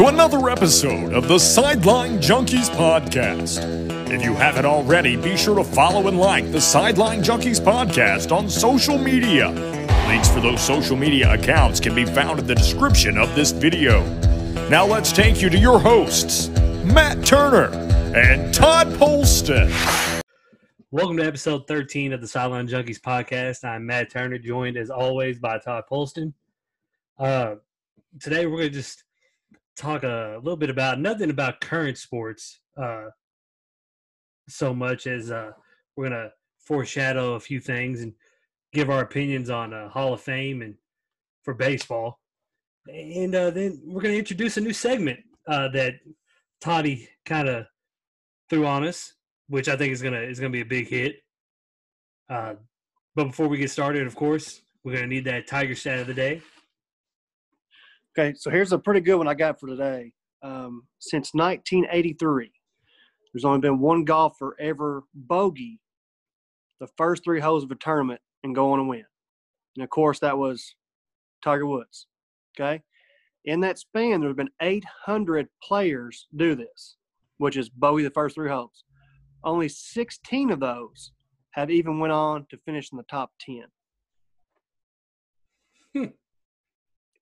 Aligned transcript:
to 0.00 0.06
another 0.06 0.48
episode 0.48 1.12
of 1.12 1.28
the 1.28 1.38
Sideline 1.38 2.16
Junkies 2.20 2.70
podcast. 2.70 3.60
If 4.10 4.24
you 4.24 4.32
haven't 4.34 4.64
already, 4.64 5.14
be 5.14 5.36
sure 5.36 5.56
to 5.56 5.62
follow 5.62 6.08
and 6.08 6.18
like 6.18 6.50
the 6.52 6.60
Sideline 6.60 7.22
Junkies 7.22 7.60
podcast 7.60 8.34
on 8.34 8.48
social 8.48 8.96
media. 8.96 9.50
Links 10.08 10.30
for 10.30 10.40
those 10.40 10.62
social 10.62 10.96
media 10.96 11.34
accounts 11.34 11.80
can 11.80 11.94
be 11.94 12.06
found 12.06 12.38
in 12.38 12.46
the 12.46 12.54
description 12.54 13.18
of 13.18 13.34
this 13.34 13.50
video. 13.50 14.02
Now 14.70 14.86
let's 14.86 15.12
take 15.12 15.42
you 15.42 15.50
to 15.50 15.58
your 15.58 15.78
hosts, 15.78 16.48
Matt 16.82 17.22
Turner 17.22 17.68
and 18.16 18.54
Todd 18.54 18.86
Polston. 18.94 19.70
Welcome 20.90 21.18
to 21.18 21.26
episode 21.26 21.68
13 21.68 22.14
of 22.14 22.22
the 22.22 22.28
Sideline 22.28 22.66
Junkies 22.66 23.00
podcast. 23.00 23.64
I'm 23.64 23.84
Matt 23.84 24.10
Turner, 24.10 24.38
joined 24.38 24.78
as 24.78 24.88
always 24.88 25.38
by 25.38 25.58
Todd 25.58 25.84
Polston. 25.92 26.32
Uh, 27.18 27.56
today 28.18 28.46
we're 28.46 28.56
going 28.56 28.70
to 28.70 28.78
just 28.78 29.04
talk 29.80 30.02
a 30.02 30.38
little 30.42 30.56
bit 30.56 30.70
about 30.70 31.00
nothing 31.00 31.30
about 31.30 31.60
current 31.60 31.98
sports 31.98 32.60
uh, 32.76 33.06
so 34.48 34.74
much 34.74 35.06
as 35.06 35.30
uh, 35.30 35.50
we're 35.96 36.08
to 36.08 36.32
foreshadow 36.58 37.34
a 37.34 37.40
few 37.40 37.60
things 37.60 38.02
and 38.02 38.12
give 38.72 38.90
our 38.90 39.02
opinions 39.02 39.50
on 39.50 39.72
uh, 39.72 39.88
Hall 39.88 40.12
of 40.12 40.20
Fame 40.20 40.62
and 40.62 40.74
for 41.42 41.54
baseball. 41.54 42.20
And 42.92 43.34
uh, 43.34 43.50
then 43.50 43.80
we're 43.84 44.02
to 44.14 44.18
introduce 44.18 44.56
a 44.56 44.60
new 44.60 44.72
segment 44.72 45.20
uh, 45.46 45.68
that 45.68 45.94
Toddy 46.60 47.08
kind 47.24 47.48
of 47.48 47.66
threw 48.48 48.66
on 48.66 48.86
us 48.86 49.14
which 49.50 49.68
I 49.68 49.76
think 49.76 49.92
is 49.92 50.00
gonna 50.00 50.20
is 50.20 50.40
gonna 50.40 50.50
be 50.50 50.62
a 50.62 50.64
big 50.64 50.88
hit. 50.88 51.16
Uh, 52.30 52.54
but 53.16 53.24
before 53.24 53.48
we 53.48 53.58
get 53.58 53.70
started, 53.70 54.06
of 54.06 54.14
course, 54.14 54.62
we're 54.82 54.94
gonna 54.94 55.08
need 55.08 55.24
that 55.24 55.48
Tiger 55.48 55.74
stat 55.74 55.98
of 55.98 56.06
the 56.06 56.14
day. 56.14 56.40
Okay, 58.18 58.34
so 58.36 58.50
here's 58.50 58.72
a 58.72 58.78
pretty 58.78 59.00
good 59.00 59.16
one 59.16 59.28
I 59.28 59.34
got 59.34 59.60
for 59.60 59.68
today. 59.68 60.12
Um, 60.42 60.86
since 60.98 61.32
1983, 61.32 62.50
there's 63.32 63.44
only 63.44 63.60
been 63.60 63.78
one 63.78 64.04
golfer 64.04 64.56
ever 64.58 65.04
bogey 65.14 65.80
the 66.80 66.88
first 66.96 67.22
three 67.22 67.40
holes 67.40 67.62
of 67.62 67.70
a 67.70 67.76
tournament 67.76 68.20
and 68.42 68.54
go 68.54 68.72
on 68.72 68.80
and 68.80 68.88
win. 68.88 69.04
And 69.76 69.84
of 69.84 69.90
course, 69.90 70.18
that 70.20 70.36
was 70.36 70.74
Tiger 71.44 71.66
Woods. 71.66 72.06
Okay, 72.58 72.82
in 73.44 73.60
that 73.60 73.78
span, 73.78 74.20
there 74.20 74.28
have 74.28 74.36
been 74.36 74.50
800 74.60 75.48
players 75.62 76.26
do 76.34 76.54
this, 76.54 76.96
which 77.38 77.56
is 77.56 77.68
bogey 77.68 78.02
the 78.02 78.10
first 78.10 78.34
three 78.34 78.48
holes. 78.48 78.84
Only 79.44 79.68
16 79.68 80.50
of 80.50 80.60
those 80.60 81.12
have 81.52 81.70
even 81.70 81.98
went 82.00 82.12
on 82.12 82.46
to 82.50 82.58
finish 82.58 82.90
in 82.92 82.98
the 82.98 83.04
top 83.04 83.30
10. 83.40 83.64
Hmm. 85.94 86.04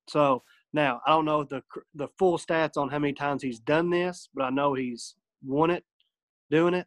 So 0.08 0.42
now 0.72 1.00
I 1.06 1.10
don't 1.10 1.24
know 1.24 1.44
the 1.44 1.62
the 1.94 2.08
full 2.18 2.38
stats 2.38 2.76
on 2.76 2.88
how 2.88 2.98
many 2.98 3.12
times 3.12 3.42
he's 3.42 3.60
done 3.60 3.90
this, 3.90 4.28
but 4.34 4.44
I 4.44 4.50
know 4.50 4.74
he's 4.74 5.14
won 5.44 5.70
it 5.70 5.84
doing 6.50 6.74
it. 6.74 6.86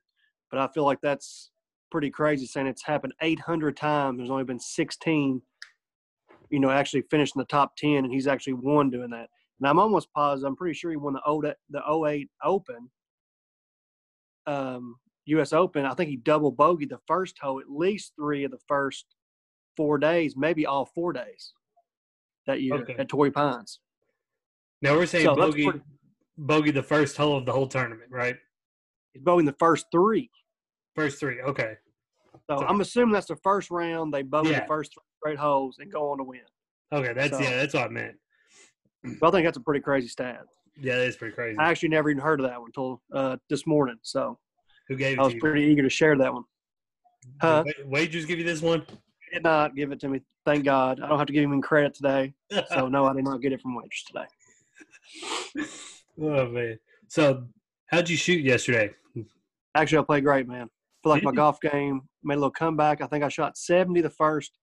But 0.49 0.59
I 0.59 0.67
feel 0.73 0.85
like 0.85 0.99
that's 1.01 1.51
pretty 1.91 2.09
crazy 2.09 2.45
saying 2.45 2.67
it's 2.67 2.85
happened 2.85 3.13
800 3.21 3.75
times. 3.77 4.17
There's 4.17 4.29
only 4.29 4.43
been 4.43 4.59
16, 4.59 5.41
you 6.49 6.59
know, 6.59 6.69
actually 6.69 7.03
finished 7.09 7.35
in 7.35 7.39
the 7.39 7.45
top 7.45 7.75
10, 7.77 8.03
and 8.03 8.11
he's 8.11 8.27
actually 8.27 8.53
won 8.53 8.89
doing 8.89 9.11
that. 9.11 9.29
And 9.59 9.69
I'm 9.69 9.79
almost 9.79 10.11
positive. 10.13 10.47
I'm 10.47 10.55
pretty 10.55 10.73
sure 10.73 10.91
he 10.91 10.97
won 10.97 11.13
the 11.13 11.47
08, 11.47 11.55
the 11.69 12.07
08 12.07 12.29
Open 12.43 12.89
um, 14.47 14.95
U.S. 15.25 15.53
Open, 15.53 15.85
I 15.85 15.93
think 15.93 16.09
he 16.09 16.17
double 16.17 16.53
bogeyed 16.53 16.89
the 16.89 16.99
first 17.07 17.37
hole 17.39 17.59
at 17.59 17.69
least 17.69 18.13
three 18.15 18.43
of 18.43 18.51
the 18.51 18.59
first 18.67 19.05
four 19.77 19.97
days, 19.97 20.35
maybe 20.35 20.65
all 20.65 20.85
four 20.85 21.13
days 21.13 21.53
that 22.47 22.61
year 22.61 22.75
Okay. 22.75 22.95
at 22.97 23.09
Torrey 23.09 23.31
Pines. 23.31 23.79
Now 24.81 24.95
we're 24.95 25.05
saying 25.05 25.25
So 25.25 25.35
bogey 25.35 25.63
pretty- 25.65 25.81
bogey 26.37 26.71
the 26.71 26.83
first 26.83 27.17
hole 27.17 27.37
of 27.37 27.45
the 27.45 27.51
whole 27.51 27.67
tournament, 27.67 28.09
right? 28.11 28.35
He's 29.13 29.21
bogeying 29.21 29.45
the 29.45 29.55
first 29.59 29.87
three. 29.91 30.31
First 30.95 31.19
three. 31.19 31.41
Okay. 31.41 31.77
So 32.49 32.57
So- 32.57 32.65
I'm 32.65 32.81
assuming 32.81 33.13
that's 33.13 33.27
the 33.27 33.35
first 33.37 33.69
round. 33.69 34.13
They 34.13 34.23
bogey 34.23 34.49
Yeah. 34.51 34.61
the 34.61 34.67
first 34.67 34.93
three 34.93 35.03
straight 35.17 35.37
holes 35.39 35.77
and 35.79 35.91
go 35.91 36.11
on 36.11 36.17
to 36.17 36.23
win. 36.23 36.41
Okay. 36.91 37.13
That's 37.13 37.37
So- 37.37 37.43
yeah. 37.43 37.57
That's 37.57 37.73
what 37.73 37.83
I 37.83 37.89
meant. 37.89 38.17
But 39.19 39.27
I 39.27 39.31
think 39.31 39.45
that's 39.45 39.57
a 39.57 39.61
pretty 39.61 39.81
crazy 39.81 40.07
stat. 40.07 40.45
Yeah, 40.79 40.97
that 40.97 41.07
is 41.07 41.15
pretty 41.17 41.35
crazy. 41.35 41.57
I 41.59 41.69
actually 41.69 41.89
never 41.89 42.09
even 42.09 42.21
heard 42.23 42.39
of 42.39 42.47
that 42.47 42.59
one 42.59 42.69
until 42.69 43.01
uh, 43.13 43.37
this 43.49 43.67
morning. 43.67 43.97
So 44.01 44.39
Who 44.87 44.95
gave 44.95 45.17
it 45.17 45.21
I 45.21 45.23
was 45.25 45.35
pretty 45.35 45.63
eager 45.63 45.83
to 45.83 45.89
share 45.89 46.17
that 46.17 46.33
one. 46.33 46.43
huh? 47.39 47.63
Wagers 47.85 48.25
give 48.25 48.39
you 48.39 48.45
this 48.45 48.61
one? 48.61 48.85
Did 49.31 49.43
not 49.43 49.75
give 49.75 49.91
it 49.91 49.99
to 50.01 50.09
me. 50.09 50.21
Thank 50.45 50.65
God. 50.65 50.99
I 50.99 51.07
don't 51.07 51.17
have 51.17 51.27
to 51.27 51.33
give 51.33 51.43
him 51.43 51.53
any 51.53 51.61
credit 51.61 51.93
today. 51.93 52.33
So 52.69 52.87
no, 52.87 53.05
I 53.05 53.13
did 53.13 53.23
not 53.23 53.41
get 53.41 53.53
it 53.53 53.61
from 53.61 53.75
Wagers 53.75 54.03
today. 54.07 55.65
oh 56.21 56.47
man. 56.49 56.79
So 57.07 57.45
how'd 57.87 58.09
you 58.09 58.17
shoot 58.17 58.43
yesterday? 58.43 58.91
Actually, 59.75 59.99
I 59.99 60.03
played 60.03 60.23
great, 60.25 60.47
man. 60.47 60.69
feel 61.01 61.11
like 61.11 61.23
my 61.23 61.31
golf 61.31 61.61
game 61.61 62.01
made 62.23 62.35
a 62.35 62.37
little 62.37 62.51
comeback. 62.51 63.01
I 63.01 63.07
think 63.07 63.23
I 63.23 63.29
shot 63.29 63.57
70 63.57 64.01
the 64.01 64.09
first 64.09 64.57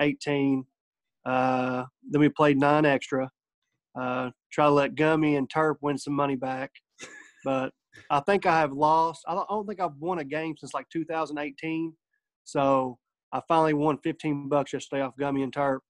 18. 0.00 0.64
Uh, 1.26 1.84
then 2.10 2.20
we 2.20 2.28
played 2.28 2.58
nine 2.58 2.86
extra. 2.86 3.30
Uh, 3.98 4.30
try 4.50 4.64
to 4.64 4.70
let 4.70 4.94
Gummy 4.94 5.36
and 5.36 5.48
Terp 5.48 5.76
win 5.82 5.98
some 5.98 6.14
money 6.14 6.36
back. 6.36 6.70
But 7.44 7.72
I 8.10 8.20
think 8.20 8.46
I 8.46 8.58
have 8.58 8.72
lost. 8.72 9.22
I 9.28 9.34
don't 9.34 9.66
think 9.66 9.80
I've 9.80 9.96
won 9.98 10.18
a 10.18 10.24
game 10.24 10.54
since 10.58 10.72
like 10.74 10.88
2018. 10.90 11.94
So 12.44 12.98
I 13.34 13.40
finally 13.48 13.74
won 13.74 13.98
15 13.98 14.48
bucks 14.48 14.72
yesterday 14.72 15.02
off 15.02 15.16
Gummy 15.18 15.42
and 15.42 15.52
Terp. 15.52 15.80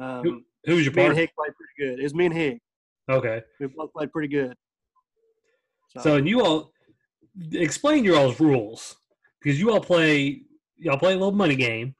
Um, 0.00 0.44
Who 0.64 0.74
was 0.74 0.84
your 0.84 0.92
partner? 0.92 1.02
me 1.02 1.08
and? 1.10 1.18
Hig 1.18 1.30
played 1.38 1.52
pretty 1.56 1.72
good. 1.92 2.00
It 2.00 2.02
was 2.02 2.14
me 2.14 2.26
and 2.26 2.34
Hig. 2.34 2.58
Okay. 3.08 3.40
We 3.60 3.68
both 3.68 3.92
played 3.92 4.10
pretty 4.12 4.28
good. 4.28 4.54
So 5.98 6.16
and 6.16 6.28
you 6.28 6.44
all 6.44 6.72
explain 7.52 8.02
your 8.04 8.16
all's 8.18 8.40
rules 8.40 8.96
because 9.40 9.60
you 9.60 9.70
all 9.70 9.80
play 9.80 10.42
y'all 10.76 10.98
play 10.98 11.12
a 11.12 11.16
little 11.16 11.32
money 11.32 11.54
game, 11.54 11.94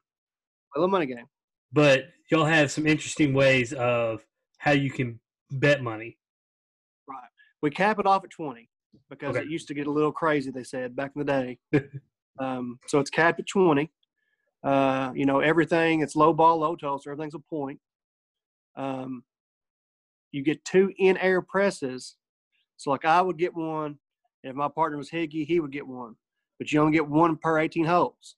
a 0.75 0.79
little 0.79 0.89
money 0.91 1.05
game. 1.05 1.25
but 1.71 2.05
y'all 2.31 2.43
have 2.45 2.71
some 2.71 2.87
interesting 2.87 3.33
ways 3.33 3.71
of 3.73 4.25
how 4.57 4.71
you 4.71 4.89
can 4.91 5.19
bet 5.51 5.81
money. 5.83 6.17
Right. 7.07 7.19
We 7.61 7.69
cap 7.69 7.99
it 7.99 8.05
off 8.07 8.23
at 8.23 8.31
20 8.31 8.67
because 9.09 9.35
Okay. 9.35 9.45
it 9.45 9.51
used 9.51 9.67
to 9.67 9.73
get 9.75 9.87
a 9.87 9.91
little 9.91 10.11
crazy 10.11 10.49
they 10.51 10.63
said 10.63 10.95
back 10.95 11.11
in 11.15 11.23
the 11.23 11.25
day 11.25 11.59
um, 12.39 12.79
so 12.87 12.99
it's 12.99 13.09
capped 13.11 13.39
at 13.39 13.47
20 13.47 13.91
uh, 14.63 15.11
you 15.15 15.25
know 15.25 15.39
everything 15.39 16.01
it's 16.01 16.15
low 16.15 16.33
ball 16.33 16.59
low 16.59 16.75
so 16.79 16.99
everything's 17.05 17.35
a 17.35 17.39
point 17.39 17.79
um, 18.75 19.23
you 20.31 20.41
get 20.41 20.63
two 20.65 20.91
in-air 20.97 21.41
presses 21.41 22.15
so 22.77 22.89
like 22.89 23.05
i 23.05 23.21
would 23.21 23.37
get 23.37 23.55
one 23.55 23.97
if 24.43 24.55
my 24.55 24.67
partner 24.67 24.97
was 24.97 25.09
higgy 25.09 25.45
he 25.45 25.59
would 25.59 25.71
get 25.71 25.85
one 25.85 26.15
but 26.59 26.71
you 26.71 26.79
only 26.79 26.93
get 26.93 27.07
one 27.07 27.37
per 27.37 27.59
18 27.59 27.85
holes 27.85 28.35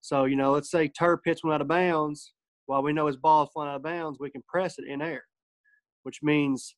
so 0.00 0.24
you 0.24 0.36
know 0.36 0.52
let's 0.52 0.70
say 0.70 0.88
turp 0.88 1.18
hits 1.24 1.42
one 1.42 1.52
out 1.52 1.60
of 1.60 1.68
bounds 1.68 2.32
while 2.66 2.82
we 2.82 2.92
know 2.92 3.06
his 3.06 3.16
ball 3.16 3.44
is 3.44 3.50
flying 3.52 3.70
out 3.70 3.76
of 3.76 3.82
bounds 3.82 4.18
we 4.20 4.30
can 4.30 4.42
press 4.48 4.78
it 4.78 4.86
in 4.86 5.02
air 5.02 5.24
which 6.02 6.22
means 6.22 6.74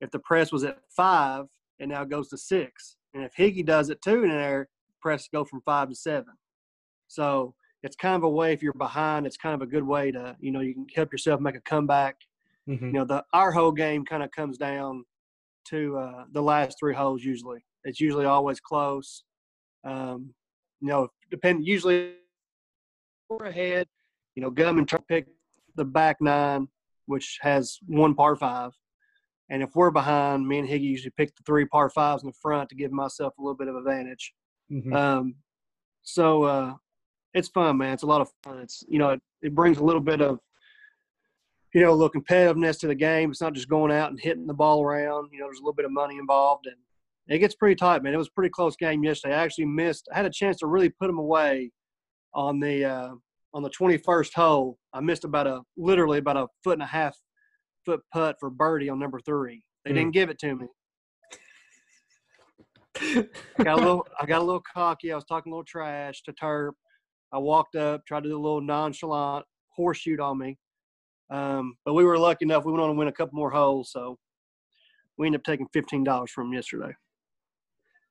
if 0.00 0.10
the 0.10 0.18
press 0.18 0.52
was 0.52 0.64
at 0.64 0.78
five, 0.94 1.46
it 1.78 1.88
now 1.88 2.04
goes 2.04 2.28
to 2.28 2.38
six. 2.38 2.96
And 3.14 3.24
if 3.24 3.34
Higgy 3.34 3.64
does 3.64 3.90
it 3.90 4.02
too 4.02 4.24
in 4.24 4.30
air, 4.30 4.68
press 5.00 5.28
go 5.32 5.44
from 5.44 5.62
five 5.64 5.88
to 5.88 5.94
seven. 5.94 6.34
So 7.08 7.54
it's 7.84 7.96
kind 7.96 8.16
of 8.16 8.22
a 8.22 8.28
way 8.28 8.52
if 8.54 8.62
you're 8.62 8.72
behind, 8.72 9.26
it's 9.26 9.36
kind 9.36 9.54
of 9.54 9.60
a 9.60 9.66
good 9.66 9.84
way 9.84 10.10
to, 10.10 10.34
you 10.40 10.50
know, 10.50 10.60
you 10.60 10.72
can 10.72 10.86
help 10.94 11.12
yourself 11.12 11.38
make 11.38 11.54
a 11.54 11.60
comeback. 11.60 12.16
Mhm. 12.66 12.80
You 12.80 12.92
know, 12.92 13.04
the 13.04 13.22
our 13.34 13.52
whole 13.52 13.72
game 13.72 14.06
kind 14.06 14.22
of 14.22 14.30
comes 14.30 14.56
down 14.56 15.04
to 15.68 15.98
uh, 15.98 16.24
the 16.32 16.40
last 16.42 16.78
three 16.80 16.94
holes 16.94 17.22
usually. 17.22 17.62
It's 17.84 18.00
usually 18.00 18.24
always 18.24 18.58
close. 18.58 19.24
Um, 19.84 20.34
you 20.80 20.88
know, 20.88 21.08
depend 21.30 21.66
usually 21.66 22.14
we're 23.28 23.46
ahead. 23.46 23.86
You 24.34 24.42
know, 24.42 24.50
Gum 24.50 24.78
and 24.78 24.88
Turk 24.88 25.06
pick 25.06 25.26
the 25.76 25.84
back 25.84 26.16
nine, 26.20 26.68
which 27.04 27.38
has 27.42 27.78
one 27.86 28.14
par 28.14 28.34
five. 28.34 28.72
And 29.50 29.62
if 29.62 29.76
we're 29.76 29.90
behind, 29.90 30.48
me 30.48 30.58
and 30.58 30.68
Higgy 30.68 30.84
usually 30.84 31.12
pick 31.18 31.36
the 31.36 31.42
three 31.44 31.66
par 31.66 31.90
fives 31.90 32.22
in 32.22 32.28
the 32.28 32.38
front 32.40 32.70
to 32.70 32.74
give 32.74 32.92
myself 32.92 33.34
a 33.38 33.42
little 33.42 33.56
bit 33.56 33.68
of 33.68 33.76
advantage. 33.76 34.32
Mhm. 34.70 34.94
Um, 34.94 35.34
so 36.02 36.44
uh, 36.44 36.74
it's 37.34 37.48
fun, 37.48 37.78
man. 37.78 37.92
It's 37.92 38.02
a 38.04 38.06
lot 38.06 38.20
of 38.20 38.30
fun. 38.42 38.58
It's 38.58 38.84
you 38.88 38.98
know 38.98 39.10
it, 39.10 39.20
it 39.42 39.54
brings 39.54 39.78
a 39.78 39.84
little 39.84 40.00
bit 40.00 40.20
of 40.20 40.38
you 41.74 41.80
know 41.82 41.90
a 41.90 41.94
little 41.94 42.10
competitiveness 42.10 42.78
to 42.80 42.86
the 42.86 42.94
game. 42.94 43.30
It's 43.30 43.40
not 43.40 43.52
just 43.52 43.68
going 43.68 43.92
out 43.92 44.10
and 44.10 44.20
hitting 44.20 44.46
the 44.46 44.54
ball 44.54 44.82
around. 44.82 45.30
You 45.32 45.40
know, 45.40 45.46
there's 45.46 45.58
a 45.58 45.62
little 45.62 45.74
bit 45.74 45.84
of 45.84 45.92
money 45.92 46.16
involved, 46.18 46.66
and 46.66 46.76
it 47.28 47.38
gets 47.40 47.54
pretty 47.54 47.74
tight, 47.74 48.02
man. 48.02 48.14
It 48.14 48.18
was 48.18 48.28
a 48.28 48.32
pretty 48.32 48.50
close 48.50 48.76
game 48.76 49.02
yesterday. 49.02 49.34
I 49.34 49.42
actually 49.42 49.66
missed. 49.66 50.08
I 50.12 50.16
had 50.16 50.26
a 50.26 50.30
chance 50.30 50.58
to 50.58 50.66
really 50.66 50.88
put 50.90 51.08
them 51.08 51.18
away 51.18 51.70
on 52.34 52.60
the 52.60 52.84
uh, 52.84 53.10
on 53.52 53.62
the 53.62 53.70
21st 53.70 54.32
hole. 54.34 54.78
I 54.92 55.00
missed 55.00 55.24
about 55.24 55.46
a 55.46 55.62
literally 55.76 56.18
about 56.18 56.36
a 56.36 56.46
foot 56.62 56.74
and 56.74 56.82
a 56.82 56.86
half 56.86 57.16
foot 57.84 58.00
putt 58.12 58.36
for 58.40 58.50
birdie 58.50 58.88
on 58.88 58.98
number 58.98 59.20
three. 59.20 59.62
They 59.84 59.90
Hmm. 59.90 59.96
didn't 59.96 60.12
give 60.14 60.30
it 60.30 60.38
to 60.40 60.54
me. 60.56 60.66
I 63.58 63.62
got 63.64 63.78
a 63.78 63.82
little 63.82 64.06
I 64.20 64.26
got 64.26 64.40
a 64.40 64.44
little 64.44 64.62
cocky. 64.72 65.10
I 65.12 65.16
was 65.16 65.24
talking 65.24 65.50
a 65.52 65.54
little 65.54 65.64
trash 65.64 66.22
to 66.22 66.32
Terp. 66.32 66.72
I 67.34 67.38
walked 67.38 67.74
up, 67.74 68.06
tried 68.06 68.22
to 68.22 68.28
do 68.28 68.36
a 68.36 68.40
little 68.40 68.60
nonchalant 68.60 69.44
horseshoe 69.70 70.16
on 70.18 70.38
me. 70.38 70.56
Um, 71.30 71.76
but 71.84 71.94
we 71.94 72.04
were 72.04 72.18
lucky 72.18 72.44
enough 72.44 72.64
we 72.64 72.72
went 72.72 72.82
on 72.82 72.90
to 72.90 72.94
win 72.94 73.08
a 73.08 73.12
couple 73.12 73.36
more 73.36 73.50
holes. 73.50 73.90
So 73.90 74.18
We 75.18 75.26
ended 75.26 75.40
up 75.40 75.44
taking 75.44 75.66
fifteen 75.72 76.04
dollars 76.04 76.30
from 76.30 76.48
him 76.48 76.54
yesterday. 76.54 76.92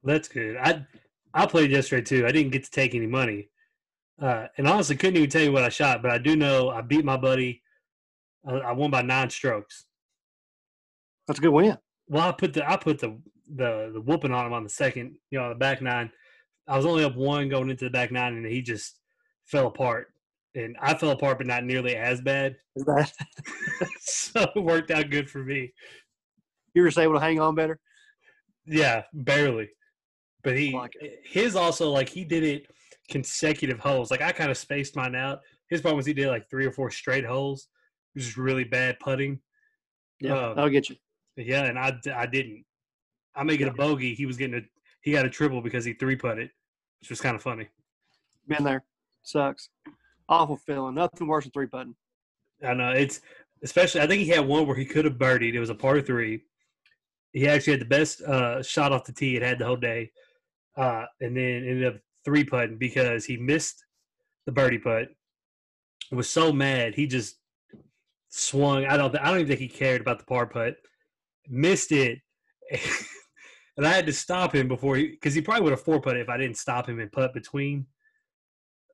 That's 0.03 0.27
good. 0.27 0.57
I 0.57 0.85
I 1.33 1.45
played 1.45 1.71
yesterday 1.71 2.01
too. 2.01 2.27
I 2.27 2.31
didn't 2.31 2.51
get 2.51 2.63
to 2.65 2.71
take 2.71 2.95
any 2.95 3.07
money, 3.07 3.49
uh, 4.21 4.47
and 4.57 4.67
honestly 4.67 4.95
couldn't 4.97 5.17
even 5.17 5.29
tell 5.29 5.41
you 5.43 5.51
what 5.51 5.63
I 5.63 5.69
shot. 5.69 6.01
But 6.01 6.11
I 6.11 6.17
do 6.17 6.35
know 6.35 6.69
I 6.69 6.81
beat 6.81 7.05
my 7.05 7.17
buddy. 7.17 7.61
I, 8.45 8.55
I 8.55 8.71
won 8.73 8.91
by 8.91 9.01
nine 9.01 9.29
strokes. 9.29 9.85
That's 11.27 11.39
a 11.39 11.41
good 11.41 11.51
win. 11.51 11.77
Well, 12.07 12.27
I 12.27 12.31
put 12.33 12.53
the 12.53 12.69
I 12.69 12.75
put 12.77 12.99
the 12.99 13.17
the 13.55 13.91
the 13.93 14.01
whooping 14.01 14.33
on 14.33 14.47
him 14.47 14.53
on 14.53 14.63
the 14.63 14.69
second, 14.69 15.15
you 15.31 15.39
know, 15.39 15.49
the 15.49 15.55
back 15.55 15.81
nine. 15.81 16.11
I 16.67 16.77
was 16.77 16.85
only 16.85 17.03
up 17.03 17.15
one 17.15 17.49
going 17.49 17.69
into 17.69 17.85
the 17.85 17.91
back 17.91 18.11
nine, 18.11 18.35
and 18.35 18.45
he 18.45 18.61
just 18.61 18.99
fell 19.45 19.67
apart. 19.67 20.07
And 20.55 20.77
I 20.81 20.93
fell 20.93 21.11
apart, 21.11 21.39
but 21.39 21.47
not 21.47 21.63
nearly 21.63 21.95
as 21.95 22.21
bad. 22.21 22.55
So 23.99 24.47
it 24.55 24.63
worked 24.63 24.91
out 24.91 25.09
good 25.09 25.29
for 25.29 25.39
me. 25.43 25.73
you 26.73 26.81
were 26.81 26.87
just 26.87 26.97
able 26.97 27.13
to 27.13 27.19
hang 27.19 27.39
on 27.39 27.55
better? 27.55 27.79
Yeah, 28.65 29.03
barely. 29.13 29.69
But 30.43 30.57
he 30.57 30.71
Like 30.73 30.93
his 31.23 31.55
also 31.55 31.89
like 31.91 32.09
he 32.09 32.23
did 32.23 32.43
it 32.43 32.67
consecutive 33.09 33.79
holes. 33.79 34.11
Like 34.11 34.21
I 34.21 34.31
kind 34.31 34.51
of 34.51 34.57
spaced 34.57 34.95
mine 34.95 35.15
out. 35.15 35.39
His 35.69 35.81
problem 35.81 35.97
was 35.97 36.05
he 36.05 36.13
did 36.13 36.27
like 36.27 36.49
three 36.49 36.65
or 36.65 36.71
four 36.71 36.89
straight 36.91 37.25
holes, 37.25 37.67
which 38.13 38.25
is 38.25 38.37
really 38.37 38.63
bad 38.63 38.99
putting. 38.99 39.39
Yeah, 40.19 40.49
Um, 40.49 40.55
that'll 40.55 40.69
get 40.69 40.89
you. 40.89 40.95
Yeah, 41.35 41.65
and 41.65 41.77
I, 41.79 41.97
I 42.15 42.25
didn't. 42.25 42.63
I 43.35 43.43
make 43.43 43.61
it 43.61 43.67
a 43.67 43.73
bogey. 43.73 44.13
He 44.13 44.25
was 44.25 44.37
getting 44.37 44.55
a 44.55 44.61
he 45.01 45.11
got 45.11 45.25
a 45.25 45.29
triple 45.29 45.61
because 45.61 45.83
he 45.85 45.93
three 45.93 46.15
putted, 46.15 46.49
which 47.01 47.09
was 47.09 47.21
kind 47.21 47.35
of 47.35 47.41
funny. 47.41 47.67
Been 48.47 48.63
there. 48.63 48.83
Sucks. 49.23 49.69
Awful 50.29 50.57
feeling. 50.57 50.95
Nothing 50.95 51.27
worse 51.27 51.45
than 51.45 51.51
three 51.51 51.67
putting. 51.67 51.95
I 52.63 52.73
know 52.73 52.91
it's 52.91 53.21
especially. 53.63 54.01
I 54.01 54.07
think 54.07 54.23
he 54.23 54.29
had 54.29 54.45
one 54.45 54.67
where 54.67 54.75
he 54.75 54.85
could 54.85 55.05
have 55.05 55.15
birdied. 55.15 55.53
It 55.53 55.59
was 55.59 55.69
a 55.69 55.75
par 55.75 56.01
three. 56.01 56.43
He 57.31 57.47
actually 57.47 57.73
had 57.73 57.81
the 57.81 57.85
best 57.85 58.21
uh, 58.21 58.61
shot 58.61 58.91
off 58.91 59.05
the 59.05 59.11
tee 59.11 59.35
it 59.35 59.41
had 59.41 59.59
the 59.59 59.65
whole 59.65 59.75
day, 59.75 60.11
uh, 60.77 61.05
and 61.19 61.35
then 61.35 61.67
ended 61.67 61.85
up 61.85 61.95
three 62.23 62.43
putting 62.43 62.77
because 62.77 63.25
he 63.25 63.37
missed 63.37 63.83
the 64.45 64.51
birdie 64.51 64.77
putt. 64.77 65.09
Was 66.11 66.29
so 66.29 66.53
mad 66.53 66.93
he 66.93 67.07
just 67.07 67.37
swung. 68.29 68.85
I 68.85 68.97
don't. 68.97 69.15
I 69.17 69.25
don't 69.25 69.39
even 69.39 69.47
think 69.47 69.59
he 69.59 69.67
cared 69.67 70.01
about 70.01 70.19
the 70.19 70.25
par 70.25 70.45
putt. 70.45 70.75
Missed 71.49 71.91
it, 71.91 72.19
and 73.77 73.85
I 73.85 73.89
had 73.89 74.05
to 74.05 74.13
stop 74.13 74.53
him 74.53 74.67
before 74.67 74.95
he 74.95 75.07
because 75.07 75.33
he 75.33 75.41
probably 75.41 75.63
would 75.63 75.71
have 75.71 75.81
four 75.81 75.99
putted 75.99 76.21
if 76.21 76.29
I 76.29 76.37
didn't 76.37 76.57
stop 76.57 76.87
him 76.87 76.99
and 76.99 77.11
putt 77.11 77.33
between. 77.33 77.87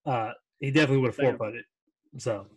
Uh, 0.09 0.33
he 0.59 0.71
definitely 0.71 0.97
would 0.97 1.07
have 1.09 1.15
four 1.15 1.33
putted. 1.37 1.65
So, 2.17 2.47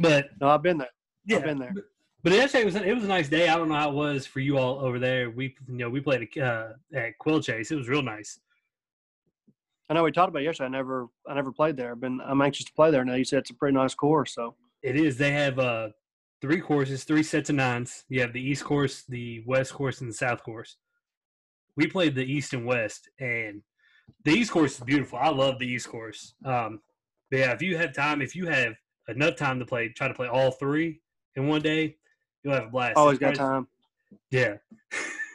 but 0.00 0.30
No, 0.40 0.48
I've 0.48 0.62
been 0.62 0.78
there. 0.78 0.88
yeah, 1.26 1.38
I've 1.38 1.44
been 1.44 1.58
there. 1.58 1.74
but 2.22 2.32
yesterday 2.32 2.64
was 2.64 2.74
it 2.76 2.94
was 2.94 3.04
a 3.04 3.08
nice 3.08 3.28
day. 3.28 3.48
I 3.48 3.56
don't 3.56 3.68
know 3.68 3.74
how 3.74 3.90
it 3.90 3.94
was 3.94 4.26
for 4.26 4.40
you 4.40 4.58
all 4.58 4.80
over 4.80 4.98
there. 4.98 5.30
We 5.30 5.54
you 5.68 5.78
know 5.78 5.90
we 5.90 6.00
played 6.00 6.36
uh, 6.38 6.70
at 6.94 7.18
Quail 7.18 7.40
Chase. 7.40 7.70
It 7.70 7.76
was 7.76 7.88
real 7.88 8.02
nice. 8.02 8.38
I 9.90 9.94
know 9.94 10.04
we 10.04 10.12
talked 10.12 10.30
about 10.30 10.40
it 10.42 10.46
yesterday. 10.46 10.66
I 10.68 10.70
never, 10.70 11.08
I 11.28 11.34
never 11.34 11.52
played 11.52 11.76
there. 11.76 11.90
I've 11.92 12.00
been, 12.00 12.18
I'm 12.24 12.40
anxious 12.40 12.64
to 12.64 12.72
play 12.72 12.90
there 12.90 13.04
now. 13.04 13.14
You 13.14 13.24
said 13.24 13.40
it's 13.40 13.50
a 13.50 13.54
pretty 13.54 13.74
nice 13.76 13.94
course, 13.94 14.34
so 14.34 14.54
It 14.82 14.96
is. 14.96 15.18
They 15.18 15.32
have 15.32 15.58
uh, 15.58 15.88
three 16.40 16.60
courses, 16.62 17.04
three 17.04 17.22
sets 17.22 17.50
of 17.50 17.56
nines. 17.56 18.04
You 18.08 18.22
have 18.22 18.32
the 18.32 18.40
East 18.40 18.64
course, 18.64 19.02
the 19.06 19.42
West 19.44 19.74
course, 19.74 20.00
and 20.00 20.08
the 20.08 20.14
South 20.14 20.42
course. 20.44 20.76
We 21.76 21.88
played 21.88 22.14
the 22.14 22.24
East 22.24 22.54
and 22.54 22.64
West, 22.64 23.10
and 23.20 23.62
the 24.24 24.32
East 24.32 24.50
course 24.50 24.78
is 24.78 24.80
beautiful. 24.80 25.18
I 25.18 25.28
love 25.28 25.58
the 25.58 25.66
East 25.66 25.88
course. 25.88 26.34
Um, 26.44 26.80
but 27.30 27.38
yeah, 27.38 27.52
if 27.52 27.62
you 27.62 27.76
have 27.76 27.94
time, 27.94 28.22
if 28.22 28.36
you 28.36 28.46
have 28.46 28.74
enough 29.08 29.36
time 29.36 29.58
to 29.58 29.64
play, 29.64 29.88
try 29.88 30.08
to 30.08 30.14
play 30.14 30.28
all 30.28 30.50
three 30.50 31.00
in 31.34 31.48
one 31.48 31.62
day, 31.62 31.96
you'll 32.42 32.54
have 32.54 32.64
a 32.64 32.68
blast. 32.68 32.96
always 32.96 33.18
got 33.18 33.34
time. 33.34 33.66
Yeah. 34.30 34.56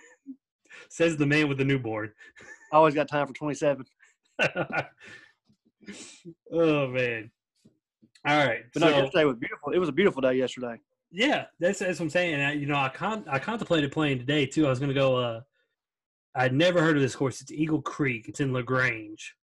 Says 0.89 1.17
the 1.17 1.25
man 1.25 1.49
with 1.49 1.57
the 1.57 1.65
newborn. 1.65 2.11
Always 2.71 2.93
got 2.93 3.07
time 3.07 3.25
for 3.25 3.33
27. 3.33 3.85
oh 6.51 6.87
man. 6.87 7.31
All 8.25 8.45
right. 8.45 8.63
But 8.73 8.81
so, 8.81 8.89
no, 8.89 8.97
yesterday 8.97 9.23
was 9.23 9.37
beautiful. 9.37 9.71
It 9.71 9.77
was 9.77 9.87
a 9.87 9.93
beautiful 9.93 10.21
day 10.21 10.33
yesterday. 10.33 10.77
yeah, 11.11 11.45
that's 11.61 11.79
that's 11.79 11.99
what 11.99 12.05
I'm 12.05 12.09
saying. 12.09 12.41
I, 12.41 12.53
you 12.53 12.65
know, 12.65 12.75
I 12.75 12.89
con 12.89 13.23
I 13.29 13.39
contemplated 13.39 13.93
playing 13.93 14.19
today 14.19 14.45
too. 14.45 14.65
I 14.65 14.69
was 14.69 14.79
gonna 14.79 14.93
go. 14.93 15.15
uh 15.15 15.41
I'd 16.37 16.53
never 16.53 16.81
heard 16.81 16.95
of 16.95 17.01
this 17.01 17.15
course. 17.15 17.41
It's 17.41 17.51
Eagle 17.51 17.81
Creek. 17.81 18.29
It's 18.29 18.39
in 18.39 18.53
Lagrange. 18.53 19.33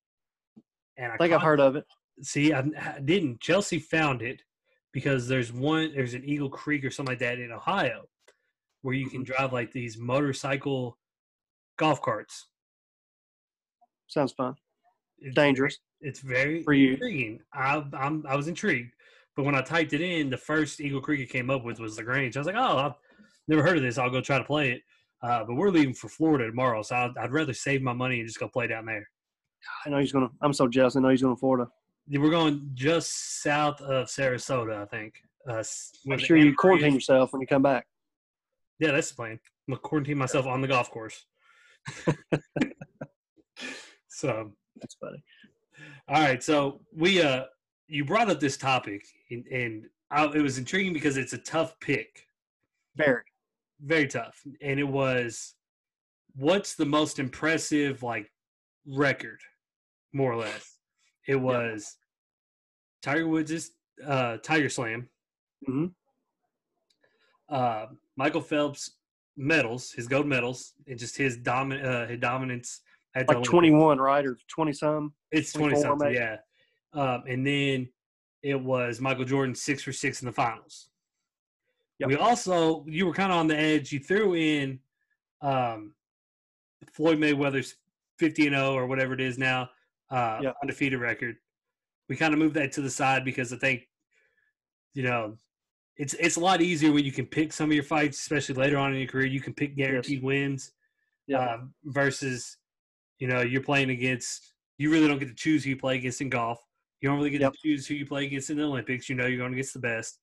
And 0.96 1.12
I 1.12 1.17
think 1.17 1.32
I've 1.32 1.43
heard 1.43 1.61
of 1.61 1.75
it. 1.76 1.85
See, 2.23 2.52
I, 2.52 2.61
I 2.61 3.00
didn't. 3.05 3.41
Chelsea 3.41 3.81
found 3.81 4.23
it 4.23 4.41
because 4.93 5.26
there's 5.26 5.52
one. 5.52 5.93
There's 5.94 6.14
an 6.14 6.25
Eagle 6.25 6.49
Creek 6.49 6.85
or 6.85 6.91
something 6.91 7.12
like 7.12 7.19
that 7.19 7.41
in 7.41 7.50
Ohio, 7.50 8.05
where 8.82 8.94
you 8.94 9.08
can 9.11 9.23
Mm-hmm. 9.25 9.32
drive 9.32 9.52
like 9.52 9.73
these 9.73 9.99
motorcycle 9.99 10.96
golf 11.76 12.00
carts. 12.00 12.46
Sounds 14.06 14.32
fun. 14.32 14.55
It's 15.19 15.35
Dangerous. 15.35 15.79
It's 16.00 16.20
very 16.20 16.62
For 16.62 16.75
you. 16.75 16.93
intriguing. 16.93 17.41
I, 17.52 17.82
I'm 17.94 18.25
I 18.29 18.37
was 18.37 18.46
intrigued, 18.46 18.93
but 19.35 19.44
when 19.44 19.55
I 19.56 19.62
typed 19.62 19.94
it 19.94 20.00
in, 20.00 20.31
the 20.31 20.37
first 20.37 20.81
Eagle 20.81 21.00
Creek 21.00 21.20
it 21.20 21.31
came 21.32 21.50
up 21.50 21.64
with 21.64 21.81
was 21.81 21.96
Lagrange. 21.96 22.37
I 22.37 22.41
was 22.41 22.46
like, 22.46 22.56
oh, 22.56 22.76
I've 22.79 22.93
never 23.49 23.62
heard 23.62 23.76
of 23.79 23.82
this. 23.82 23.99
I'll 23.99 24.11
go 24.11 24.20
try 24.20 24.38
to 24.38 24.44
play 24.44 24.70
it. 24.73 24.82
Uh, 25.25 25.43
but 25.44 25.55
we're 25.55 25.71
leaving 25.71 25.94
for 25.94 26.09
Florida 26.09 26.47
tomorrow, 26.47 26.82
so 26.82 26.97
I'd, 26.97 27.17
I'd 27.17 27.32
rather 27.32 27.55
save 27.55 27.81
my 27.81 27.94
money 27.94 28.19
and 28.21 28.29
just 28.29 28.38
go 28.38 28.47
play 28.47 28.67
down 28.67 28.85
there. 28.85 29.09
I 29.87 29.88
know 29.88 29.99
he's 29.99 30.12
gonna. 30.12 30.29
I'm 30.43 30.53
so 30.53 30.69
jealous. 30.69 30.97
I 30.97 31.00
know 31.00 31.09
he's 31.09 31.23
going 31.23 31.35
to 31.35 31.41
Florida. 31.41 31.71
We're 32.11 32.29
going 32.31 32.71
just 32.75 33.43
south 33.43 33.81
of 33.81 34.09
Sarasota, 34.09 34.82
I 34.82 34.85
think. 34.85 35.15
Uh, 35.49 35.65
Make 36.05 36.21
sure 36.21 36.37
you 36.37 36.55
quarantine 36.55 36.93
yourself 36.93 37.32
when 37.32 37.41
you 37.41 37.47
come 37.47 37.62
back. 37.62 37.87
Yeah, 38.79 38.93
that's 38.93 39.09
the 39.11 39.17
plan. 39.17 39.32
I'm 39.32 39.75
gonna 39.75 39.81
quarantine 39.81 40.19
myself 40.19 40.47
on 40.47 40.61
the 40.61 40.69
golf 40.69 40.91
course. 40.91 41.25
so 44.09 44.53
That's 44.81 44.94
funny. 45.00 45.23
All 46.09 46.20
right, 46.20 46.43
so 46.43 46.81
we 46.94 47.23
uh 47.23 47.44
you 47.88 48.05
brought 48.05 48.31
up 48.31 48.41
this 48.41 48.56
topic 48.56 49.03
and, 49.31 49.46
and 49.46 49.87
I, 50.10 50.25
it 50.27 50.43
was 50.43 50.58
intriguing 50.58 50.93
because 50.93 51.17
it's 51.17 51.32
a 51.32 51.39
tough 51.39 51.79
pick, 51.81 52.27
Very. 52.96 53.22
Very 53.84 54.06
tough, 54.06 54.41
and 54.62 54.81
it 54.81 54.88
was 54.88 55.55
what's 56.36 56.74
the 56.74 56.86
most 56.86 57.19
impressive 57.19 58.03
like 58.03 58.31
record, 58.86 59.38
more 60.12 60.32
or 60.32 60.36
less. 60.36 60.79
It 61.29 61.36
was 61.36 61.96
Tiger 63.03 63.29
Woods' 63.29 63.70
uh, 64.05 64.38
Tiger 64.38 64.69
Slam, 64.69 65.08
Mhm. 65.69 65.94
uh, 67.48 67.86
Michael 68.17 68.41
Phelps 68.41 68.91
medals, 69.36 69.93
his 69.93 70.06
gold 70.08 70.26
medals, 70.26 70.74
and 70.86 70.98
just 70.98 71.17
his 71.17 71.38
domin 71.38 71.84
uh, 71.84 72.06
his 72.06 72.19
dominance 72.19 72.81
at 73.14 73.29
Like 73.29 73.43
21, 73.44 73.98
right, 73.98 74.26
or 74.26 74.36
20 74.48 74.72
some. 74.72 75.14
It's 75.31 75.53
twenty 75.53 75.74
24 75.74 75.82
something, 75.91 76.14
yeah. 76.14 76.36
Um, 76.93 77.24
and 77.29 77.46
then 77.46 77.88
it 78.43 78.60
was 78.60 79.00
Michael 79.00 79.24
Jordan 79.24 79.55
six 79.55 79.82
for 79.82 79.93
six 79.93 80.20
in 80.22 80.26
the 80.26 80.32
finals. 80.32 80.88
Yep. 82.05 82.19
We 82.19 82.25
also 82.25 82.84
you 82.87 83.06
were 83.06 83.13
kind 83.13 83.32
of 83.32 83.39
on 83.39 83.46
the 83.46 83.58
edge. 83.58 83.93
You 83.93 83.99
threw 84.01 84.34
in 84.34 84.79
um, 85.43 85.94
Floyd 86.93 87.19
Mayweather's 87.19 87.75
fifty 88.19 88.46
and 88.46 88.55
zero 88.56 88.75
or 88.75 88.87
whatever 88.87 89.15
it 89.15 89.20
is 89.20 89.39
now, 89.39 89.70
uh, 90.11 90.41
Yep. 90.43 90.56
undefeated 90.63 91.01
record. 91.01 91.37
We 92.08 92.17
kind 92.17 92.32
of 92.34 92.39
moved 92.39 92.55
that 92.55 92.73
to 92.73 92.82
the 92.82 92.91
side 92.91 93.25
because 93.25 93.53
I 93.53 93.56
think, 93.56 93.89
you 94.93 95.03
know, 95.03 95.37
it's 95.96 96.15
it's 96.15 96.37
a 96.37 96.41
lot 96.41 96.61
easier 96.61 96.93
when 96.93 97.05
you 97.05 97.13
can 97.13 97.27
pick 97.27 97.53
some 97.53 97.70
of 97.70 97.75
your 97.75 97.84
fights, 97.84 98.20
especially 98.20 98.55
later 98.56 98.77
on 98.79 98.93
in 98.93 98.99
your 98.99 99.08
career. 99.08 99.27
You 99.27 99.41
can 99.41 99.55
pick 99.55 99.77
guaranteed 99.77 100.23
wins 100.23 100.73
Yeah. 101.27 101.39
uh, 101.39 101.58
versus 101.84 102.56
you 103.19 103.29
know 103.29 103.41
you're 103.43 103.63
playing 103.63 103.91
against 103.91 104.53
you 104.77 104.91
really 104.91 105.06
don't 105.08 105.19
get 105.20 105.29
to 105.29 105.34
choose 105.34 105.63
who 105.65 105.70
you 105.70 105.77
play 105.77 105.94
against 105.96 106.20
in 106.20 106.29
golf 106.29 106.58
you 107.01 107.08
don't 107.08 107.17
really 107.17 107.31
get 107.31 107.41
Yep. 107.43 107.53
to 107.53 107.58
choose 107.63 107.87
who 107.87 107.94
you 107.94 108.05
play 108.05 108.27
against 108.27 108.51
in 108.51 108.56
the 108.58 108.65
olympics 108.65 109.08
you 109.08 109.15
know 109.15 109.27
you're 109.27 109.39
going 109.39 109.53
against 109.53 109.73
the 109.73 109.79
best 109.79 110.19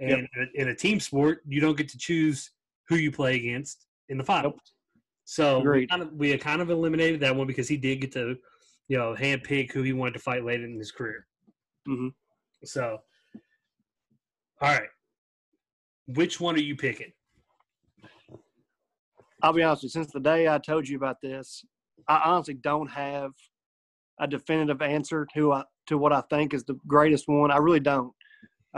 and 0.00 0.10
in, 0.10 0.28
a, 0.36 0.62
in 0.62 0.68
a 0.68 0.74
team 0.74 1.00
sport 1.00 1.42
you 1.46 1.60
don't 1.60 1.76
get 1.76 1.88
to 1.88 1.98
choose 1.98 2.50
who 2.88 2.96
you 2.96 3.10
play 3.10 3.36
against 3.36 3.86
in 4.08 4.18
the 4.18 4.24
finals 4.24 4.60
so 5.24 5.60
we 5.60 5.86
kind, 5.86 6.02
of, 6.02 6.12
we 6.12 6.36
kind 6.38 6.62
of 6.62 6.70
eliminated 6.70 7.20
that 7.20 7.34
one 7.34 7.46
because 7.46 7.68
he 7.68 7.76
did 7.76 8.00
get 8.00 8.12
to 8.12 8.36
you 8.88 8.96
know 8.96 9.14
hand 9.14 9.42
pick 9.42 9.72
who 9.72 9.82
he 9.82 9.92
wanted 9.92 10.14
to 10.14 10.20
fight 10.20 10.44
later 10.44 10.64
in 10.64 10.78
his 10.78 10.92
career 10.92 11.26
Mhm. 11.86 12.12
so 12.64 12.98
all 14.60 14.72
right 14.72 14.88
which 16.06 16.40
one 16.40 16.54
are 16.54 16.60
you 16.60 16.76
picking 16.76 17.12
I'll 19.42 19.52
be 19.52 19.62
honest 19.62 19.84
with 19.84 19.94
you. 19.94 20.02
Since 20.02 20.12
the 20.12 20.20
day 20.20 20.48
I 20.48 20.58
told 20.58 20.88
you 20.88 20.96
about 20.96 21.20
this, 21.20 21.64
I 22.08 22.20
honestly 22.24 22.54
don't 22.54 22.88
have 22.88 23.30
a 24.20 24.26
definitive 24.26 24.82
answer 24.82 25.26
to 25.34 25.52
uh, 25.52 25.62
to 25.86 25.96
what 25.96 26.12
I 26.12 26.22
think 26.22 26.52
is 26.54 26.64
the 26.64 26.78
greatest 26.86 27.28
one. 27.28 27.50
I 27.50 27.58
really 27.58 27.80
don't. 27.80 28.12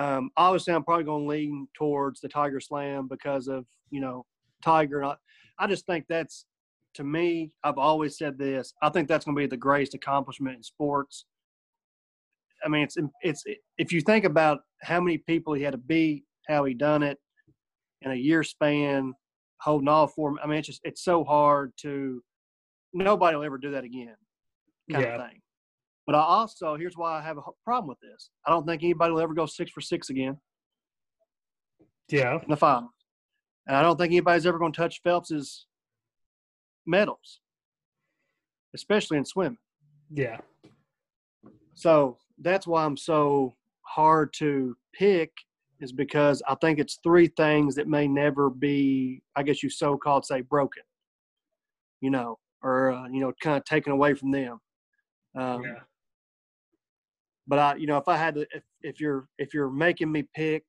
Um, 0.01 0.31
obviously, 0.39 0.73
I'm 0.73 0.83
probably 0.83 1.05
going 1.05 1.25
to 1.25 1.29
lean 1.29 1.69
towards 1.75 2.21
the 2.21 2.29
Tiger 2.29 2.59
Slam 2.59 3.07
because 3.07 3.49
of 3.49 3.67
you 3.91 4.01
know 4.01 4.25
Tiger. 4.63 5.05
I, 5.05 5.17
I 5.59 5.67
just 5.67 5.85
think 5.85 6.07
that's 6.09 6.47
to 6.95 7.05
me. 7.05 7.53
I've 7.63 7.77
always 7.77 8.17
said 8.17 8.39
this. 8.39 8.73
I 8.83 8.89
think 8.89 9.09
that's 9.09 9.27
going 9.27 9.37
to 9.37 9.41
be 9.41 9.47
the 9.47 9.57
greatest 9.59 9.95
accomplishment 9.95 10.57
in 10.57 10.63
sports. 10.63 11.27
I 12.65 12.69
mean, 12.69 12.83
it's 12.83 12.97
it's 13.23 13.45
if 13.77 13.93
you 13.93 14.01
think 14.01 14.25
about 14.25 14.61
how 14.83 15.01
many 15.01 15.19
people 15.19 15.53
he 15.53 15.63
had 15.63 15.73
to 15.73 15.79
beat, 15.79 16.25
how 16.49 16.65
he 16.65 16.73
done 16.73 17.03
it 17.03 17.19
in 18.01 18.11
a 18.11 18.15
year 18.15 18.43
span, 18.43 19.13
holding 19.61 19.89
off 19.89 20.15
for 20.15 20.31
him. 20.31 20.39
I 20.43 20.47
mean, 20.47 20.59
it's 20.61 20.69
just 20.69 20.81
it's 20.85 21.03
so 21.05 21.25
hard 21.25 21.73
to. 21.83 22.23
Nobody 22.95 23.37
will 23.37 23.45
ever 23.45 23.59
do 23.59 23.71
that 23.73 23.85
again, 23.85 24.17
kind 24.91 25.05
Yeah. 25.05 25.15
of 25.17 25.29
thing. 25.31 25.41
But 26.11 26.19
I 26.19 26.23
also 26.23 26.75
here's 26.75 26.97
why 26.97 27.17
I 27.17 27.23
have 27.23 27.39
a 27.39 27.43
problem 27.65 27.87
with 27.89 28.01
this. 28.01 28.31
I 28.45 28.51
don't 28.51 28.67
think 28.67 28.83
anybody 28.83 29.13
will 29.13 29.21
ever 29.21 29.33
go 29.33 29.47
six 29.47 29.71
for 29.71 29.81
six 29.81 30.11
again 30.11 30.37
Yeah. 32.09 32.41
in 32.43 32.49
the 32.49 32.57
finals, 32.57 32.91
and 33.69 33.77
I 33.77 33.83
don't 33.83 33.97
think 33.97 34.11
anybody's 34.11 34.45
ever 34.45 34.59
going 34.59 34.73
to 34.73 34.77
touch 34.77 35.01
Phelps's 35.05 35.67
medals, 36.85 37.39
especially 38.75 39.19
in 39.19 39.25
swimming. 39.25 39.59
Yeah. 40.13 40.39
So 41.75 42.19
that's 42.41 42.67
why 42.67 42.85
I'm 42.85 42.97
so 42.97 43.55
hard 43.83 44.33
to 44.39 44.77
pick 44.93 45.31
is 45.79 45.93
because 45.93 46.43
I 46.49 46.57
think 46.57 46.81
it's 46.81 46.99
three 47.05 47.29
things 47.29 47.77
that 47.77 47.87
may 47.87 48.09
never 48.09 48.51
be, 48.51 49.23
I 49.37 49.45
guess 49.45 49.63
you 49.63 49.71
so 49.71 49.97
called 49.97 50.27
say 50.27 50.41
broken, 50.41 50.83
you 52.01 52.11
know, 52.11 52.41
or, 52.65 52.91
uh, 52.91 53.07
you 53.07 53.21
know, 53.21 53.33
kind 53.41 53.57
of 53.57 53.65
taken 53.65 53.93
away 53.93 54.15
from 54.15 54.33
them. 54.33 54.59
Um, 55.37 55.63
Yeah. 55.63 55.75
But 57.51 57.59
I, 57.59 57.75
you 57.75 57.89
know, 57.89 57.97
if 57.97 58.07
I 58.07 58.17
had 58.17 58.37
to, 58.37 58.47
if, 58.55 58.63
if 58.81 59.01
you're, 59.01 59.27
if 59.37 59.53
you're 59.53 59.71
making 59.71 60.13
me 60.13 60.23
pick, 60.35 60.63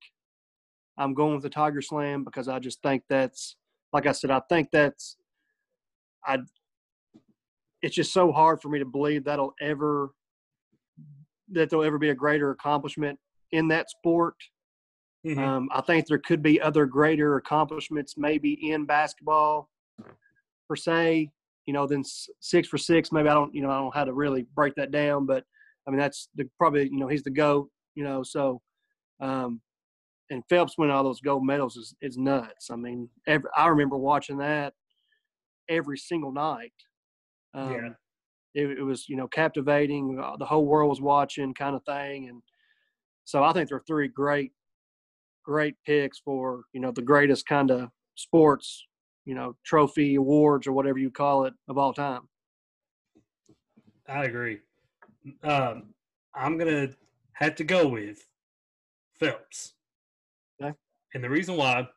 I'm 0.97 1.13
going 1.13 1.35
with 1.35 1.43
the 1.43 1.49
Tiger 1.49 1.79
Slam 1.81 2.23
because 2.23 2.47
I 2.47 2.57
just 2.57 2.81
think 2.81 3.03
that's, 3.07 3.55
like 3.93 4.07
I 4.07 4.11
said, 4.13 4.31
I 4.31 4.41
think 4.49 4.69
that's, 4.71 5.15
I, 6.25 6.39
it's 7.83 7.95
just 7.95 8.11
so 8.11 8.31
hard 8.31 8.63
for 8.63 8.69
me 8.69 8.79
to 8.79 8.85
believe 8.85 9.23
that'll 9.23 9.53
ever 9.61 10.09
that 11.51 11.69
there'll 11.69 11.85
ever 11.85 11.99
be 11.99 12.09
a 12.09 12.15
greater 12.15 12.49
accomplishment 12.49 13.19
in 13.51 13.67
that 13.67 13.89
sport. 13.91 14.35
Mhm. 15.23 15.37
Um, 15.37 15.69
I 15.71 15.81
think 15.81 16.07
there 16.07 16.17
could 16.17 16.41
be 16.41 16.59
other 16.59 16.87
greater 16.87 17.35
accomplishments, 17.35 18.15
maybe 18.17 18.71
in 18.71 18.85
basketball 18.85 19.69
per 20.67 20.75
se. 20.75 21.29
You 21.67 21.73
know, 21.73 21.85
than 21.85 22.03
six 22.39 22.67
for 22.67 22.79
six. 22.79 23.11
Maybe 23.11 23.29
I 23.29 23.35
don't. 23.35 23.53
You 23.53 23.61
know, 23.61 23.69
I 23.69 23.75
don't 23.75 23.85
know 23.85 23.91
how 23.91 24.03
to 24.03 24.13
really 24.13 24.47
break 24.55 24.73
that 24.75 24.89
down, 24.91 25.27
but 25.27 25.43
I 25.87 25.91
mean 25.91 25.99
that's 25.99 26.29
the 26.35 26.49
probably. 26.57 26.85
You 26.85 26.97
know, 26.97 27.07
he's 27.07 27.23
the 27.23 27.31
goat. 27.31 27.69
You 27.95 28.03
know, 28.03 28.23
so 28.23 28.61
um, 29.21 29.61
and 30.31 30.43
Phelps 30.49 30.77
winning 30.77 30.95
all 30.95 31.03
those 31.03 31.21
gold 31.21 31.45
medals 31.45 31.77
is 31.77 31.95
is 32.01 32.17
nuts. 32.17 32.69
I 32.71 32.77
mean, 32.77 33.09
every, 33.27 33.49
I 33.57 33.67
remember 33.67 33.97
watching 33.97 34.37
that 34.39 34.73
every 35.69 35.97
single 35.97 36.31
night. 36.31 36.73
Um, 37.53 37.71
Yeah. 37.71 37.93
it, 38.55 38.79
it 38.79 38.83
was 38.83 39.09
you 39.09 39.15
know 39.17 39.27
captivating. 39.27 40.19
uh, 40.19 40.37
The 40.37 40.45
whole 40.45 40.65
world 40.67 40.89
was 40.89 41.01
watching, 41.01 41.53
kind 41.53 41.75
of 41.75 41.83
thing, 41.85 42.29
and 42.29 42.43
so 43.25 43.43
I 43.43 43.53
think 43.53 43.69
there 43.69 43.77
are 43.77 43.85
three 43.87 44.07
great, 44.09 44.53
great 45.43 45.75
picks 45.85 46.19
for 46.19 46.65
you 46.73 46.81
know 46.81 46.91
the 46.91 47.01
greatest 47.03 47.45
kind 47.45 47.71
of 47.71 47.91
sports, 48.15 48.87
you 49.25 49.35
know, 49.35 49.57
trophy 49.65 50.15
awards 50.15 50.67
or 50.67 50.73
whatever 50.73 50.99
you 50.99 51.11
call 51.11 51.45
it 51.45 51.53
of 51.69 51.77
all 51.77 51.93
time. 51.93 52.29
I 54.07 54.25
agree. 54.25 54.61
Um, 55.43 55.93
I'm 56.33 56.57
gonna 56.57 56.89
have 57.33 57.55
to 57.55 57.63
go 57.63 57.87
with 57.87 58.25
Phelps. 59.19 59.73
Okay. 60.61 60.75
And 61.13 61.23
the 61.23 61.29
reason 61.29 61.57
why, 61.57 61.87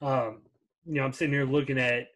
um, 0.00 0.42
you 0.86 0.94
know, 0.94 1.04
I'm 1.04 1.12
sitting 1.12 1.34
here 1.34 1.44
looking 1.44 1.78
at 1.78 2.08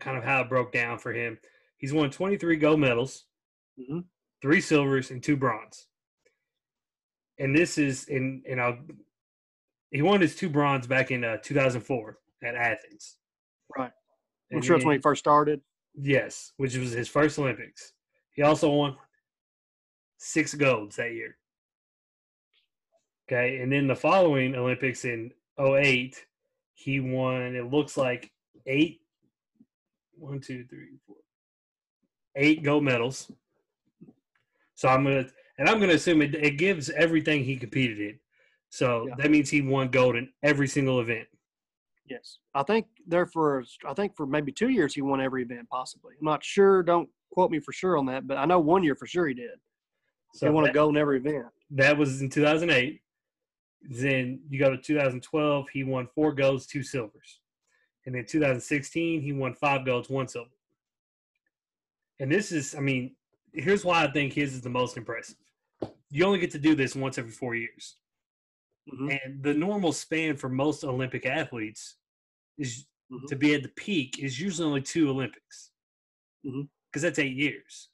kind 0.00 0.16
of 0.16 0.24
how 0.24 0.42
it 0.42 0.48
broke 0.48 0.72
down 0.72 0.98
for 0.98 1.12
him. 1.12 1.38
He's 1.78 1.92
won 1.92 2.10
23 2.10 2.56
gold 2.56 2.80
medals, 2.80 3.24
hmm 3.76 4.00
three 4.42 4.60
silvers, 4.60 5.10
and 5.10 5.22
two 5.22 5.36
bronze. 5.36 5.86
And 7.38 7.56
this 7.56 7.78
is 7.78 8.04
in, 8.04 8.42
and 8.48 8.60
I'll, 8.60 8.78
he 9.90 10.02
won 10.02 10.20
his 10.20 10.36
two 10.36 10.48
bronze 10.48 10.86
back 10.86 11.10
in 11.10 11.24
uh, 11.24 11.38
2004 11.42 12.18
at 12.44 12.54
Athens. 12.54 13.16
Right. 13.76 13.90
I'm 14.52 14.62
sure 14.62 14.76
it's 14.76 14.84
when 14.84 14.96
he 14.96 15.02
first 15.02 15.20
started. 15.20 15.60
Yes, 15.94 16.52
which 16.58 16.76
was 16.76 16.92
his 16.92 17.08
first 17.08 17.38
Olympics. 17.38 17.92
He 18.34 18.42
also 18.42 18.70
won 18.70 18.96
six 20.18 20.54
golds 20.54 20.96
that 20.96 21.12
year. 21.12 21.36
Okay, 23.28 23.58
and 23.58 23.72
then 23.72 23.86
the 23.88 23.96
following 23.96 24.54
Olympics 24.54 25.04
in 25.04 25.32
08, 25.58 26.24
he 26.74 27.00
won, 27.00 27.56
it 27.56 27.70
looks 27.70 27.96
like 27.96 28.30
eight, 28.66 29.00
one, 30.16 30.40
two, 30.40 30.64
three, 30.70 30.98
four, 31.06 31.16
eight 32.36 32.62
gold 32.62 32.84
medals. 32.84 33.30
So 34.74 34.88
I'm 34.88 35.02
going 35.02 35.24
to, 35.24 35.30
and 35.58 35.68
I'm 35.68 35.78
going 35.78 35.88
to 35.88 35.96
assume 35.96 36.22
it, 36.22 36.34
it 36.36 36.52
gives 36.58 36.88
everything 36.90 37.42
he 37.42 37.56
competed 37.56 37.98
in. 37.98 38.18
So 38.68 39.06
Yeah. 39.08 39.14
that 39.18 39.30
means 39.30 39.50
he 39.50 39.62
won 39.62 39.88
gold 39.88 40.16
in 40.16 40.28
every 40.42 40.68
single 40.68 41.00
event. 41.00 41.26
Yes, 42.08 42.38
I 42.54 42.62
think 42.62 42.86
there 43.08 43.26
for 43.26 43.64
I 43.84 43.92
think 43.94 44.14
for 44.14 44.26
maybe 44.26 44.52
two 44.52 44.68
years 44.68 44.94
he 44.94 45.02
won 45.02 45.20
every 45.20 45.42
event 45.42 45.68
possibly. 45.68 46.14
I'm 46.20 46.24
not 46.24 46.44
sure. 46.44 46.84
Don't 46.84 47.08
quote 47.32 47.50
me 47.50 47.58
for 47.58 47.72
sure 47.72 47.96
on 47.96 48.06
that, 48.06 48.28
but 48.28 48.36
I 48.36 48.44
know 48.44 48.60
one 48.60 48.84
year 48.84 48.94
for 48.94 49.06
sure 49.08 49.26
he 49.26 49.34
did. 49.34 49.58
So 50.34 50.46
he 50.46 50.52
won 50.52 50.64
that- 50.64 50.70
a 50.70 50.74
gold 50.74 50.96
in 50.96 51.00
every 51.00 51.18
event. 51.18 51.46
That 51.70 51.96
was 51.96 52.20
in 52.20 52.28
2008. 52.30 53.02
Then 53.82 54.44
you 54.48 54.58
go 54.58 54.70
to 54.70 54.78
2012, 54.78 55.68
he 55.70 55.84
won 55.84 56.08
four 56.08 56.32
golds, 56.32 56.66
two 56.66 56.82
silvers. 56.82 57.40
And 58.04 58.14
then 58.14 58.24
2016, 58.24 59.20
he 59.22 59.32
won 59.32 59.54
five 59.54 59.84
golds, 59.84 60.08
one 60.08 60.28
silver. 60.28 60.50
And 62.18 62.30
this 62.30 62.52
is, 62.52 62.74
I 62.74 62.80
mean, 62.80 63.16
here's 63.52 63.84
why 63.84 64.04
I 64.04 64.10
think 64.10 64.32
his 64.32 64.54
is 64.54 64.60
the 64.62 64.70
most 64.70 64.96
impressive. 64.96 65.36
You 66.10 66.24
only 66.24 66.38
get 66.38 66.50
to 66.52 66.58
do 66.58 66.74
this 66.74 66.94
once 66.96 67.18
every 67.18 67.32
four 67.32 67.54
years. 67.54 67.96
Mhm. 68.88 69.18
And 69.24 69.42
the 69.42 69.54
normal 69.54 69.92
span 69.92 70.36
for 70.36 70.48
most 70.48 70.84
Olympic 70.84 71.26
athletes 71.26 71.96
is 72.56 72.86
Mhm. 73.10 73.26
to 73.26 73.36
be 73.36 73.54
at 73.54 73.62
the 73.62 73.68
peak 73.68 74.18
is 74.20 74.40
usually 74.40 74.66
only 74.68 74.82
two 74.82 75.10
Olympics. 75.10 75.72
Because 76.42 76.62
Mhm. 76.62 77.00
that's 77.02 77.18
eight 77.18 77.36
years. 77.36 77.90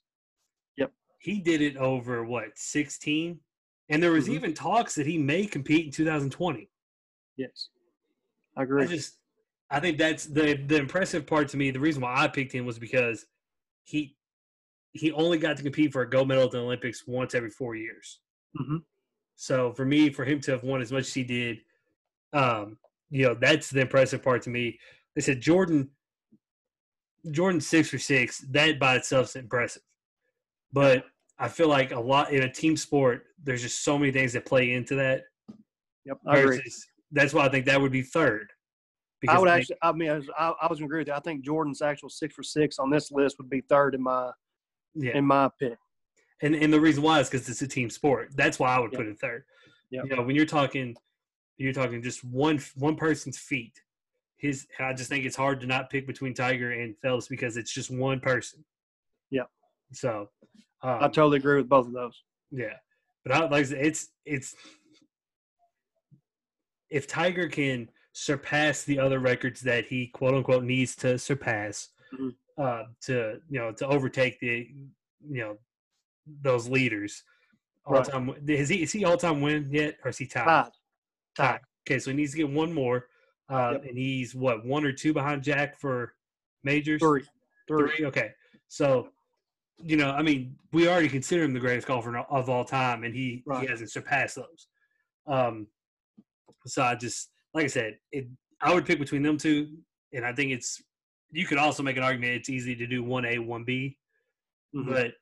He 1.23 1.39
did 1.39 1.61
it 1.61 1.77
over 1.77 2.25
what, 2.25 2.57
16? 2.57 3.39
And 3.87 4.03
there 4.03 4.11
was 4.11 4.27
Mhm. 4.27 4.33
even 4.33 4.53
talks 4.53 4.93
that 4.95 5.07
he 5.07 5.17
may 5.17 5.45
compete 5.45 5.85
in 5.85 5.91
2020. 5.91 6.69
Yes, 7.37 7.69
I 8.57 8.63
agree. 8.63 8.83
I 8.83 8.87
just 8.87 9.19
I 9.69 9.79
think 9.79 9.97
that's 9.97 10.25
the 10.25 10.55
the 10.55 10.75
impressive 10.75 11.25
part 11.25 11.47
to 11.49 11.57
me. 11.57 11.71
The 11.71 11.79
reason 11.79 12.01
why 12.01 12.13
I 12.13 12.27
picked 12.27 12.51
him 12.51 12.65
was 12.65 12.77
because 12.77 13.25
he 13.85 14.17
he 14.91 15.13
only 15.13 15.37
got 15.37 15.55
to 15.57 15.63
compete 15.63 15.93
for 15.93 16.01
a 16.01 16.09
gold 16.09 16.27
medal 16.27 16.43
at 16.43 16.51
the 16.51 16.59
Olympics 16.59 17.07
once 17.07 17.33
every 17.33 17.49
four 17.49 17.73
years. 17.73 18.19
hmm 18.55 18.77
So 19.35 19.71
for 19.71 19.85
me, 19.85 20.09
for 20.09 20.25
him 20.25 20.41
to 20.41 20.51
have 20.51 20.63
won 20.63 20.81
as 20.81 20.91
much 20.91 21.07
as 21.07 21.13
he 21.13 21.23
did, 21.23 21.63
um, 22.33 22.77
you 23.09 23.25
know, 23.27 23.33
that's 23.33 23.69
the 23.69 23.81
impressive 23.81 24.21
part 24.21 24.41
to 24.43 24.49
me. 24.49 24.77
They 25.15 25.21
said 25.21 25.39
Jordan, 25.39 25.95
Jordan 27.31 27.61
six 27.61 27.89
for 27.89 27.97
six. 27.97 28.39
That 28.49 28.77
by 28.77 28.95
itself 28.97 29.29
is 29.29 29.35
impressive, 29.37 29.83
but 30.73 31.05
I 31.43 31.49
feel 31.49 31.67
like 31.67 31.91
a 31.91 31.99
lot 31.99 32.31
in 32.31 32.43
a 32.43 32.51
team 32.51 32.77
sport, 32.77 33.25
there's 33.43 33.61
just 33.61 33.83
so 33.83 33.97
many 33.99 34.13
things 34.13 34.31
that 34.31 34.45
play 34.45 34.71
into 34.71 34.95
that. 34.95 35.23
Yep, 36.05 36.17
I 36.25 36.37
agree. 36.37 36.57
Versus, 36.57 36.87
that's 37.11 37.33
why 37.33 37.45
I 37.45 37.49
think 37.49 37.65
that 37.65 37.81
would 37.81 37.91
be 37.91 38.01
third. 38.01 38.49
I 39.27 39.37
would 39.37 39.49
think- 39.49 39.59
actually. 39.59 39.77
I 39.81 39.91
mean, 39.91 40.09
I 40.09 40.15
was, 40.15 40.29
I, 40.39 40.53
I 40.61 40.67
was 40.67 40.79
gonna 40.79 40.85
agree 40.85 40.99
with 40.99 41.09
you. 41.09 41.13
I 41.13 41.19
think 41.19 41.43
Jordan's 41.43 41.81
actual 41.81 42.07
six 42.07 42.33
for 42.33 42.43
six 42.43 42.79
on 42.79 42.89
this 42.89 43.11
list 43.11 43.37
would 43.39 43.49
be 43.49 43.59
third 43.59 43.93
in 43.93 44.01
my 44.01 44.31
yeah. 44.95 45.17
in 45.17 45.25
my 45.25 45.49
pick. 45.59 45.77
And 46.41 46.55
and 46.55 46.71
the 46.71 46.79
reason 46.79 47.03
why 47.03 47.19
is 47.19 47.29
because 47.29 47.49
it's 47.49 47.61
a 47.61 47.67
team 47.67 47.89
sport. 47.89 48.29
That's 48.35 48.57
why 48.57 48.75
I 48.75 48.79
would 48.79 48.93
Yep. 48.93 48.99
put 48.99 49.07
it 49.07 49.19
third. 49.19 49.43
Yep. 49.91 50.05
You 50.05 50.15
know, 50.15 50.23
when 50.23 50.37
you're 50.37 50.45
talking, 50.45 50.95
you're 51.57 51.73
talking 51.73 52.01
just 52.01 52.23
one 52.23 52.59
one 52.75 52.95
person's 52.95 53.37
feat. 53.37 53.73
His, 54.37 54.65
I 54.79 54.93
just 54.93 55.09
think 55.09 55.25
it's 55.25 55.37
hard 55.37 55.59
to 55.61 55.67
not 55.67 55.89
pick 55.89 56.07
between 56.07 56.33
Tiger 56.33 56.71
and 56.71 56.97
Phelps 57.01 57.27
because 57.27 57.55
it's 57.57 57.73
just 57.73 57.89
one 57.89 58.19
person. 58.19 58.63
Yep. 59.31 59.47
So, 59.93 60.29
um, 60.83 60.97
I 61.01 61.07
totally 61.07 61.37
agree 61.37 61.57
with 61.57 61.69
both 61.69 61.87
of 61.87 61.93
those. 61.93 62.21
yeah, 62.51 62.75
but 63.23 63.31
I, 63.33 63.39
like 63.45 63.51
I 63.53 63.63
said, 63.63 63.85
it's 63.85 64.09
it's 64.25 64.55
if 66.89 67.07
Tiger 67.07 67.47
can 67.47 67.89
surpass 68.13 68.83
the 68.83 68.99
other 68.99 69.19
records 69.19 69.61
that 69.61 69.85
he 69.85 70.07
quote 70.07 70.35
unquote 70.35 70.63
needs 70.63 70.95
to 70.97 71.17
surpass 71.17 71.89
Mhm. 72.13 72.35
uh, 72.57 72.83
to 73.01 73.41
you 73.49 73.59
know 73.59 73.71
to 73.71 73.87
overtake 73.87 74.39
the 74.39 74.69
you 75.27 75.41
know 75.41 75.57
those 76.41 76.69
leaders. 76.69 77.23
All 77.85 77.95
Right. 77.95 78.05
time 78.05 78.29
is 78.47 78.69
he 78.69 78.83
is 78.83 78.91
he 78.91 79.03
all 79.05 79.17
time 79.17 79.41
win 79.41 79.69
yet 79.71 79.97
or 80.03 80.09
is 80.09 80.17
he 80.17 80.27
tied? 80.27 80.45
Tied. 80.45 80.71
Tied. 81.35 81.61
Okay, 81.87 81.99
so 81.99 82.11
he 82.11 82.17
needs 82.17 82.31
to 82.31 82.37
get 82.37 82.49
one 82.49 82.71
more, 82.71 83.09
uh, 83.49 83.71
Yep. 83.73 83.85
and 83.85 83.97
he's 83.97 84.33
what 84.35 84.63
one 84.63 84.85
or 84.85 84.93
two 84.93 85.11
behind 85.13 85.43
Jack 85.43 85.77
for 85.79 86.15
majors. 86.63 87.01
Three. 87.01 87.23
Three. 87.67 87.95
Three? 87.97 88.05
Okay. 88.05 88.33
So, 88.67 89.12
you 89.77 89.97
know, 89.97 90.11
I 90.11 90.21
mean, 90.21 90.55
we 90.71 90.87
already 90.87 91.09
consider 91.09 91.43
him 91.43 91.53
the 91.53 91.59
greatest 91.59 91.87
golfer 91.87 92.17
of 92.17 92.49
all 92.49 92.63
time, 92.65 93.03
and 93.03 93.13
he, 93.13 93.43
Right. 93.45 93.61
he 93.61 93.67
hasn't 93.67 93.91
surpassed 93.91 94.35
those. 94.35 94.67
Um, 95.27 95.67
so 96.65 96.83
I 96.83 96.95
just, 96.95 97.31
like 97.53 97.65
I 97.65 97.67
said, 97.67 97.97
it, 98.11 98.27
I 98.61 98.73
would 98.73 98.85
pick 98.85 98.99
between 98.99 99.23
them 99.23 99.37
two, 99.37 99.77
and 100.13 100.25
I 100.25 100.33
think 100.33 100.51
it's, 100.51 100.81
you 101.31 101.45
could 101.45 101.57
also 101.57 101.83
make 101.83 101.97
an 101.97 102.03
argument 102.03 102.33
it's 102.33 102.49
easy 102.49 102.75
to 102.75 102.87
do 102.87 103.03
1A, 103.03 103.37
1B, 103.39 103.97
Mhm. 104.75 104.85
but 104.87 105.13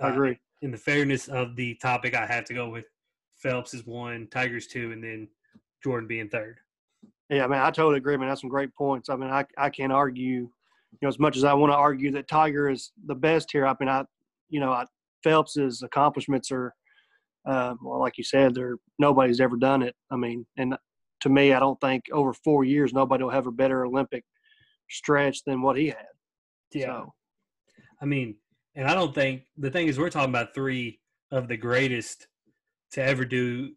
I 0.00 0.08
uh, 0.08 0.12
agree. 0.12 0.38
in 0.62 0.70
the 0.70 0.78
fairness 0.78 1.28
of 1.28 1.54
the 1.56 1.74
topic, 1.76 2.14
I 2.14 2.26
have 2.26 2.44
to 2.46 2.54
go 2.54 2.68
with 2.68 2.86
Phelps 3.36 3.72
is 3.74 3.86
one, 3.86 4.26
Tiger's 4.28 4.66
two, 4.66 4.90
and 4.92 5.02
then 5.04 5.28
Jordan 5.82 6.08
being 6.08 6.28
third. 6.28 6.58
Yeah, 7.30 7.46
man, 7.46 7.62
I 7.62 7.70
totally 7.70 7.98
agree. 7.98 8.16
man. 8.16 8.28
that's 8.28 8.40
some 8.40 8.50
great 8.50 8.74
points. 8.74 9.08
I 9.10 9.16
mean, 9.16 9.30
I 9.30 9.44
I 9.56 9.70
can't 9.70 9.92
argue. 9.92 10.50
You 10.92 10.98
know, 11.02 11.08
as 11.08 11.18
much 11.18 11.36
as 11.36 11.44
I 11.44 11.54
want 11.54 11.72
to 11.72 11.76
argue 11.76 12.10
that 12.12 12.28
Tiger 12.28 12.70
is 12.70 12.92
the 13.06 13.14
best 13.14 13.50
here, 13.52 13.66
I 13.66 13.74
mean, 13.78 13.88
I, 13.88 14.04
you 14.48 14.60
know, 14.60 14.72
I, 14.72 14.84
Phelps's 15.22 15.82
accomplishments 15.82 16.50
are, 16.50 16.74
uh, 17.46 17.74
well, 17.82 18.00
like 18.00 18.18
you 18.18 18.24
said, 18.24 18.54
they're 18.54 18.76
nobody's 18.98 19.40
ever 19.40 19.56
done 19.56 19.82
it. 19.82 19.94
I 20.10 20.16
mean, 20.16 20.46
and 20.56 20.76
to 21.20 21.28
me, 21.28 21.52
I 21.52 21.60
don't 21.60 21.80
think 21.80 22.04
over 22.12 22.32
four 22.32 22.64
years 22.64 22.92
nobody 22.92 23.24
will 23.24 23.30
have 23.30 23.46
a 23.46 23.52
better 23.52 23.84
Olympic 23.84 24.24
stretch 24.90 25.44
than 25.44 25.62
what 25.62 25.76
he 25.76 25.88
had. 25.88 26.06
Yeah. 26.72 26.86
So, 26.86 27.14
I 28.00 28.04
mean, 28.04 28.36
and 28.74 28.86
I 28.86 28.94
don't 28.94 29.14
think 29.14 29.42
the 29.56 29.70
thing 29.70 29.88
is 29.88 29.98
we're 29.98 30.10
talking 30.10 30.30
about 30.30 30.54
three 30.54 31.00
of 31.30 31.48
the 31.48 31.56
greatest 31.56 32.28
to 32.92 33.02
ever 33.02 33.24
do 33.24 33.72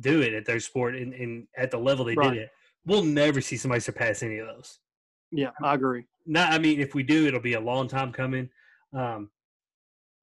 do 0.00 0.20
it 0.20 0.34
at 0.34 0.44
their 0.44 0.60
sport 0.60 0.94
and, 0.94 1.14
and 1.14 1.46
at 1.56 1.70
the 1.70 1.78
level 1.78 2.04
they 2.04 2.14
Right. 2.14 2.34
did 2.34 2.42
it. 2.44 2.50
We'll 2.84 3.04
never 3.04 3.40
see 3.40 3.56
somebody 3.56 3.80
surpass 3.80 4.22
any 4.22 4.38
of 4.38 4.46
those. 4.46 4.78
Yeah, 5.36 5.50
I 5.62 5.74
agree. 5.74 6.04
Not, 6.26 6.52
I 6.52 6.58
mean, 6.58 6.80
if 6.80 6.94
we 6.94 7.02
do, 7.02 7.26
it'll 7.26 7.40
be 7.40 7.54
a 7.54 7.60
long 7.60 7.86
time 7.88 8.12
coming. 8.12 8.48
Um, 8.92 9.30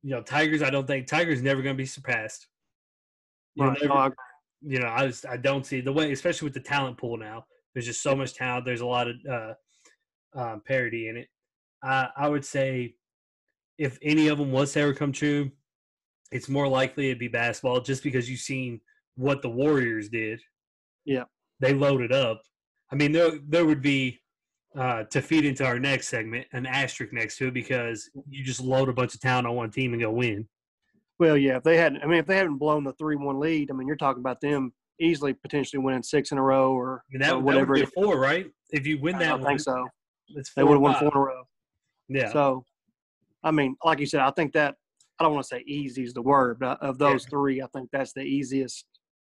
you 0.01 0.09
know, 0.11 0.21
Tigers. 0.21 0.61
I 0.61 0.69
don't 0.69 0.85
think 0.87 1.07
Tigers 1.07 1.41
never 1.41 1.61
going 1.61 1.75
to 1.75 1.81
be 1.81 1.85
surpassed. 1.85 2.47
You'll 3.55 3.67
Right. 3.67 3.81
never- 3.81 3.93
No, 3.93 4.13
you 4.61 4.79
know, 4.79 4.87
I 4.87 5.07
just 5.07 5.25
I 5.25 5.37
don't 5.37 5.65
see 5.65 5.81
the 5.81 5.93
way, 5.93 6.11
especially 6.11 6.45
with 6.47 6.53
the 6.53 6.59
talent 6.59 6.97
pool 6.97 7.17
now. 7.17 7.45
There's 7.73 7.85
just 7.85 8.01
so 8.03 8.15
much 8.15 8.33
talent. 8.33 8.65
There's 8.65 8.81
a 8.81 8.85
lot 8.85 9.07
of 9.07 9.15
uh, 9.29 9.53
um, 10.35 10.61
parity 10.61 11.07
in 11.09 11.17
it. 11.17 11.29
I 11.83 12.09
I 12.17 12.27
would 12.29 12.45
say 12.45 12.95
if 13.77 13.97
any 14.01 14.27
of 14.29 14.37
them 14.37 14.51
was 14.51 14.73
to 14.73 14.79
ever 14.81 14.93
come 14.93 15.11
true, 15.11 15.51
it's 16.31 16.47
more 16.49 16.67
likely 16.67 17.07
it'd 17.07 17.19
be 17.19 17.27
basketball, 17.27 17.81
just 17.81 18.03
because 18.03 18.29
you've 18.29 18.39
seen 18.39 18.79
what 19.15 19.41
the 19.41 19.49
Warriors 19.49 20.09
did. 20.09 20.41
Yeah. 21.05 21.25
they 21.59 21.73
loaded 21.73 22.11
up. 22.11 22.41
I 22.91 22.95
mean, 22.95 23.11
there 23.11 23.37
there 23.47 23.65
would 23.65 23.81
be 23.81 24.21
uh, 24.77 25.03
to 25.03 25.21
feed 25.21 25.45
into 25.45 25.65
our 25.65 25.79
next 25.79 26.09
segment 26.09 26.47
an 26.53 26.65
asterisk 26.65 27.13
next 27.13 27.37
to 27.37 27.47
it 27.47 27.53
because 27.53 28.09
you 28.29 28.43
just 28.43 28.59
load 28.59 28.89
a 28.89 28.93
bunch 28.93 29.13
of 29.13 29.21
talent 29.21 29.47
on 29.47 29.55
one 29.55 29.69
team 29.69 29.93
and 29.93 30.01
go 30.01 30.11
win. 30.11 30.47
Well, 31.19 31.37
yeah, 31.37 31.57
if 31.57 31.63
they 31.63 31.77
hadn't, 31.77 32.01
I 32.03 32.07
mean, 32.07 32.19
if 32.19 32.25
they 32.25 32.35
hadn't 32.35 32.57
blown 32.57 32.83
the 32.83 32.93
three-one 32.93 33.39
lead, 33.39 33.69
I 33.69 33.73
mean, 33.73 33.87
you're 33.87 33.95
talking 33.95 34.21
about 34.21 34.41
them 34.41 34.73
easily 34.99 35.33
potentially 35.33 35.81
winning 35.81 36.03
six 36.03 36.31
in 36.31 36.37
a 36.37 36.41
row 36.41 36.73
or, 36.73 37.03
I 37.07 37.13
mean, 37.13 37.21
that, 37.21 37.33
or 37.33 37.37
that 37.37 37.43
whatever. 37.43 37.75
be 37.75 37.85
four, 37.85 38.19
right? 38.19 38.47
If 38.71 38.87
you 38.87 38.99
win 38.99 39.15
is. 39.15 39.19
that 39.21 39.31
I 39.31 39.35
one, 39.35 39.45
think 39.45 39.59
so. 39.59 39.87
it's 40.29 40.53
They 40.53 40.63
would 40.63 40.73
have 40.73 40.81
won 40.81 40.95
four 40.95 41.09
in 41.09 41.17
a 41.17 41.19
row. 41.19 41.43
Yeah. 42.09 42.31
So, 42.31 42.65
I 43.43 43.51
mean, 43.51 43.75
like 43.83 43.99
you 43.99 44.05
said, 44.05 44.21
I 44.21 44.31
think 44.31 44.53
that 44.53 44.75
I 45.19 45.23
don't 45.23 45.33
want 45.33 45.43
to 45.45 45.55
say 45.55 45.63
easy 45.67 46.03
is 46.03 46.13
the 46.13 46.21
word, 46.21 46.59
but 46.59 46.81
of 46.81 46.97
those 46.97 47.25
three, 47.25 47.61
I 47.61 47.67
think 47.73 47.89
that's 47.91 48.13
the 48.13 48.21
easiest 48.21 48.85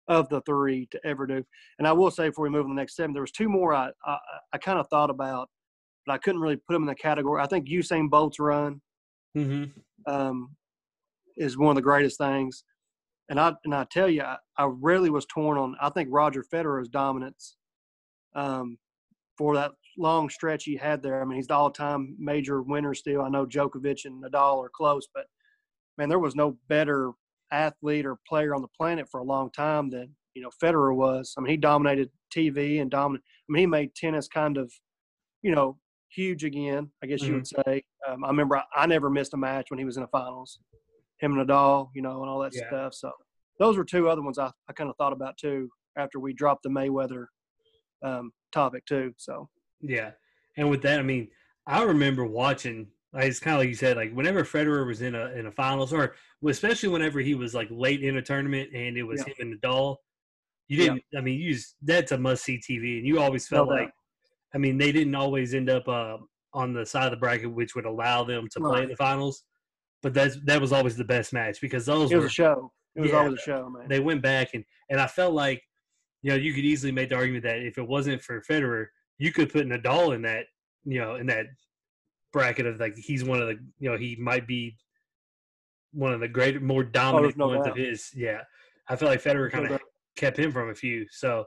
of 0.08 0.30
the 0.30 0.42
three 0.42 0.88
to 0.92 1.00
ever 1.06 1.26
do. 1.26 1.44
And 1.80 1.88
I 1.88 1.92
will 1.92 2.12
say 2.12 2.30
before 2.30 2.44
we 2.44 2.50
move 2.50 2.66
on 2.66 2.70
to 2.70 2.76
the 2.76 2.82
next 2.82 2.96
seven, 2.96 3.14
there 3.14 3.22
was 3.22 3.32
two 3.32 3.50
more 3.50 3.74
I 3.74 3.92
I, 4.06 4.18
I 4.54 4.58
kind 4.58 4.80
of 4.80 4.88
thought 4.90 5.10
about, 5.10 5.50
but 6.06 6.14
I 6.14 6.18
couldn't 6.18 6.42
really 6.42 6.58
put 6.58 6.74
them 6.74 6.84
in 6.84 6.88
the 6.88 6.96
category. 6.96 7.42
I 7.42 7.48
think 7.48 7.68
Usain 7.68 8.10
Bolt's 8.10 8.40
run 8.40 8.82
hmm 9.34 9.66
um, 10.08 10.56
is 11.38 11.58
one 11.58 11.72
of 11.72 11.76
the 11.76 11.82
greatest 11.82 12.18
things. 12.18 12.64
And 13.30 13.40
I 13.40 13.54
and 13.64 13.74
I 13.74 13.86
tell 13.86 14.08
you, 14.10 14.22
I, 14.22 14.38
I 14.58 14.70
really 14.72 15.10
was 15.10 15.26
torn 15.26 15.58
on. 15.58 15.76
I 15.82 15.90
think 15.90 16.10
Roger 16.12 16.44
Federer's 16.44 16.90
dominance 16.90 17.58
um, 18.36 18.78
for 19.38 19.56
that 19.56 19.72
long 19.98 20.30
stretch 20.30 20.66
he 20.66 20.76
had 20.76 21.02
there. 21.02 21.22
I 21.22 21.26
mean, 21.26 21.38
he's 21.38 21.48
the 21.48 21.56
all-time 21.56 22.16
major 22.20 22.62
winner 22.62 22.94
still. 22.94 23.22
I 23.22 23.30
know 23.30 23.46
Djokovic 23.46 24.06
and 24.06 24.24
Nadal 24.24 24.64
are 24.64 24.70
close, 24.70 25.08
but 25.14 25.26
man, 25.98 26.10
there 26.10 26.20
was 26.20 26.36
no 26.36 26.58
better 26.68 27.12
athlete 27.52 28.06
or 28.06 28.18
player 28.28 28.56
on 28.56 28.62
the 28.62 28.68
planet 28.78 29.08
for 29.10 29.20
a 29.20 29.24
long 29.24 29.52
time 29.52 29.90
than 29.90 30.16
you 30.34 30.42
know 30.42 30.50
Federer 30.64 30.96
was. 30.96 31.34
I 31.38 31.42
mean, 31.42 31.52
he 31.52 31.58
dominated 31.58 32.10
TV 32.36 32.82
and 32.82 32.92
dominant. 32.92 33.24
I 33.50 33.52
mean, 33.52 33.62
he 33.62 33.66
made 33.68 33.96
tennis 33.96 34.28
kind 34.28 34.58
of, 34.58 34.72
you 35.42 35.54
know, 35.54 35.78
huge 36.10 36.44
again. 36.44 36.92
I 37.04 37.08
guess 37.08 37.22
you 37.22 37.34
would 37.36 37.48
say. 37.48 37.84
Um, 38.08 38.24
I 38.24 38.28
remember 38.28 38.58
I, 38.58 38.64
I 38.76 38.86
never 38.86 39.10
missed 39.10 39.34
a 39.34 39.38
match 39.38 39.68
when 39.70 39.80
he 39.80 39.86
was 39.86 39.98
in 39.98 40.04
the 40.04 40.10
finals. 40.10 40.60
Him 41.20 41.38
and 41.38 41.48
Nadal, 41.48 41.90
you 41.96 42.02
know, 42.02 42.22
and 42.22 42.30
all 42.30 42.40
that 42.40 42.54
Yeah. 42.54 42.68
stuff. 42.68 42.94
So 42.94 43.12
those 43.60 43.78
were 43.78 43.86
two 43.86 44.10
other 44.10 44.22
ones 44.22 44.38
I, 44.38 44.52
I 44.70 44.74
kind 44.74 44.90
of 44.90 44.98
thought 44.98 45.14
about 45.14 45.38
too 45.38 45.70
after 45.98 46.20
we 46.20 46.34
dropped 46.34 46.64
the 46.64 46.70
Mayweather 46.70 47.28
um, 48.04 48.32
topic 48.52 48.86
too. 48.86 49.14
So 49.18 49.50
Yeah. 49.82 50.12
And 50.58 50.70
with 50.70 50.82
that, 50.82 51.00
I 51.00 51.04
mean, 51.04 51.30
I 51.68 51.84
remember 51.84 52.26
watching. 52.26 52.88
Like, 53.16 53.26
it's 53.30 53.40
kind 53.40 53.56
of 53.56 53.62
like 53.62 53.70
you 53.70 53.76
said, 53.76 53.96
like 53.96 54.12
whenever 54.12 54.44
Federer 54.44 54.86
was 54.86 55.02
in 55.02 55.16
a 55.16 55.28
in 55.32 55.46
a 55.46 55.52
finals, 55.52 55.94
or 55.94 56.16
especially 56.46 56.90
whenever 56.90 57.20
he 57.22 57.34
was 57.34 57.54
like 57.56 57.70
late 57.72 58.04
in 58.04 58.18
a 58.18 58.22
tournament 58.22 58.70
and 58.76 58.98
it 58.98 59.04
was 59.04 59.22
Yeah. 59.22 59.34
him 59.34 59.52
and 59.54 59.62
Nadal. 59.62 59.96
You 60.68 60.78
didn't. 60.78 61.04
I 61.18 61.22
mean, 61.22 61.40
you 61.40 61.54
just 61.54 61.76
that's 61.82 62.12
a 62.12 62.18
must 62.18 62.44
see 62.44 62.58
TV, 62.58 62.98
and 62.98 63.08
you 63.08 63.20
always 63.20 63.48
felt 63.48 63.70
No 63.70 63.76
like. 63.76 63.92
I 64.54 64.58
mean, 64.58 64.78
they 64.78 64.92
didn't 64.92 65.16
always 65.16 65.54
end 65.54 65.70
up 65.70 65.88
uh, 65.88 66.18
on 66.54 66.74
the 66.74 66.86
side 66.86 67.06
of 67.06 67.12
the 67.12 67.18
bracket, 67.18 67.52
which 67.54 67.76
would 67.76 67.86
allow 67.86 68.24
them 68.24 68.48
to 68.52 68.60
play 68.60 68.84
in 68.84 68.90
the 68.90 68.96
finals. 68.96 69.44
But 70.02 70.14
that's 70.14 70.38
that 70.46 70.60
was 70.60 70.74
always 70.74 70.98
the 70.98 71.04
best 71.06 71.32
match 71.34 71.62
because 71.62 71.86
those 71.86 72.12
it 72.12 72.16
was 72.16 72.24
were 72.24 72.28
a 72.28 72.30
show. 72.30 72.72
It 72.96 73.02
was 73.02 73.12
Yeah. 73.12 73.18
always 73.18 73.34
a 73.34 73.42
show, 73.42 73.70
man. 73.70 73.88
they 73.88 74.00
went 74.00 74.22
back 74.22 74.54
and 74.54 74.64
and 74.90 75.00
I 75.00 75.08
felt 75.08 75.34
like 75.34 75.64
you 76.22 76.32
know 76.32 76.36
you 76.38 76.54
could 76.54 76.66
easily 76.66 76.92
make 76.92 77.10
the 77.10 77.16
argument 77.16 77.44
that 77.44 77.60
if 77.60 77.78
it 77.78 77.88
wasn't 77.88 78.22
for 78.22 78.42
Federer, 78.42 78.88
you 79.20 79.32
could 79.32 79.52
put 79.54 79.68
Nadal 79.68 80.14
in 80.16 80.22
that 80.24 80.46
you 80.84 81.00
know 81.00 81.16
in 81.16 81.28
that 81.28 81.46
bracket 82.36 82.66
of 82.66 82.78
like 82.82 82.98
he's 82.98 83.24
one 83.24 83.42
of 83.42 83.48
the 83.48 83.58
you 83.80 83.90
know 83.90 83.98
he 83.98 84.18
might 84.18 84.46
be 84.46 84.76
one 85.94 86.12
of 86.12 86.20
the 86.20 86.28
greater 86.28 86.60
more 86.60 86.84
dominant 86.84 87.38
no 87.38 87.48
ones 87.48 87.66
of 87.66 87.78
his 87.78 88.10
yeah 88.14 88.42
I 88.90 88.98
feel 88.98 89.08
like 89.08 89.24
Federer 89.24 89.50
kind 89.50 89.64
of 89.64 89.72
doubt. 89.72 89.82
kept 90.18 90.38
him 90.38 90.52
from 90.52 90.70
a 90.70 90.76
few 90.76 91.06
so 91.10 91.46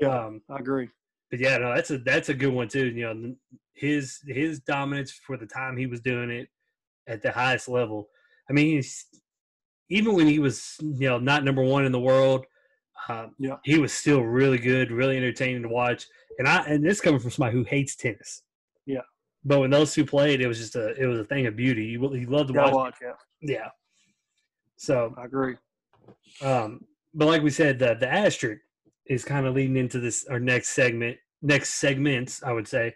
Yeah. 0.00 0.26
um 0.26 0.40
I 0.48 0.58
agree. 0.60 0.88
but 1.32 1.40
yeah 1.40 1.58
no 1.58 1.74
that's 1.74 1.90
a 1.90 1.98
that's 1.98 2.28
a 2.28 2.34
good 2.34 2.52
one 2.52 2.68
too 2.68 2.86
you 2.86 3.02
know 3.12 3.34
his 3.74 4.20
his 4.28 4.60
dominance 4.60 5.10
for 5.10 5.36
the 5.36 5.46
time 5.46 5.76
he 5.76 5.86
was 5.86 6.00
doing 6.00 6.30
it 6.30 6.48
at 7.08 7.22
the 7.22 7.32
highest 7.32 7.68
level 7.68 8.08
I 8.48 8.52
mean 8.52 8.76
he's, 8.76 9.06
even 9.88 10.14
when 10.14 10.28
he 10.28 10.38
was 10.38 10.76
you 10.80 11.08
know 11.08 11.18
not 11.18 11.42
number 11.42 11.62
one 11.64 11.84
in 11.84 11.90
the 11.90 11.98
world 12.12 12.46
um, 13.08 13.34
Yeah. 13.40 13.56
he 13.64 13.78
was 13.80 13.92
still 13.92 14.20
really 14.22 14.58
good, 14.58 14.92
really 14.92 15.16
entertaining 15.16 15.62
to 15.62 15.68
watch. 15.68 16.06
And 16.38 16.46
I 16.46 16.62
and 16.66 16.84
this 16.84 17.00
coming 17.00 17.18
from 17.18 17.30
somebody 17.30 17.56
who 17.56 17.64
hates 17.64 17.96
tennis. 17.96 18.42
Yeah. 18.84 19.00
But 19.44 19.60
when 19.60 19.70
those 19.70 19.94
two 19.94 20.04
played, 20.04 20.40
it 20.40 20.46
was 20.46 20.58
just 20.58 20.76
a 20.76 20.88
it 21.00 21.06
was 21.06 21.18
a 21.18 21.24
thing 21.24 21.46
of 21.46 21.56
beauty. 21.56 21.84
You, 21.86 22.14
you 22.14 22.26
loved 22.26 22.48
to 22.52 22.54
watch. 22.54 22.74
watch. 22.74 22.94
Yeah, 23.02 23.12
Yeah. 23.40 23.68
So, 24.76 25.14
I 25.18 25.24
agree. 25.24 25.56
um, 26.42 26.84
but 27.14 27.26
like 27.26 27.42
we 27.42 27.50
said, 27.50 27.78
the 27.78 27.94
the 27.94 28.08
asterisk 28.12 28.62
is 29.06 29.24
kind 29.24 29.46
of 29.46 29.54
leading 29.54 29.76
into 29.76 29.98
this 29.98 30.26
our 30.30 30.40
next 30.40 30.68
segment, 30.70 31.16
next 31.42 31.74
segments, 31.74 32.42
I 32.42 32.52
would 32.52 32.68
say. 32.68 32.94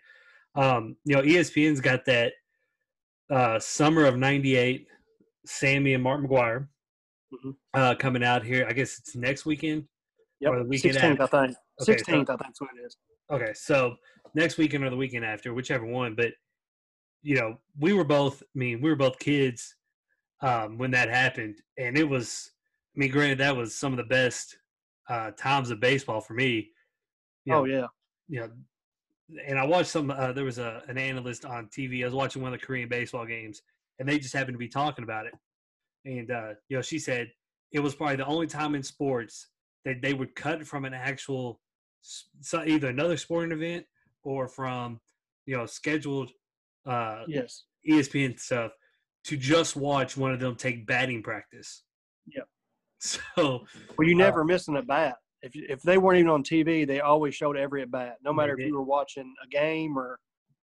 Um, 0.54 0.96
you 1.04 1.16
know, 1.16 1.22
ESPN's 1.22 1.80
got 1.80 2.04
that 2.06 2.32
uh, 3.30 3.58
summer 3.58 4.04
of 4.04 4.16
'98, 4.16 4.86
Sammy 5.46 5.94
and 5.94 6.02
Mark 6.02 6.20
McGwire 6.22 6.68
Mhm. 7.32 7.56
uh, 7.74 7.94
coming 7.96 8.22
out 8.22 8.44
here. 8.44 8.66
I 8.68 8.72
guess 8.72 8.98
it's 8.98 9.16
next 9.16 9.44
weekend. 9.46 9.88
Or 10.46 10.56
the 10.56 10.60
Yep. 10.60 10.68
weekend 10.68 10.94
Sixteenth, 10.94 11.20
I 11.20 11.26
think. 11.26 11.42
Okay, 11.50 11.54
so- 11.80 11.84
Sixteenth, 11.84 12.30
I 12.30 12.36
think 12.36 12.40
that's 12.40 12.60
what 12.60 12.70
it 12.78 12.84
is. 12.86 12.96
Okay, 13.30 13.52
so 13.54 13.96
next 14.34 14.58
weekend 14.58 14.84
or 14.84 14.90
the 14.90 14.96
weekend 14.96 15.24
after, 15.24 15.54
whichever 15.54 15.86
one. 15.86 16.14
But 16.14 16.32
you 17.22 17.36
know, 17.36 17.58
we 17.78 17.92
were 17.92 18.04
both. 18.04 18.42
I 18.42 18.58
mean, 18.58 18.80
we 18.80 18.90
were 18.90 18.96
both 18.96 19.18
kids 19.18 19.76
um, 20.40 20.78
when 20.78 20.90
that 20.92 21.08
happened, 21.08 21.56
and 21.78 21.96
it 21.96 22.08
was. 22.08 22.50
I 22.96 23.00
mean, 23.00 23.10
granted, 23.10 23.38
that 23.38 23.56
was 23.56 23.74
some 23.74 23.92
of 23.92 23.96
the 23.96 24.04
best 24.04 24.56
uh, 25.08 25.32
times 25.32 25.70
of 25.70 25.80
baseball 25.80 26.20
for 26.20 26.34
me. 26.34 26.70
You 27.44 27.52
know, 27.52 27.60
Oh 27.60 27.64
yeah. 27.64 27.86
you 28.28 28.40
know, 28.40 28.50
and 29.46 29.58
I 29.58 29.64
watched 29.64 29.90
some. 29.90 30.10
Uh, 30.10 30.32
there 30.32 30.44
was 30.44 30.58
a 30.58 30.82
an 30.88 30.98
analyst 30.98 31.44
on 31.44 31.68
TV. 31.68 32.02
I 32.02 32.06
was 32.06 32.14
watching 32.14 32.42
one 32.42 32.52
of 32.52 32.60
the 32.60 32.66
Korean 32.66 32.88
baseball 32.88 33.26
games, 33.26 33.62
and 33.98 34.08
they 34.08 34.18
just 34.18 34.34
happened 34.34 34.54
to 34.54 34.58
be 34.58 34.68
talking 34.68 35.04
about 35.04 35.26
it. 35.26 35.34
And 36.04 36.30
uh, 36.30 36.54
you 36.68 36.76
know, 36.76 36.82
she 36.82 36.98
said 36.98 37.28
it 37.72 37.80
was 37.80 37.94
probably 37.94 38.16
the 38.16 38.26
only 38.26 38.46
time 38.46 38.74
in 38.74 38.82
sports 38.82 39.48
that 39.84 40.00
they 40.00 40.14
would 40.14 40.34
cut 40.34 40.66
from 40.66 40.84
an 40.84 40.94
actual, 40.94 41.60
so 42.00 42.62
either 42.64 42.88
another 42.88 43.16
sporting 43.16 43.52
event 43.52 43.84
or 44.24 44.48
from 44.48 45.00
you 45.46 45.56
know 45.56 45.66
scheduled 45.66 46.30
uh, 46.86 47.24
Yes. 47.28 47.64
ESPN 47.88 48.38
stuff 48.38 48.72
to 49.24 49.36
just 49.36 49.76
watch 49.76 50.16
one 50.16 50.32
of 50.32 50.40
them 50.40 50.56
take 50.56 50.86
batting 50.86 51.22
practice. 51.22 51.84
Yep. 52.34 52.46
So 53.00 53.66
Well, 53.98 54.08
you 54.08 54.14
Uh, 54.14 54.18
never 54.18 54.44
missed 54.44 54.68
an 54.68 54.76
at 54.76 54.86
bat. 54.86 55.16
If 55.42 55.52
if 55.54 55.82
they 55.82 55.98
weren't 55.98 56.18
even 56.18 56.30
on 56.30 56.42
TV, 56.42 56.86
they 56.86 57.00
always 57.00 57.34
showed 57.34 57.56
every 57.56 57.82
at 57.82 57.90
bat, 57.90 58.16
no 58.24 58.32
matter 58.32 58.52
if 58.54 58.58
did. 58.60 58.68
you 58.68 58.74
were 58.74 58.82
watching 58.82 59.34
a 59.42 59.46
game 59.46 59.98
or 59.98 60.18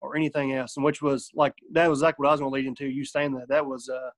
or 0.02 0.16
anything 0.16 0.54
else. 0.54 0.76
And 0.76 0.84
which 0.84 1.02
was 1.04 1.30
like 1.36 1.54
that 1.74 1.88
was 1.90 2.02
like 2.02 2.18
what 2.18 2.28
I 2.28 2.32
was 2.32 2.40
going 2.40 2.52
to 2.52 2.56
lead 2.56 2.66
into. 2.66 2.88
You 2.88 3.06
saying 3.06 3.34
that 3.36 3.48
that 3.50 3.66
was 3.66 3.90
uh 3.90 4.10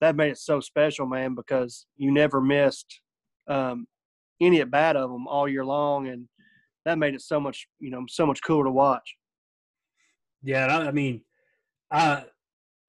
that 0.00 0.14
made 0.14 0.30
it 0.32 0.38
so 0.38 0.60
special, 0.60 1.06
man, 1.06 1.34
because 1.34 1.86
you 1.96 2.10
never 2.12 2.40
missed 2.40 3.00
um, 3.48 3.86
any 4.40 4.60
at 4.60 4.70
bat 4.70 4.94
of 4.96 5.10
them 5.10 5.26
all 5.26 5.48
year 5.48 5.64
long, 5.64 6.06
and 6.08 6.28
that 6.88 6.98
made 6.98 7.14
it 7.14 7.22
so 7.22 7.38
much 7.38 7.68
you 7.78 7.90
know 7.90 8.04
so 8.08 8.26
much 8.26 8.42
cooler 8.42 8.64
to 8.64 8.70
watch. 8.70 9.14
Yeah, 10.42 10.66
I, 10.66 10.88
I 10.88 10.90
mean, 10.90 11.22
I 11.90 12.24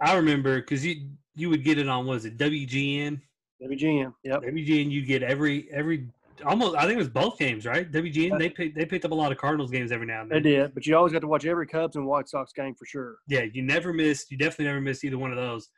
I 0.02 0.16
remember 0.16 0.60
because 0.62 0.86
you 0.86 1.10
you 1.36 1.50
would 1.50 1.64
get 1.64 1.78
it 1.78 1.88
on 1.88 2.06
was 2.06 2.26
it 2.26 2.38
WGN 2.38 3.22
WGN, 3.62 4.14
yep, 4.24 4.42
WGN 4.42 4.90
you 4.90 5.06
get 5.06 5.22
every 5.22 5.70
every 5.72 6.08
almost. 6.46 6.78
I 6.78 6.82
think 6.82 6.94
it 6.94 6.98
was 6.98 7.10
both 7.10 7.38
games, 7.38 7.66
right? 7.66 7.92
WGN 7.92 8.40
they 8.40 8.50
picked 8.50 8.78
they 8.78 8.86
picked 8.86 9.04
up 9.04 9.12
a 9.12 9.16
lot 9.16 9.34
of 9.34 9.38
Cardinals 9.38 9.70
games 9.70 9.92
every 9.92 10.08
now 10.08 10.22
and 10.22 10.32
then. 10.32 10.42
They 10.42 10.52
did, 10.52 10.74
but 10.74 10.86
you 10.86 10.96
always 10.96 11.12
got 11.12 11.20
to 11.20 11.28
watch 11.28 11.46
every 11.46 11.68
Cubs 11.68 11.98
and 11.98 12.06
White 12.06 12.30
Sox 12.30 12.54
game 12.54 12.74
for 12.76 12.86
sure. 12.86 13.18
Yeah, 13.28 13.44
you 13.52 13.62
never 13.62 13.92
missed. 13.92 14.32
You 14.32 14.38
definitely 14.38 14.66
never 14.66 14.80
missed 14.80 15.04
either 15.04 15.18
one 15.18 15.32
of 15.32 15.38
those. 15.38 15.70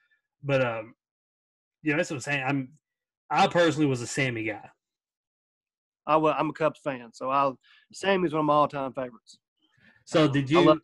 But 0.43 0.63
um, 0.63 0.93
yeah, 1.81 1.97
that's 1.97 2.12
what 2.12 2.17
I'm 2.17 2.21
saying. 2.21 2.43
I'm 2.45 2.69
I 3.31 3.47
personally 3.47 3.88
was 3.88 4.01
a 4.01 4.07
Sammy 4.07 4.43
guy. 4.43 4.69
I 6.06 6.18
wa- 6.18 6.36
I'm 6.38 6.50
a 6.50 6.54
Cubs 6.54 6.80
fan, 6.80 7.12
so 7.14 7.30
I 7.30 7.52
Sammy's 7.94 8.34
one 8.34 8.42
of 8.42 8.46
my 8.46 8.54
all 8.54 8.68
time 8.68 8.94
favorites. 8.94 9.38
So 10.06 10.28
did 10.28 10.52
I 10.52 10.60
you 10.62 10.82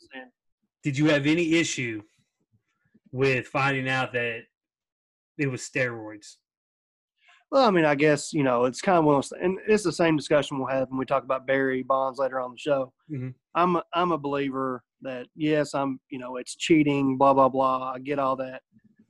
did 0.83 0.97
you 0.97 1.07
have 1.07 1.25
any 1.25 1.55
issue 1.55 2.01
with 3.11 3.47
finding 3.47 3.89
out 3.89 4.13
that 4.13 4.43
it 5.37 5.47
was 5.47 5.61
steroids? 5.61 6.35
Well, 7.49 7.65
I 7.65 7.71
mean, 7.71 7.85
I 7.85 7.95
guess 7.95 8.33
you 8.33 8.43
know 8.43 8.65
it's 8.65 8.81
kind 8.81 8.97
of 8.99 9.05
one 9.05 9.15
of 9.15 9.23
those, 9.29 9.39
and 9.41 9.57
it's 9.67 9.83
the 9.83 9.91
same 9.91 10.17
discussion 10.17 10.57
we'll 10.59 10.67
have 10.67 10.89
when 10.89 10.99
we 10.99 11.05
talk 11.05 11.23
about 11.23 11.47
Barry 11.47 11.81
Bonds 11.83 12.19
later 12.19 12.39
on 12.39 12.51
the 12.51 12.57
show. 12.57 12.93
Mhm. 13.09 13.33
I'm 13.55 13.77
a, 13.77 13.83
I'm 13.93 14.11
a 14.11 14.17
believer 14.17 14.83
that 15.01 15.27
yes, 15.35 15.73
I'm 15.73 15.99
you 16.09 16.19
know 16.19 16.35
it's 16.37 16.55
cheating, 16.55 17.17
blah 17.17 17.33
blah 17.33 17.49
blah. 17.49 17.93
I 17.93 17.99
get 17.99 18.19
all 18.19 18.35
that, 18.37 18.61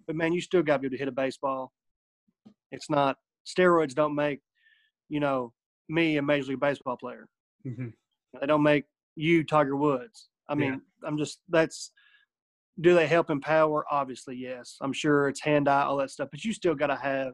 but 0.06 0.16
man, 0.16 0.34
you 0.34 0.42
still 0.42 0.64
got 0.64 0.76
to 0.76 0.80
be 0.80 0.86
able 0.88 0.94
to 0.96 1.00
hit 1.00 1.08
a 1.08 1.12
baseball. 1.12 1.74
It's 2.72 2.90
not 2.90 3.18
steroids 3.46 3.94
don't 3.94 4.16
make 4.16 4.42
you 5.10 5.20
know 5.20 5.54
me 5.90 6.18
a 6.18 6.22
major 6.22 6.50
league 6.52 6.60
baseball 6.60 6.98
player. 6.98 7.28
hmm 7.64 7.90
They 8.40 8.48
don't 8.48 8.64
make 8.64 8.86
you 9.16 9.44
Tiger 9.44 9.76
Woods. 9.76 10.30
I 10.50 10.54
Yeah. 10.54 10.72
mean, 10.72 10.82
I'm 11.06 11.18
just 11.18 11.42
that's. 11.50 11.92
Do 12.80 12.94
they 12.94 13.08
help 13.08 13.32
empower? 13.32 13.86
Obviously, 13.90 14.36
yes. 14.36 14.78
I'm 14.82 14.94
sure 14.94 15.30
it's 15.30 15.42
hand 15.42 15.68
eye, 15.68 15.82
all 15.84 15.98
that 15.98 16.12
stuff, 16.12 16.30
but 16.32 16.44
you 16.46 16.54
still 16.54 16.76
got 16.76 16.88
to 16.88 16.96
have 16.96 17.34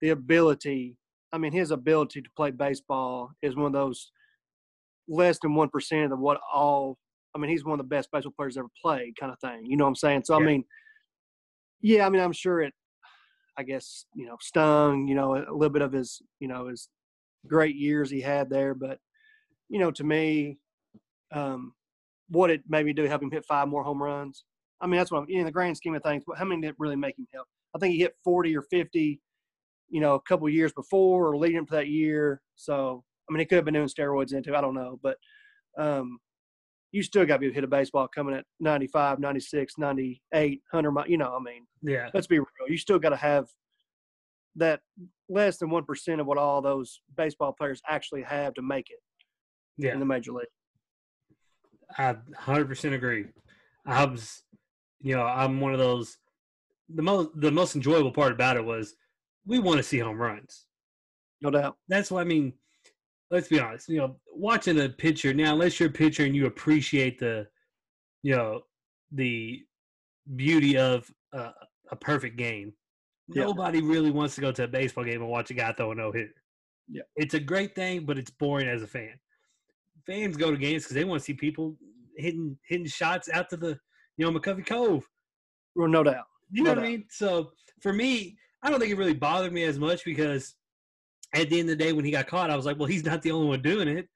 the 0.00 0.10
ability. 0.10 0.96
I 1.30 1.36
mean, 1.38 1.52
his 1.52 1.70
ability 1.72 2.22
to 2.22 2.30
play 2.34 2.50
baseball 2.52 3.32
is 3.42 3.54
one 3.54 3.66
of 3.66 3.72
those 3.72 4.10
less 5.08 5.38
than 5.40 5.54
one 5.54 5.68
percent 5.68 6.12
of 6.12 6.18
what 6.18 6.40
all. 6.52 6.96
I 7.34 7.38
mean, 7.38 7.50
he's 7.50 7.64
one 7.64 7.78
of 7.78 7.84
the 7.84 7.88
best 7.88 8.10
baseball 8.12 8.32
players 8.36 8.56
ever 8.56 8.68
played, 8.80 9.14
kind 9.20 9.32
of 9.32 9.38
thing. 9.40 9.66
You 9.66 9.76
know 9.76 9.84
what 9.84 9.88
I'm 9.90 9.94
saying? 9.96 10.22
So 10.24 10.38
Yeah. 10.38 10.44
I 10.44 10.46
mean, 10.46 10.64
yeah, 11.82 12.06
I 12.06 12.08
mean, 12.08 12.22
I'm 12.22 12.32
sure 12.32 12.60
it. 12.62 12.72
I 13.58 13.64
guess 13.64 14.06
you 14.14 14.24
know 14.26 14.36
stung. 14.40 15.06
You 15.06 15.14
know, 15.14 15.34
a 15.36 15.52
little 15.52 15.68
bit 15.72 15.82
of 15.82 15.92
his 15.92 16.22
you 16.40 16.48
know 16.48 16.68
his 16.68 16.88
great 17.46 17.76
years 17.76 18.10
he 18.10 18.20
had 18.20 18.50
there, 18.50 18.74
but 18.74 18.98
you 19.68 19.78
know, 19.78 19.90
to 19.90 20.04
me, 20.04 20.58
um, 21.32 21.72
what 22.28 22.50
it 22.50 22.62
maybe 22.68 22.92
do 22.92 23.04
help 23.04 23.22
him 23.22 23.30
hit 23.30 23.44
five 23.44 23.68
more 23.68 23.82
home 23.82 24.02
runs. 24.02 24.44
I 24.80 24.86
mean, 24.86 24.98
that's 24.98 25.10
what 25.10 25.22
I'm, 25.22 25.26
in 25.28 25.44
the 25.44 25.52
grand 25.52 25.76
scheme 25.76 25.94
of 25.94 26.02
things. 26.02 26.24
But 26.26 26.38
how 26.38 26.44
many 26.44 26.60
did 26.60 26.68
it 26.68 26.76
really 26.78 26.96
make 26.96 27.18
him 27.18 27.26
help? 27.32 27.46
I 27.74 27.78
think 27.78 27.92
he 27.92 28.00
hit 28.00 28.16
40 28.24 28.56
or 28.56 28.62
50, 28.62 29.20
you 29.88 30.00
know, 30.00 30.14
a 30.14 30.20
couple 30.22 30.46
of 30.46 30.52
years 30.52 30.72
before 30.72 31.28
or 31.28 31.36
leading 31.36 31.58
up 31.58 31.68
to 31.68 31.74
that 31.74 31.88
year. 31.88 32.42
So, 32.56 33.04
I 33.28 33.32
mean, 33.32 33.40
he 33.40 33.46
could 33.46 33.56
have 33.56 33.64
been 33.64 33.74
doing 33.74 33.88
steroids 33.88 34.34
into, 34.34 34.56
I 34.56 34.60
don't 34.60 34.74
know, 34.74 34.98
but 35.02 35.16
um, 35.78 36.18
you 36.90 37.02
still 37.02 37.24
got 37.24 37.34
to 37.34 37.38
be 37.38 37.46
able 37.46 37.52
to 37.52 37.54
hit 37.54 37.64
a 37.64 37.68
baseball 37.68 38.08
coming 38.08 38.34
at 38.34 38.44
95, 38.60 39.20
96, 39.20 39.74
98, 39.78 40.60
100 40.70 40.90
miles. 40.90 41.08
You 41.08 41.18
know, 41.18 41.34
I 41.34 41.42
mean, 41.42 41.66
Yeah, 41.82 42.10
let's 42.12 42.26
be 42.26 42.38
real. 42.38 42.68
You 42.68 42.76
still 42.76 42.98
got 42.98 43.10
to 43.10 43.16
have 43.16 43.46
that 44.56 44.80
less 45.28 45.58
than 45.58 45.70
1% 45.70 46.20
of 46.20 46.26
what 46.26 46.38
all 46.38 46.60
those 46.60 47.00
baseball 47.16 47.52
players 47.52 47.80
actually 47.88 48.22
have 48.22 48.54
to 48.54 48.62
make 48.62 48.90
it 48.90 48.98
yeah. 49.76 49.92
in 49.92 50.00
the 50.00 50.06
major 50.06 50.32
league. 50.32 50.46
I 51.96 52.16
100% 52.46 52.94
agree. 52.94 53.26
I 53.86 54.04
was, 54.04 54.42
you 55.00 55.16
know, 55.16 55.22
I'm 55.22 55.60
one 55.60 55.72
of 55.72 55.78
those. 55.78 56.18
The 56.94 57.02
most 57.02 57.30
the 57.34 57.50
most 57.50 57.74
enjoyable 57.74 58.12
part 58.12 58.32
about 58.32 58.56
it 58.56 58.64
was 58.64 58.94
we 59.46 59.58
want 59.58 59.78
to 59.78 59.82
see 59.82 59.98
home 59.98 60.18
runs. 60.18 60.66
No 61.40 61.50
doubt. 61.50 61.76
That's 61.88 62.10
what 62.10 62.20
I 62.20 62.24
mean. 62.24 62.52
Let's 63.30 63.48
be 63.48 63.60
honest. 63.60 63.88
You 63.88 63.98
know, 63.98 64.16
watching 64.34 64.80
a 64.80 64.88
pitcher 64.88 65.32
now, 65.32 65.52
unless 65.52 65.80
you're 65.80 65.88
a 65.88 65.92
pitcher 65.92 66.24
and 66.24 66.36
you 66.36 66.46
appreciate 66.46 67.18
the, 67.18 67.46
you 68.22 68.36
know, 68.36 68.62
the 69.10 69.62
beauty 70.36 70.76
of 70.76 71.10
uh, 71.32 71.52
a 71.90 71.96
perfect 71.96 72.36
game, 72.36 72.72
Yeah. 73.28 73.44
nobody 73.44 73.80
really 73.80 74.10
wants 74.10 74.34
to 74.36 74.40
go 74.40 74.52
to 74.52 74.64
a 74.64 74.68
baseball 74.68 75.04
game 75.04 75.20
and 75.22 75.30
watch 75.30 75.50
a 75.50 75.54
guy 75.54 75.72
throw 75.72 75.92
a 75.92 75.94
no 75.94 76.12
hitter. 76.12 76.34
Yeah. 76.88 77.02
it's 77.16 77.34
a 77.34 77.40
great 77.40 77.74
thing, 77.74 78.04
but 78.04 78.18
it's 78.18 78.30
boring 78.30 78.68
as 78.68 78.82
a 78.82 78.86
fan. 78.86 79.18
Fans 80.06 80.36
go 80.36 80.50
to 80.50 80.56
games 80.56 80.82
because 80.82 80.94
they 80.94 81.04
want 81.04 81.20
to 81.20 81.24
see 81.24 81.34
people 81.34 81.76
hitting 82.16 82.58
hitting 82.68 82.86
shots 82.86 83.28
out 83.32 83.48
to 83.50 83.56
the 83.56 83.78
you 84.16 84.30
know 84.30 84.38
McCovey 84.38 84.66
Cove. 84.66 85.08
Well, 85.74 85.88
no 85.88 86.02
doubt. 86.02 86.26
You 86.50 86.64
know 86.64 86.74
No 86.74 86.80
what 86.80 86.86
I 86.86 86.90
mean? 86.90 87.04
So 87.08 87.52
for 87.80 87.92
me, 87.92 88.36
I 88.62 88.70
don't 88.70 88.78
think 88.80 88.92
it 88.92 88.98
really 88.98 89.14
bothered 89.14 89.52
me 89.52 89.62
as 89.64 89.78
much 89.78 90.04
because 90.04 90.54
at 91.34 91.48
the 91.48 91.60
end 91.60 91.70
of 91.70 91.78
the 91.78 91.84
day, 91.84 91.92
when 91.92 92.04
he 92.04 92.10
got 92.10 92.26
caught, 92.26 92.50
I 92.50 92.56
was 92.56 92.66
like, 92.66 92.78
well, 92.78 92.86
he's 92.86 93.04
not 93.04 93.22
the 93.22 93.30
only 93.30 93.48
one 93.48 93.62
doing 93.62 93.88
it. 93.88 94.08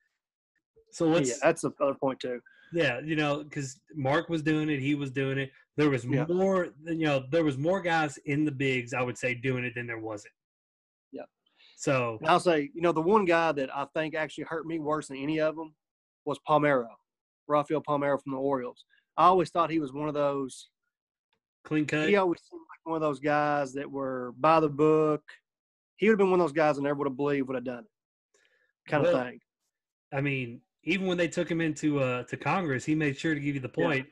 So 0.91 1.09
what's 1.09 1.31
yeah, 1.31 1.37
that's 1.43 1.63
the 1.63 1.71
other 1.81 1.95
point 1.95 2.21
too. 2.21 2.41
yeah, 2.73 3.01
you 3.01 3.17
know, 3.17 3.43
because 3.45 3.81
Mark 3.95 4.29
was 4.29 4.43
doing 4.43 4.69
it, 4.69 4.81
he 4.81 4.95
was 4.95 5.11
doing 5.11 5.39
it. 5.39 5.51
There 5.77 5.91
was 5.91 6.05
Yeah. 6.05 6.25
more, 6.27 6.69
you 6.85 7.05
know, 7.07 7.25
there 7.31 7.45
was 7.45 7.59
more 7.59 7.81
guys 7.83 8.17
in 8.19 8.45
the 8.45 8.53
bigs, 8.53 8.95
I 8.95 9.03
would 9.03 9.19
say, 9.19 9.35
doing 9.35 9.65
it 9.65 9.75
than 9.75 9.87
there 9.87 9.99
wasn't. 9.99 10.33
Yeah. 11.13 11.25
So 11.77 12.17
And 12.21 12.29
I'll 12.31 12.41
say, 12.41 12.71
you 12.75 12.81
know, 12.81 12.93
the 12.93 13.03
one 13.03 13.25
guy 13.27 13.53
that 13.53 13.75
I 13.77 13.85
think 13.95 14.15
actually 14.15 14.45
hurt 14.45 14.67
me 14.67 14.79
worse 14.79 15.09
than 15.09 15.19
any 15.19 15.39
of 15.41 15.55
them 15.55 15.75
was 16.25 16.39
Palmeiro, 16.49 16.89
Rafael 17.47 17.83
Palmeiro 17.83 18.21
from 18.23 18.33
the 18.33 18.39
Orioles. 18.39 18.85
I 19.19 19.27
always 19.27 19.51
thought 19.51 19.71
he 19.71 19.79
was 19.79 19.93
one 19.93 20.09
of 20.09 20.15
those. 20.15 20.71
clean 21.65 21.85
cut. 21.87 22.09
He 22.09 22.17
always 22.17 22.41
seemed 22.49 22.61
like 22.71 22.81
one 22.85 22.97
of 22.97 23.03
those 23.03 23.21
guys 23.21 23.73
that 23.75 23.91
were 23.91 24.33
by 24.39 24.61
the 24.61 24.69
book. 24.69 25.23
He 25.97 26.07
would 26.09 26.13
have 26.13 26.19
been 26.19 26.31
one 26.31 26.41
of 26.41 26.45
those 26.45 26.53
guys 26.53 26.79
I 26.79 26.83
never 26.83 26.95
would 27.01 27.09
have 27.09 27.17
believed 27.17 27.49
would 27.49 27.55
have 27.57 27.65
done 27.65 27.85
it, 27.85 28.41
kind 28.91 29.03
Well, 29.03 29.17
of 29.17 29.27
thing. 29.27 29.41
I 30.13 30.21
mean, 30.21 30.61
even 30.85 31.07
when 31.07 31.19
they 31.19 31.27
took 31.29 31.51
him 31.51 31.61
into 31.61 31.99
uh 32.01 32.23
to 32.25 32.37
Congress, 32.37 32.85
he 32.85 32.95
made 32.95 33.17
sure 33.19 33.35
to 33.35 33.41
give 33.41 33.55
you 33.57 33.61
the 33.61 33.73
Yeah. 33.77 34.03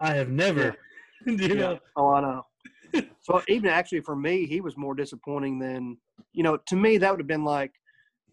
Point. 0.00 0.12
I 0.12 0.16
have 0.16 0.28
never, 0.30 0.76
you 1.26 1.36
Yeah. 1.36 1.54
know, 1.54 1.78
Oh, 1.96 2.08
I 2.14 2.20
know. 2.20 2.46
so 3.22 3.42
even 3.48 3.70
actually 3.70 4.00
for 4.00 4.16
me, 4.16 4.46
he 4.46 4.60
was 4.60 4.76
more 4.76 4.94
disappointing 4.94 5.58
than 5.58 5.96
you 6.32 6.42
know. 6.42 6.58
To 6.68 6.76
me, 6.76 6.98
that 6.98 7.10
would 7.10 7.20
have 7.20 7.26
been 7.26 7.44
like, 7.44 7.72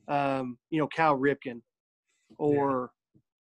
um, 0.08 0.58
you 0.70 0.80
know, 0.80 0.88
Cal 0.88 1.18
Ripken, 1.18 1.62
or 2.38 2.92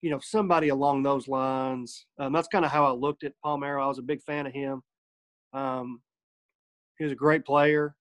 you 0.01 0.09
know 0.09 0.19
somebody 0.21 0.69
along 0.69 1.03
those 1.03 1.27
lines. 1.27 2.05
Um, 2.19 2.33
that's 2.33 2.47
kind 2.47 2.65
of 2.65 2.71
how 2.71 2.85
I 2.85 2.91
looked 2.91 3.23
at 3.23 3.33
Palmeiro. 3.45 3.83
I 3.83 3.87
was 3.87 3.99
a 3.99 4.03
big 4.03 4.21
fan 4.23 4.47
of 4.47 4.53
him. 4.53 4.81
Um, 5.53 6.01
he 6.97 7.03
was 7.03 7.11
a 7.13 7.15
great 7.15 7.45
player, 7.45 7.95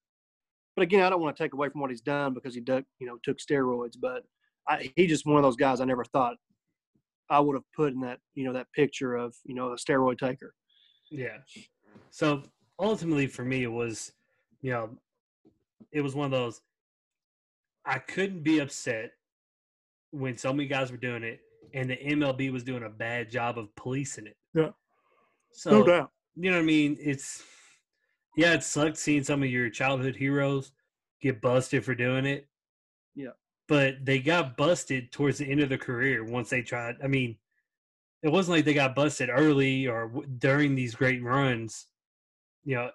but 0.75 0.83
again, 0.83 1.03
I 1.03 1.09
don't 1.09 1.21
want 1.21 1.35
to 1.35 1.43
take 1.43 1.53
away 1.53 1.69
from 1.69 1.81
what 1.81 1.89
he's 1.89 2.01
done 2.01 2.33
because 2.33 2.55
he 2.55 2.61
took 2.61 2.85
you 2.99 3.07
know 3.07 3.17
took 3.23 3.37
steroids. 3.37 3.95
But 3.99 4.23
I, 4.67 4.91
he 4.95 5.07
just 5.07 5.25
one 5.25 5.37
of 5.37 5.43
those 5.43 5.55
guys 5.55 5.81
I 5.81 5.85
never 5.85 6.05
thought 6.05 6.37
I 7.31 7.39
would 7.39 7.55
have 7.55 7.63
put 7.75 7.93
in 7.93 8.01
that 8.01 8.19
you 8.35 8.43
know 8.43 8.53
that 8.53 8.67
picture 8.75 9.15
of 9.15 9.33
you 9.45 9.55
know 9.55 9.71
a 9.71 9.75
steroid 9.75 10.19
taker. 10.19 10.53
Yeah. 11.09 11.37
So 12.09 12.43
ultimately, 12.79 13.27
for 13.27 13.45
me, 13.45 13.63
it 13.63 13.71
was, 13.71 14.11
you 14.61 14.71
know, 14.71 14.89
it 15.91 16.01
was 16.01 16.13
one 16.13 16.25
of 16.25 16.31
those. 16.31 16.61
I 17.85 17.99
couldn't 17.99 18.43
be 18.43 18.59
upset 18.59 19.11
when 20.11 20.37
so 20.37 20.53
many 20.53 20.67
guys 20.67 20.91
were 20.91 20.97
doing 20.97 21.23
it, 21.23 21.39
and 21.73 21.89
the 21.89 21.97
MLB 21.97 22.51
was 22.51 22.63
doing 22.63 22.83
a 22.83 22.89
bad 22.89 23.31
job 23.31 23.57
of 23.57 23.73
policing 23.75 24.27
it. 24.27 24.37
Yeah. 24.53 24.69
So 25.53 25.71
no 25.71 25.83
doubt. 25.85 26.11
you 26.35 26.51
know 26.51 26.57
what 26.57 26.63
I 26.63 26.65
mean? 26.65 26.97
It's 26.99 27.43
yeah, 28.35 28.53
it 28.53 28.63
sucked 28.63 28.97
seeing 28.97 29.23
some 29.23 29.41
of 29.41 29.49
your 29.49 29.69
childhood 29.69 30.15
heroes 30.15 30.71
get 31.21 31.41
busted 31.41 31.83
for 31.85 31.95
doing 31.95 32.25
it. 32.25 32.47
Yeah. 33.15 33.31
But 33.71 34.03
they 34.05 34.19
got 34.19 34.57
busted 34.57 35.13
towards 35.13 35.37
the 35.37 35.49
end 35.49 35.61
of 35.61 35.69
their 35.69 35.77
career 35.77 36.25
once 36.25 36.49
they 36.49 36.61
tried. 36.61 36.97
I 37.01 37.07
mean, 37.07 37.37
it 38.21 38.27
wasn't 38.29 38.57
like 38.57 38.65
they 38.65 38.73
got 38.73 38.95
busted 38.95 39.29
early 39.31 39.87
or 39.87 40.09
w- 40.09 40.27
during 40.39 40.75
these 40.75 40.93
great 40.93 41.23
runs. 41.23 41.87
You 42.65 42.75
know, 42.75 42.89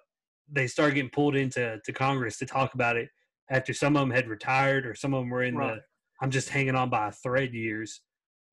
they 0.51 0.67
started 0.67 0.93
getting 0.93 1.09
pulled 1.09 1.35
into 1.35 1.79
to 1.83 1.91
Congress 1.91 2.37
to 2.37 2.45
talk 2.45 2.75
about 2.75 2.95
it 2.95 3.09
after 3.49 3.73
some 3.73 3.95
of 3.97 4.01
them 4.01 4.11
had 4.11 4.27
retired 4.27 4.85
or 4.85 4.93
some 4.93 5.15
of 5.15 5.21
them 5.21 5.31
were 5.31 5.41
in 5.41 5.55
Right. 5.57 5.77
the 5.77 5.81
I'm 6.21 6.29
just 6.29 6.49
hanging 6.49 6.75
on 6.75 6.91
by 6.91 7.07
a 7.07 7.11
thread 7.11 7.55
years. 7.55 8.01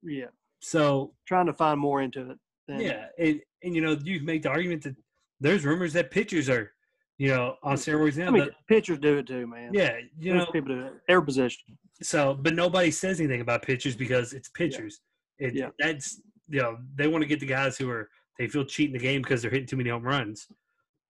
Yeah, 0.02 0.28
So 0.60 1.12
trying 1.26 1.44
to 1.46 1.52
find 1.52 1.78
more 1.78 2.00
into 2.00 2.30
it. 2.30 2.38
Yeah, 2.68 3.08
and, 3.18 3.38
and 3.62 3.74
you 3.74 3.82
know, 3.82 3.98
you 4.02 4.22
make 4.22 4.44
the 4.44 4.48
argument 4.48 4.82
that 4.84 4.96
there's 5.40 5.62
rumors 5.66 5.92
that 5.92 6.10
pitchers 6.10 6.48
are, 6.48 6.72
you 7.18 7.28
know, 7.28 7.56
on 7.62 7.76
steroids 7.76 8.16
now. 8.16 8.28
I 8.28 8.30
mean, 8.30 8.44
but 8.44 8.54
pitchers 8.66 8.98
do 8.98 9.18
it 9.18 9.26
too, 9.26 9.46
man. 9.46 9.74
yeah, 9.74 9.98
you 10.18 10.32
know, 10.32 10.46
people 10.46 10.74
do 10.74 10.86
it. 10.86 10.94
Every 11.10 11.22
position. 11.26 11.76
So 12.02 12.34
but 12.34 12.54
nobody 12.54 12.90
says 12.90 13.20
anything 13.20 13.40
about 13.40 13.62
pitchers 13.62 13.96
because 13.96 14.32
it's 14.32 14.48
pitchers. 14.48 15.00
It, 15.38 15.54
Yeah. 15.54 15.70
That's 15.78 16.20
you 16.48 16.60
know 16.60 16.78
they 16.94 17.08
want 17.08 17.22
to 17.22 17.28
get 17.28 17.40
the 17.40 17.46
guys 17.46 17.76
who 17.76 17.90
are 17.90 18.08
they 18.38 18.48
feel 18.48 18.64
cheating 18.64 18.92
the 18.92 18.98
game 18.98 19.22
because 19.22 19.42
they're 19.42 19.50
hitting 19.50 19.66
too 19.66 19.76
many 19.76 19.90
home 19.90 20.02
runs. 20.02 20.48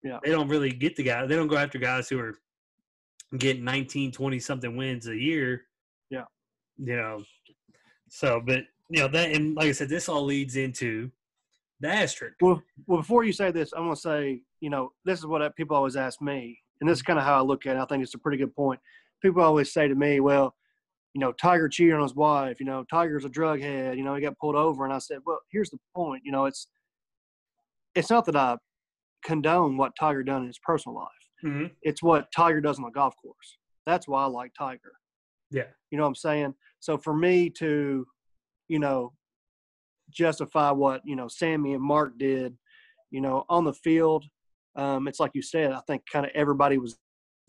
Yeah. 0.02 0.18
They 0.22 0.30
don't 0.30 0.48
really 0.48 0.70
get 0.70 0.96
the 0.96 1.02
guys. 1.02 1.28
They 1.28 1.36
don't 1.36 1.48
go 1.48 1.56
after 1.56 1.78
guys 1.78 2.08
who 2.08 2.18
are 2.18 2.34
getting 3.38 3.64
19, 3.64 4.12
20 4.12 4.38
something 4.38 4.76
wins 4.76 5.08
a 5.08 5.16
year. 5.16 5.62
Yeah. 6.10 6.24
You 6.76 6.96
know, 6.96 7.22
so 8.08 8.42
but 8.44 8.64
you 8.90 9.00
know 9.00 9.08
that 9.08 9.32
and 9.32 9.54
like 9.54 9.68
I 9.68 9.72
said, 9.72 9.88
this 9.88 10.08
all 10.08 10.24
leads 10.24 10.56
into 10.56 11.10
the 11.80 11.88
asterisk. 11.88 12.36
Well, 12.40 12.62
well, 12.86 12.98
before 12.98 13.24
you 13.24 13.32
say 13.32 13.50
this, 13.50 13.72
I'm 13.76 13.88
to 13.88 13.96
say, 13.96 14.42
you 14.60 14.70
know, 14.70 14.92
this 15.04 15.18
is 15.18 15.26
what 15.26 15.54
people 15.56 15.76
always 15.76 15.96
ask 15.96 16.20
me, 16.20 16.58
and 16.80 16.88
this 16.88 16.98
is 16.98 17.02
mm-hmm. 17.02 17.12
kind 17.12 17.18
of 17.18 17.24
how 17.24 17.38
I 17.38 17.42
look 17.42 17.66
at 17.66 17.76
it. 17.76 17.80
I 17.80 17.84
think 17.86 18.02
it's 18.02 18.14
a 18.14 18.18
pretty 18.18 18.38
good 18.38 18.54
point. 18.54 18.80
People 19.22 19.42
always 19.42 19.72
say 19.72 19.88
to 19.88 19.94
me, 19.94 20.20
"Well, 20.20 20.54
you 21.14 21.20
know, 21.20 21.32
Tiger 21.32 21.68
cheated 21.68 21.94
on 21.94 22.02
his 22.02 22.14
wife. 22.14 22.58
You 22.58 22.66
know, 22.66 22.84
Tiger's 22.90 23.24
a 23.24 23.28
drug 23.28 23.60
head. 23.60 23.96
You 23.96 24.04
know, 24.04 24.14
he 24.14 24.20
got 24.20 24.38
pulled 24.38 24.56
over. 24.56 24.84
And 24.84 24.92
I 24.92 24.98
said, 24.98 25.18
well, 25.24 25.38
here's 25.50 25.70
the 25.70 25.78
point. 25.94 26.22
You 26.24 26.32
know, 26.32 26.46
it's 26.46 26.66
it's 27.94 28.10
not 28.10 28.26
that 28.26 28.36
I 28.36 28.56
condone 29.24 29.76
what 29.76 29.92
Tiger 29.98 30.24
done 30.24 30.42
in 30.42 30.48
his 30.48 30.58
personal 30.58 30.96
life. 30.96 31.08
Mm-hmm. 31.44 31.66
It's 31.82 32.02
what 32.02 32.26
Tiger 32.34 32.60
does 32.60 32.78
on 32.78 32.84
the 32.84 32.90
golf 32.90 33.14
course. 33.22 33.58
That's 33.86 34.08
why 34.08 34.24
I 34.24 34.26
like 34.26 34.52
Tiger. 34.58 34.92
Yeah. 35.50 35.66
You 35.90 35.98
know 35.98 36.04
what 36.04 36.08
I'm 36.08 36.14
saying? 36.16 36.54
So 36.80 36.98
for 36.98 37.14
me 37.14 37.48
to, 37.50 38.04
you 38.68 38.78
know, 38.80 39.12
justify 40.10 40.70
what, 40.72 41.02
you 41.04 41.14
know, 41.14 41.28
Sammy 41.28 41.74
and 41.74 41.82
Mark 41.82 42.18
did, 42.18 42.56
you 43.10 43.20
know, 43.20 43.44
on 43.48 43.64
the 43.64 43.72
field, 43.72 44.24
um, 44.74 45.06
it's 45.06 45.20
like 45.20 45.30
you 45.34 45.42
said, 45.42 45.72
I 45.72 45.80
think 45.86 46.02
kind 46.12 46.26
of 46.26 46.32
everybody 46.34 46.78
was 46.78 46.98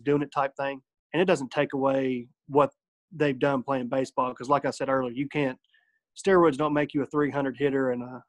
doing 0.04 0.22
it 0.22 0.32
type 0.32 0.52
thing. 0.56 0.82
And 1.14 1.22
it 1.22 1.26
doesn't 1.26 1.52
take 1.52 1.74
away 1.74 2.28
what 2.48 2.72
they've 3.12 3.38
done 3.40 3.64
playing 3.64 3.90
baseball. 3.90 4.30
Because 4.30 4.50
like 4.50 4.66
I 4.66 4.72
said 4.72 4.90
earlier, 4.90 5.14
you 5.14 5.28
can't, 5.28 5.58
steroids 6.18 6.58
don't 6.58 6.74
make 6.74 6.94
you 6.94 7.04
a 7.04 7.08
300 7.08 7.58
hitter 7.58 7.92
and 7.92 8.04
a, 8.04 8.24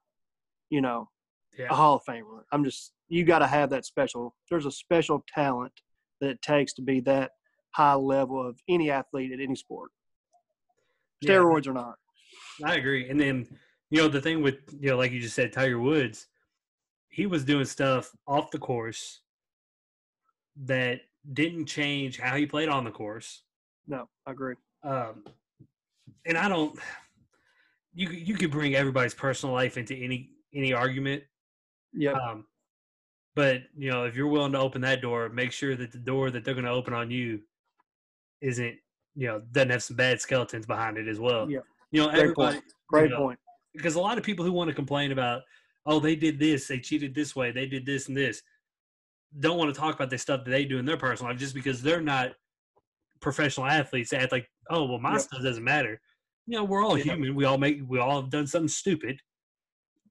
you 0.70 0.80
know, 0.80 1.08
Yeah. 1.56 1.68
a 1.70 1.74
Hall 1.74 1.96
of 1.96 2.04
Famer. 2.04 2.42
I'm 2.52 2.64
just, 2.64 2.92
you 3.08 3.24
got 3.24 3.38
to 3.40 3.46
have 3.46 3.70
that 3.70 3.84
special, 3.84 4.34
there's 4.50 4.66
a 4.66 4.70
special 4.70 5.24
talent 5.32 5.72
that 6.20 6.30
it 6.30 6.42
takes 6.42 6.72
to 6.74 6.82
be 6.82 7.00
that 7.00 7.32
high 7.70 7.94
level 7.94 8.44
of 8.46 8.58
any 8.68 8.90
athlete 8.90 9.32
at 9.32 9.40
any 9.40 9.54
sport. 9.54 9.90
Yeah. 11.20 11.30
Steroids 11.30 11.66
or 11.66 11.72
not. 11.72 11.94
I 12.64 12.74
agree. 12.76 13.08
And 13.08 13.18
then, 13.20 13.46
you 13.90 13.98
know, 14.02 14.08
the 14.08 14.20
thing 14.20 14.42
with, 14.42 14.56
you 14.80 14.90
know, 14.90 14.96
like 14.96 15.12
you 15.12 15.20
just 15.20 15.34
said, 15.36 15.52
Tiger 15.52 15.78
Woods, 15.78 16.26
he 17.08 17.26
was 17.26 17.44
doing 17.44 17.64
stuff 17.64 18.10
off 18.26 18.50
the 18.50 18.58
course 18.58 19.20
that 20.64 21.00
didn't 21.32 21.66
change 21.66 22.18
how 22.18 22.34
he 22.36 22.46
played 22.46 22.68
on 22.68 22.84
the 22.84 22.90
course. 22.90 23.42
No, 23.86 24.08
I 24.26 24.32
agree. 24.32 24.54
Um, 24.86 25.24
and 26.24 26.38
I 26.38 26.48
don't, 26.48 26.78
you 27.94 28.08
you 28.10 28.34
could 28.34 28.50
bring 28.50 28.74
everybody's 28.74 29.14
personal 29.14 29.54
life 29.54 29.76
into 29.76 29.94
any 29.94 30.30
any 30.54 30.72
argument. 30.72 31.24
Yeah. 31.92 32.12
Um, 32.12 32.46
but 33.34 33.62
you 33.76 33.90
know, 33.90 34.04
if 34.04 34.16
you're 34.16 34.28
willing 34.28 34.52
to 34.52 34.58
open 34.58 34.80
that 34.82 35.02
door, 35.02 35.28
make 35.28 35.52
sure 35.52 35.76
that 35.76 35.92
the 35.92 35.98
door 35.98 36.30
that 36.30 36.44
they're 36.44 36.54
going 36.54 36.66
to 36.66 36.70
open 36.70 36.94
on 36.94 37.10
you 37.10 37.40
isn't, 38.40 38.76
you 39.14 39.26
know, 39.26 39.42
doesn't 39.52 39.70
have 39.70 39.82
some 39.82 39.96
bad 39.96 40.20
skeletons 40.20 40.66
behind 40.66 40.98
it 40.98 41.08
as 41.08 41.18
well. 41.18 41.50
Yeah. 41.50 41.60
You 41.90 42.02
know, 42.02 42.08
Great 42.08 42.20
everybody, 42.20 42.54
point. 42.54 42.64
Great 42.88 43.10
know, 43.10 43.18
point. 43.18 43.38
because 43.74 43.94
a 43.94 44.00
lot 44.00 44.18
of 44.18 44.24
people 44.24 44.44
who 44.44 44.52
want 44.52 44.68
to 44.68 44.74
complain 44.74 45.12
about, 45.12 45.42
oh, 45.84 46.00
they 46.00 46.16
did 46.16 46.38
this, 46.38 46.66
they 46.66 46.78
cheated 46.78 47.14
this 47.14 47.34
way, 47.34 47.50
they 47.50 47.66
did 47.66 47.86
this 47.86 48.08
and 48.08 48.16
this, 48.16 48.42
don't 49.40 49.58
want 49.58 49.74
to 49.74 49.78
talk 49.78 49.94
about 49.94 50.10
the 50.10 50.18
stuff 50.18 50.44
that 50.44 50.50
they 50.50 50.64
do 50.64 50.78
in 50.78 50.84
their 50.84 50.96
personal 50.96 51.30
life 51.30 51.40
just 51.40 51.54
because 51.54 51.82
they're 51.82 52.00
not 52.00 52.32
professional 53.30 53.66
athletes. 53.66 54.12
Act 54.12 54.30
like, 54.30 54.48
oh, 54.70 54.84
well, 54.84 55.00
my 55.00 55.12
Yep. 55.14 55.20
stuff 55.20 55.42
doesn't 55.42 55.64
matter. 55.64 56.00
You 56.46 56.58
know, 56.58 56.64
we're 56.64 56.84
all 56.84 56.96
Yep. 56.96 57.06
human. 57.06 57.34
We 57.34 57.44
all 57.44 57.58
make, 57.58 57.80
we 57.88 57.98
all 57.98 58.20
have 58.22 58.30
done 58.30 58.46
something 58.46 58.68
stupid. 58.68 59.20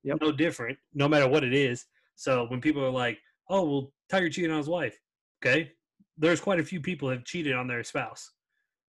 Yep. 0.04 0.17
No 0.21 0.32
different, 0.34 0.78
no 0.93 1.08
matter 1.08 1.28
what 1.30 1.45
it 1.45 1.54
is. 1.54 1.86
So 2.15 2.45
when 2.49 2.60
people 2.60 2.84
are 2.84 2.89
like, 2.91 3.17
oh, 3.49 3.63
well, 3.63 3.93
Tiger 4.10 4.30
cheated 4.30 4.51
on 4.51 4.58
his 4.58 4.67
wife, 4.67 4.99
okay, 5.39 5.71
there's 6.17 6.41
quite 6.41 6.60
a 6.60 6.63
few 6.63 6.82
people 6.82 7.10
have 7.10 7.23
cheated 7.23 7.54
on 7.54 7.67
their 7.67 7.84
spouse. 7.86 8.32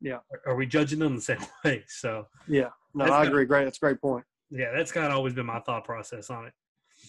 Yeah. 0.02 0.18
Are, 0.30 0.52
are 0.52 0.54
we 0.54 0.66
judging 0.66 0.98
them 0.98 1.16
the 1.16 1.22
same 1.22 1.38
way? 1.64 1.83
So 1.88 2.28
Yeah. 2.46 2.68
No, 2.94 3.06
I 3.06 3.24
agree. 3.24 3.46
Great. 3.46 3.64
That's 3.64 3.78
a 3.78 3.80
great 3.80 4.00
point. 4.02 4.24
yeah, 4.50 4.70
that's 4.76 4.92
kind 4.92 5.06
of 5.06 5.12
always 5.12 5.33
been 5.33 5.46
my 5.46 5.61
thought 5.61 5.85
process 5.85 6.28
on 6.28 6.44
it. 6.46 6.52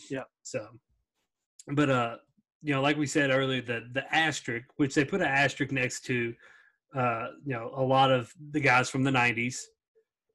Yeah. 0.09 0.23
So, 0.43 0.65
but 1.73 1.89
uh, 1.89 2.17
you 2.61 2.73
know, 2.73 2.81
like 2.81 2.97
we 2.97 3.07
said 3.07 3.31
earlier, 3.31 3.61
the 3.61 3.89
the 3.91 4.03
asterisk, 4.15 4.67
which 4.77 4.93
they 4.95 5.03
put 5.03 5.21
an 5.21 5.27
asterisk 5.27 5.71
next 5.73 6.05
to, 6.05 6.33
uh, 6.93 7.27
you 7.45 7.53
know, 7.53 7.71
a 7.75 7.83
lot 7.83 8.11
of 8.11 8.33
the 8.51 8.59
guys 8.59 8.89
from 8.89 9.03
the 9.03 9.11
'90s, 9.11 9.67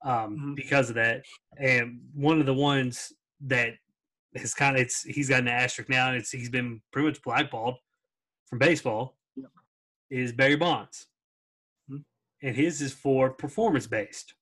um, 0.03 0.38
Mhm. 0.38 0.57
because 0.57 0.88
of 0.88 0.95
that, 0.97 1.25
and 1.59 2.01
one 2.14 2.40
of 2.40 2.47
the 2.47 2.55
ones 2.55 3.12
that 3.40 3.75
has 4.35 4.55
kind 4.55 4.77
of 4.77 4.83
it's 4.83 5.03
he's 5.03 5.29
got 5.29 5.40
an 5.40 5.49
asterisk 5.49 5.88
now, 5.88 6.09
and 6.09 6.16
it's 6.16 6.31
he's 6.31 6.51
been 6.51 6.83
pretty 6.92 7.09
much 7.09 7.23
blackballed 7.23 7.79
from 8.47 8.59
baseball, 8.59 9.19
Yep. 9.35 9.51
is 10.11 10.33
Barry 10.33 10.57
Bonds, 10.57 11.09
Mhm. 11.90 12.05
and 12.42 12.57
his 12.57 12.81
is 12.83 12.92
for 12.92 13.31
performance 13.33 13.87
based. 13.87 14.35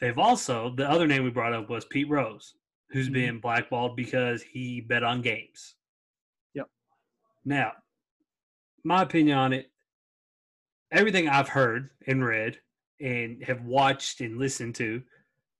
They've 0.00 0.18
also 0.18 0.74
the 0.74 0.88
other 0.88 1.06
name 1.06 1.24
we 1.24 1.30
brought 1.30 1.52
up 1.54 1.68
was 1.70 1.84
Pete 1.86 2.08
Rose, 2.08 2.56
who's 2.90 3.08
Mhm. 3.08 3.12
been 3.12 3.40
blackballed 3.40 3.96
because 3.96 4.42
he 4.42 4.80
bet 4.80 5.02
on 5.02 5.22
games. 5.22 5.76
Yep. 6.54 6.70
Now, 7.44 7.72
my 8.84 9.02
opinion 9.02 9.36
on 9.38 9.52
it, 9.52 9.72
everything 10.90 11.28
I've 11.28 11.48
heard 11.48 11.90
and 12.06 12.24
read 12.24 12.58
and 13.00 13.42
have 13.44 13.62
watched 13.64 14.20
and 14.20 14.38
listened 14.38 14.74
to 14.76 15.02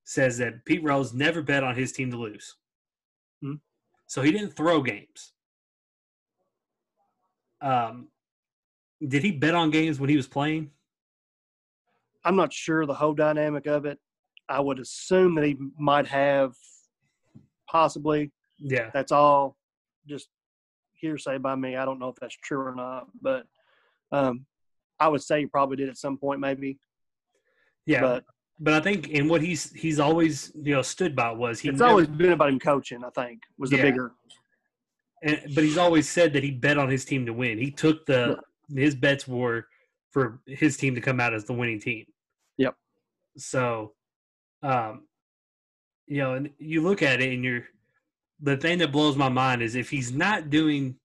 says 0.03 0.37
that 0.37 0.63
Pete 0.65 0.83
Rose 0.83 1.13
never 1.13 1.41
bet 1.41 1.63
on 1.63 1.75
his 1.75 1.91
team 1.91 2.11
to 2.11 2.17
lose. 2.17 2.55
Mhm. 3.43 3.59
So 4.05 4.21
he 4.21 4.31
didn't 4.31 4.51
throw 4.51 4.81
games. 4.81 5.33
Um, 7.61 8.09
did 9.05 9.23
he 9.23 9.31
bet 9.31 9.53
on 9.53 9.69
games 9.69 9.99
when 9.99 10.09
he 10.09 10.15
was 10.15 10.27
playing? 10.27 10.71
I'm 12.23 12.35
not 12.35 12.53
sure 12.53 12.85
the 12.85 12.93
whole 12.93 13.13
dynamic 13.13 13.67
of 13.67 13.85
it. 13.85 13.99
I 14.49 14.59
would 14.59 14.79
assume 14.79 15.35
that 15.35 15.45
he 15.45 15.57
might 15.77 16.07
have 16.07 16.55
possibly. 17.67 18.31
Yeah. 18.57 18.89
That's 18.93 19.11
all 19.11 19.57
just 20.07 20.29
hearsay 20.93 21.37
by 21.37 21.55
me. 21.55 21.75
I 21.75 21.85
don't 21.85 21.99
know 21.99 22.09
if 22.09 22.15
that's 22.15 22.35
true 22.35 22.61
or 22.61 22.73
not, 22.75 23.07
but 23.21 23.45
um, 24.11 24.45
I 24.99 25.07
would 25.07 25.21
say 25.21 25.41
he 25.41 25.45
probably 25.45 25.77
did 25.77 25.89
at 25.89 25.97
some 25.97 26.17
point, 26.17 26.39
maybe. 26.39 26.79
Yeah. 27.85 28.01
But 28.01 28.23
But 28.59 28.73
I 28.73 28.79
think, 28.79 29.09
and 29.13 29.29
what 29.29 29.41
he's 29.41 29.71
he's 29.73 29.99
always 29.99 30.51
you 30.55 30.73
know 30.75 30.81
stood 30.81 31.15
by 31.15 31.31
was 31.31 31.59
he 31.59 31.69
it's 31.69 31.79
never, 31.79 31.91
always 31.91 32.07
been 32.07 32.31
about 32.33 32.49
him 32.49 32.59
coaching. 32.59 33.03
I 33.03 33.09
think 33.11 33.41
was 33.57 33.69
the 33.69 33.77
Yeah. 33.77 33.83
bigger. 33.83 34.11
and, 35.23 35.41
but 35.55 35.63
he's 35.63 35.77
always 35.77 36.09
said 36.09 36.33
that 36.33 36.43
he 36.43 36.51
bet 36.51 36.77
on 36.77 36.89
his 36.89 37.05
team 37.05 37.25
to 37.25 37.33
win. 37.33 37.57
He 37.57 37.71
took 37.71 38.05
the 38.05 38.37
his 38.75 38.95
bets 38.95 39.27
were 39.27 39.67
for 40.11 40.41
his 40.47 40.77
team 40.77 40.95
to 40.95 41.01
come 41.01 41.19
out 41.19 41.33
as 41.33 41.45
the 41.45 41.53
winning 41.53 41.79
team. 41.79 42.05
Yep. 42.57 42.75
So, 43.37 43.93
um, 44.63 45.07
you 46.07 46.17
know, 46.19 46.33
and 46.33 46.49
you 46.57 46.81
look 46.81 47.01
at 47.03 47.21
it, 47.21 47.33
and 47.33 47.43
you're 47.43 47.65
the 48.41 48.57
thing 48.57 48.79
that 48.79 48.91
blows 48.91 49.15
my 49.15 49.29
mind 49.29 49.61
is 49.61 49.75
if 49.75 49.89
he's 49.89 50.11
not 50.11 50.49
doing, 50.49 50.95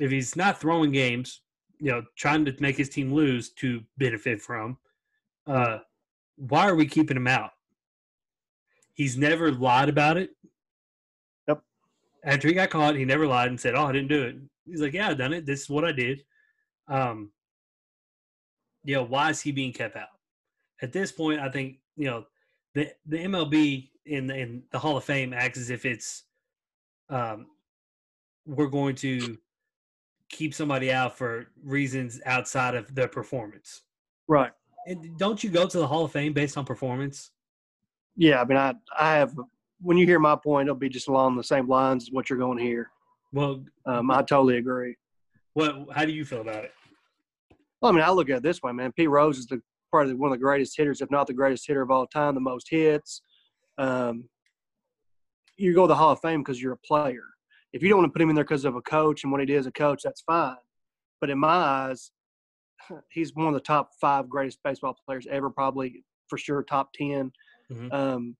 if 0.00 0.10
he's 0.10 0.36
not 0.36 0.60
throwing 0.60 0.92
games, 0.92 1.40
you 1.78 1.90
know, 1.90 2.02
trying 2.16 2.44
to 2.44 2.54
make 2.60 2.76
his 2.76 2.88
team 2.88 3.12
lose 3.12 3.50
to 3.50 3.82
benefit 3.98 4.40
from, 4.40 4.78
uh, 5.46 5.78
why 6.36 6.68
are 6.68 6.74
we 6.74 6.86
keeping 6.86 7.16
him 7.16 7.26
out? 7.26 7.50
He's 8.94 9.16
never 9.16 9.52
lied 9.52 9.88
about 9.88 10.16
it. 10.16 10.30
Yep. 11.48 11.62
After 12.24 12.48
he 12.48 12.54
got 12.54 12.70
caught, 12.70 12.96
he 12.96 13.04
never 13.04 13.26
lied 13.26 13.48
and 13.48 13.60
said, 13.60 13.74
"Oh, 13.74 13.84
I 13.84 13.92
didn't 13.92 14.08
do 14.08 14.22
it." 14.22 14.36
He's 14.66 14.80
like, 14.80 14.92
"Yeah, 14.92 15.08
I 15.08 15.14
done 15.14 15.32
it. 15.32 15.46
This 15.46 15.62
is 15.62 15.70
what 15.70 15.84
I 15.84 15.92
did." 15.92 16.24
Um, 16.88 17.32
you 18.84 18.94
know, 18.94 19.04
why 19.04 19.30
is 19.30 19.40
he 19.40 19.52
being 19.52 19.72
kept 19.72 19.96
out? 19.96 20.08
At 20.80 20.92
this 20.92 21.10
point, 21.10 21.40
I 21.40 21.48
think 21.48 21.78
you 21.96 22.06
know 22.06 22.26
the 22.74 22.90
the 23.06 23.18
MLB 23.18 23.90
in 24.06 24.26
the, 24.26 24.36
in 24.36 24.62
the 24.70 24.78
Hall 24.78 24.96
of 24.96 25.04
Fame 25.04 25.32
acts 25.32 25.58
as 25.58 25.70
if 25.70 25.84
it's 25.84 26.24
um, 27.08 27.46
we're 28.46 28.66
going 28.66 28.94
to 28.96 29.38
keep 30.30 30.54
somebody 30.54 30.90
out 30.92 31.16
for 31.16 31.46
reasons 31.62 32.20
outside 32.26 32.74
of 32.74 32.94
their 32.94 33.08
performance. 33.08 33.82
Right. 34.26 34.52
And 34.86 35.16
don't 35.18 35.42
you 35.42 35.50
go 35.50 35.66
to 35.66 35.78
the 35.78 35.86
Hall 35.86 36.04
of 36.04 36.12
Fame 36.12 36.32
based 36.32 36.56
on 36.58 36.64
performance? 36.64 37.30
Yeah. 38.16 38.40
I 38.40 38.44
mean, 38.44 38.58
I 38.58 38.74
I 38.98 39.14
have. 39.16 39.34
When 39.80 39.98
you 39.98 40.06
hear 40.06 40.18
my 40.18 40.36
point, 40.36 40.66
it'll 40.68 40.76
be 40.78 40.88
just 40.88 41.08
along 41.08 41.36
the 41.36 41.44
same 41.44 41.68
lines 41.68 42.04
as 42.04 42.10
what 42.12 42.30
you're 42.30 42.38
going 42.38 42.58
here. 42.58 42.90
Well, 43.32 43.64
Um, 43.86 44.10
I 44.10 44.22
totally 44.22 44.56
agree. 44.56 44.96
what? 45.52 45.86
How 45.92 46.04
do 46.04 46.12
you 46.12 46.24
feel 46.24 46.40
about 46.40 46.64
it? 46.64 46.72
Well, 47.80 47.92
I 47.92 47.94
mean, 47.94 48.04
I 48.04 48.10
look 48.10 48.30
at 48.30 48.36
it 48.38 48.42
this 48.42 48.62
way, 48.62 48.72
man. 48.72 48.92
Pete 48.92 49.10
Rose 49.10 49.38
is 49.38 49.46
the 49.46 49.60
probably 49.90 50.14
one 50.14 50.32
of 50.32 50.38
the 50.38 50.42
greatest 50.42 50.76
hitters, 50.76 51.00
if 51.02 51.10
not 51.10 51.26
the 51.26 51.34
greatest 51.34 51.66
hitter 51.66 51.82
of 51.82 51.90
all 51.90 52.06
time, 52.06 52.34
the 52.34 52.40
most 52.40 52.68
hits. 52.70 53.20
Um, 53.78 54.28
you 55.56 55.74
go 55.74 55.82
to 55.82 55.88
the 55.88 55.94
Hall 55.96 56.12
of 56.12 56.20
Fame 56.20 56.40
because 56.42 56.60
you're 56.62 56.72
a 56.72 56.78
player. 56.78 57.22
If 57.74 57.82
you 57.82 57.88
don't 57.88 57.98
want 57.98 58.08
to 58.08 58.12
put 58.12 58.22
him 58.22 58.30
in 58.30 58.36
there 58.36 58.44
because 58.44 58.64
of 58.64 58.76
a 58.76 58.82
coach 58.82 59.24
and 59.24 59.32
what 59.32 59.40
he 59.40 59.46
did 59.46 59.56
as 59.56 59.66
a 59.66 59.72
coach, 59.72 60.02
that's 60.04 60.20
fine. 60.20 60.54
But 61.20 61.28
in 61.28 61.38
my 61.40 61.48
eyes, 61.48 62.12
he's 63.10 63.34
one 63.34 63.48
of 63.48 63.54
the 63.54 63.60
top 63.60 63.90
five 64.00 64.28
greatest 64.28 64.60
baseball 64.62 64.96
players 65.04 65.26
ever, 65.28 65.50
probably 65.50 66.04
for 66.28 66.38
sure 66.38 66.62
top 66.62 66.92
10. 66.92 67.32
Mhm. 67.72 67.92
Um, 67.92 68.36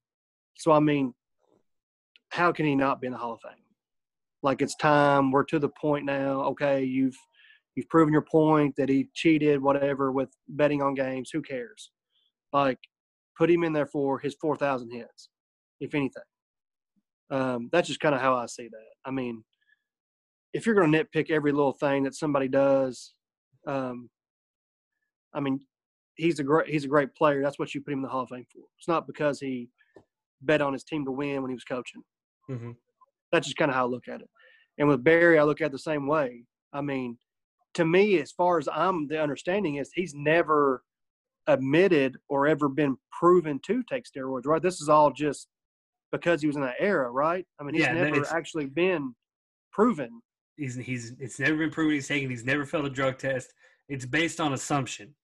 so, 0.56 0.70
I 0.70 0.78
mean, 0.78 1.14
how 2.28 2.52
can 2.52 2.64
he 2.64 2.76
not 2.76 3.00
be 3.00 3.08
in 3.08 3.12
the 3.12 3.18
Hall 3.18 3.32
of 3.32 3.40
Fame? 3.40 3.64
Like 4.44 4.62
it's 4.62 4.76
time. 4.76 5.32
We're 5.32 5.44
to 5.44 5.58
the 5.58 5.70
point 5.70 6.04
now. 6.04 6.42
Okay, 6.42 6.84
you've 6.84 7.16
you've 7.74 7.88
proven 7.88 8.12
your 8.12 8.22
point 8.22 8.76
that 8.76 8.88
he 8.88 9.08
cheated, 9.14 9.60
whatever, 9.60 10.12
with 10.12 10.28
betting 10.48 10.80
on 10.80 10.94
games. 10.94 11.30
Who 11.32 11.42
cares? 11.42 11.90
Like, 12.52 12.78
put 13.36 13.50
him 13.50 13.64
in 13.64 13.72
there 13.72 13.86
for 13.86 14.20
his 14.20 14.36
four 14.40 14.54
thousand 14.54 14.90
hits, 14.90 15.28
if 15.80 15.94
anything. 15.94 16.22
Um, 17.30 17.68
that's 17.72 17.88
just 17.88 18.00
kind 18.00 18.14
of 18.14 18.20
how 18.20 18.36
I 18.36 18.46
see 18.46 18.68
that. 18.68 18.90
I 19.04 19.10
mean, 19.10 19.44
if 20.52 20.66
you're 20.66 20.74
going 20.74 20.92
to 20.92 21.04
nitpick 21.04 21.30
every 21.30 21.52
little 21.52 21.72
thing 21.72 22.04
that 22.04 22.14
somebody 22.14 22.48
does, 22.48 23.14
um, 23.66 24.08
I 25.34 25.40
mean, 25.40 25.60
he's 26.16 26.38
a 26.38 26.44
great 26.44 26.68
he's 26.68 26.84
a 26.84 26.88
great 26.88 27.14
player. 27.14 27.42
That's 27.42 27.58
what 27.58 27.74
you 27.74 27.80
put 27.80 27.92
him 27.92 27.98
in 27.98 28.02
the 28.02 28.08
Hall 28.08 28.22
of 28.22 28.28
Fame 28.28 28.46
for. 28.52 28.62
It's 28.78 28.88
not 28.88 29.06
because 29.06 29.40
he 29.40 29.68
bet 30.42 30.62
on 30.62 30.72
his 30.72 30.84
team 30.84 31.04
to 31.04 31.10
win 31.10 31.42
when 31.42 31.50
he 31.50 31.54
was 31.54 31.64
coaching. 31.64 32.02
Mm-hmm. 32.50 32.72
That's 33.32 33.46
just 33.46 33.56
kind 33.56 33.70
of 33.70 33.74
how 33.74 33.86
I 33.86 33.88
look 33.88 34.08
at 34.08 34.20
it. 34.20 34.28
And 34.78 34.88
with 34.88 35.04
Barry, 35.04 35.38
I 35.38 35.42
look 35.42 35.60
at 35.60 35.66
it 35.66 35.72
the 35.72 35.78
same 35.78 36.06
way. 36.06 36.44
I 36.72 36.80
mean, 36.80 37.18
to 37.74 37.84
me, 37.84 38.20
as 38.20 38.32
far 38.32 38.58
as 38.58 38.68
I'm 38.72 39.08
the 39.08 39.20
understanding 39.20 39.76
is, 39.76 39.90
he's 39.94 40.14
never 40.14 40.82
admitted 41.46 42.16
or 42.28 42.46
ever 42.46 42.68
been 42.68 42.96
proven 43.18 43.60
to 43.66 43.82
take 43.90 44.04
steroids. 44.04 44.46
Right? 44.46 44.62
This 44.62 44.80
is 44.80 44.88
all 44.88 45.12
just 45.12 45.48
because 46.18 46.40
he 46.40 46.46
was 46.46 46.56
in 46.56 46.62
that 46.62 46.76
era, 46.78 47.10
right? 47.10 47.46
I 47.60 47.64
mean, 47.64 47.74
he's 47.74 47.84
Yeah, 47.84 47.92
never 47.94 48.26
actually 48.34 48.66
been 48.66 49.14
proven. 49.72 50.20
He's 50.56 50.76
he's 50.76 51.12
it's 51.18 51.40
never 51.40 51.56
been 51.56 51.70
proven 51.70 51.94
he's 51.94 52.06
taken. 52.08 52.30
He's 52.30 52.44
never 52.44 52.64
failed 52.64 52.86
a 52.86 52.90
drug 52.90 53.18
test. 53.18 53.52
It's 53.88 54.06
based 54.06 54.40
on 54.40 54.52
assumption. 54.52 55.14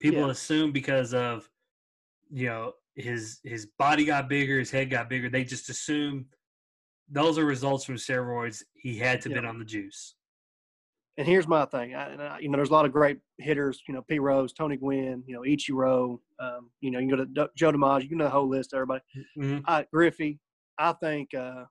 People 0.00 0.26
Yeah. 0.26 0.30
assume 0.30 0.72
because 0.72 1.14
of 1.14 1.48
you 2.30 2.46
know 2.46 2.74
his 2.94 3.40
his 3.44 3.66
body 3.78 4.04
got 4.04 4.28
bigger, 4.28 4.58
his 4.58 4.70
head 4.70 4.90
got 4.90 5.08
bigger. 5.08 5.30
They 5.30 5.44
just 5.44 5.70
assume 5.70 6.26
those 7.08 7.38
are 7.38 7.44
results 7.46 7.84
from 7.84 7.94
steroids. 7.94 8.62
He 8.74 8.98
had 8.98 9.20
to 9.22 9.30
Yeah. 9.30 9.36
been 9.36 9.46
on 9.46 9.58
the 9.58 9.64
juice. 9.64 10.15
And 11.18 11.26
here's 11.26 11.48
my 11.48 11.64
thing. 11.64 11.94
I, 11.94 12.10
and 12.10 12.22
I, 12.22 12.38
you 12.40 12.48
know, 12.50 12.56
there's 12.56 12.68
a 12.68 12.72
lot 12.74 12.84
of 12.84 12.92
great 12.92 13.18
hitters. 13.38 13.82
You 13.88 13.94
know, 13.94 14.02
P. 14.02 14.18
Rose, 14.18 14.52
Tony 14.52 14.76
Gwynn, 14.76 15.22
you 15.26 15.34
know, 15.34 15.40
Ichiro. 15.42 16.18
Um, 16.38 16.70
you 16.80 16.90
know, 16.90 16.98
you 16.98 17.08
can 17.08 17.16
go 17.18 17.24
to 17.24 17.26
D- 17.46 17.52
Joe 17.56 17.72
DiMaggio. 17.72 18.10
You 18.10 18.16
know 18.16 18.24
the 18.24 18.30
whole 18.30 18.48
list. 18.48 18.74
Everybody. 18.74 19.02
Mhm. 19.38 19.62
I, 19.66 19.86
Griffey. 19.92 20.38
I 20.78 20.92
think. 20.92 21.32
Uh, 21.34 21.64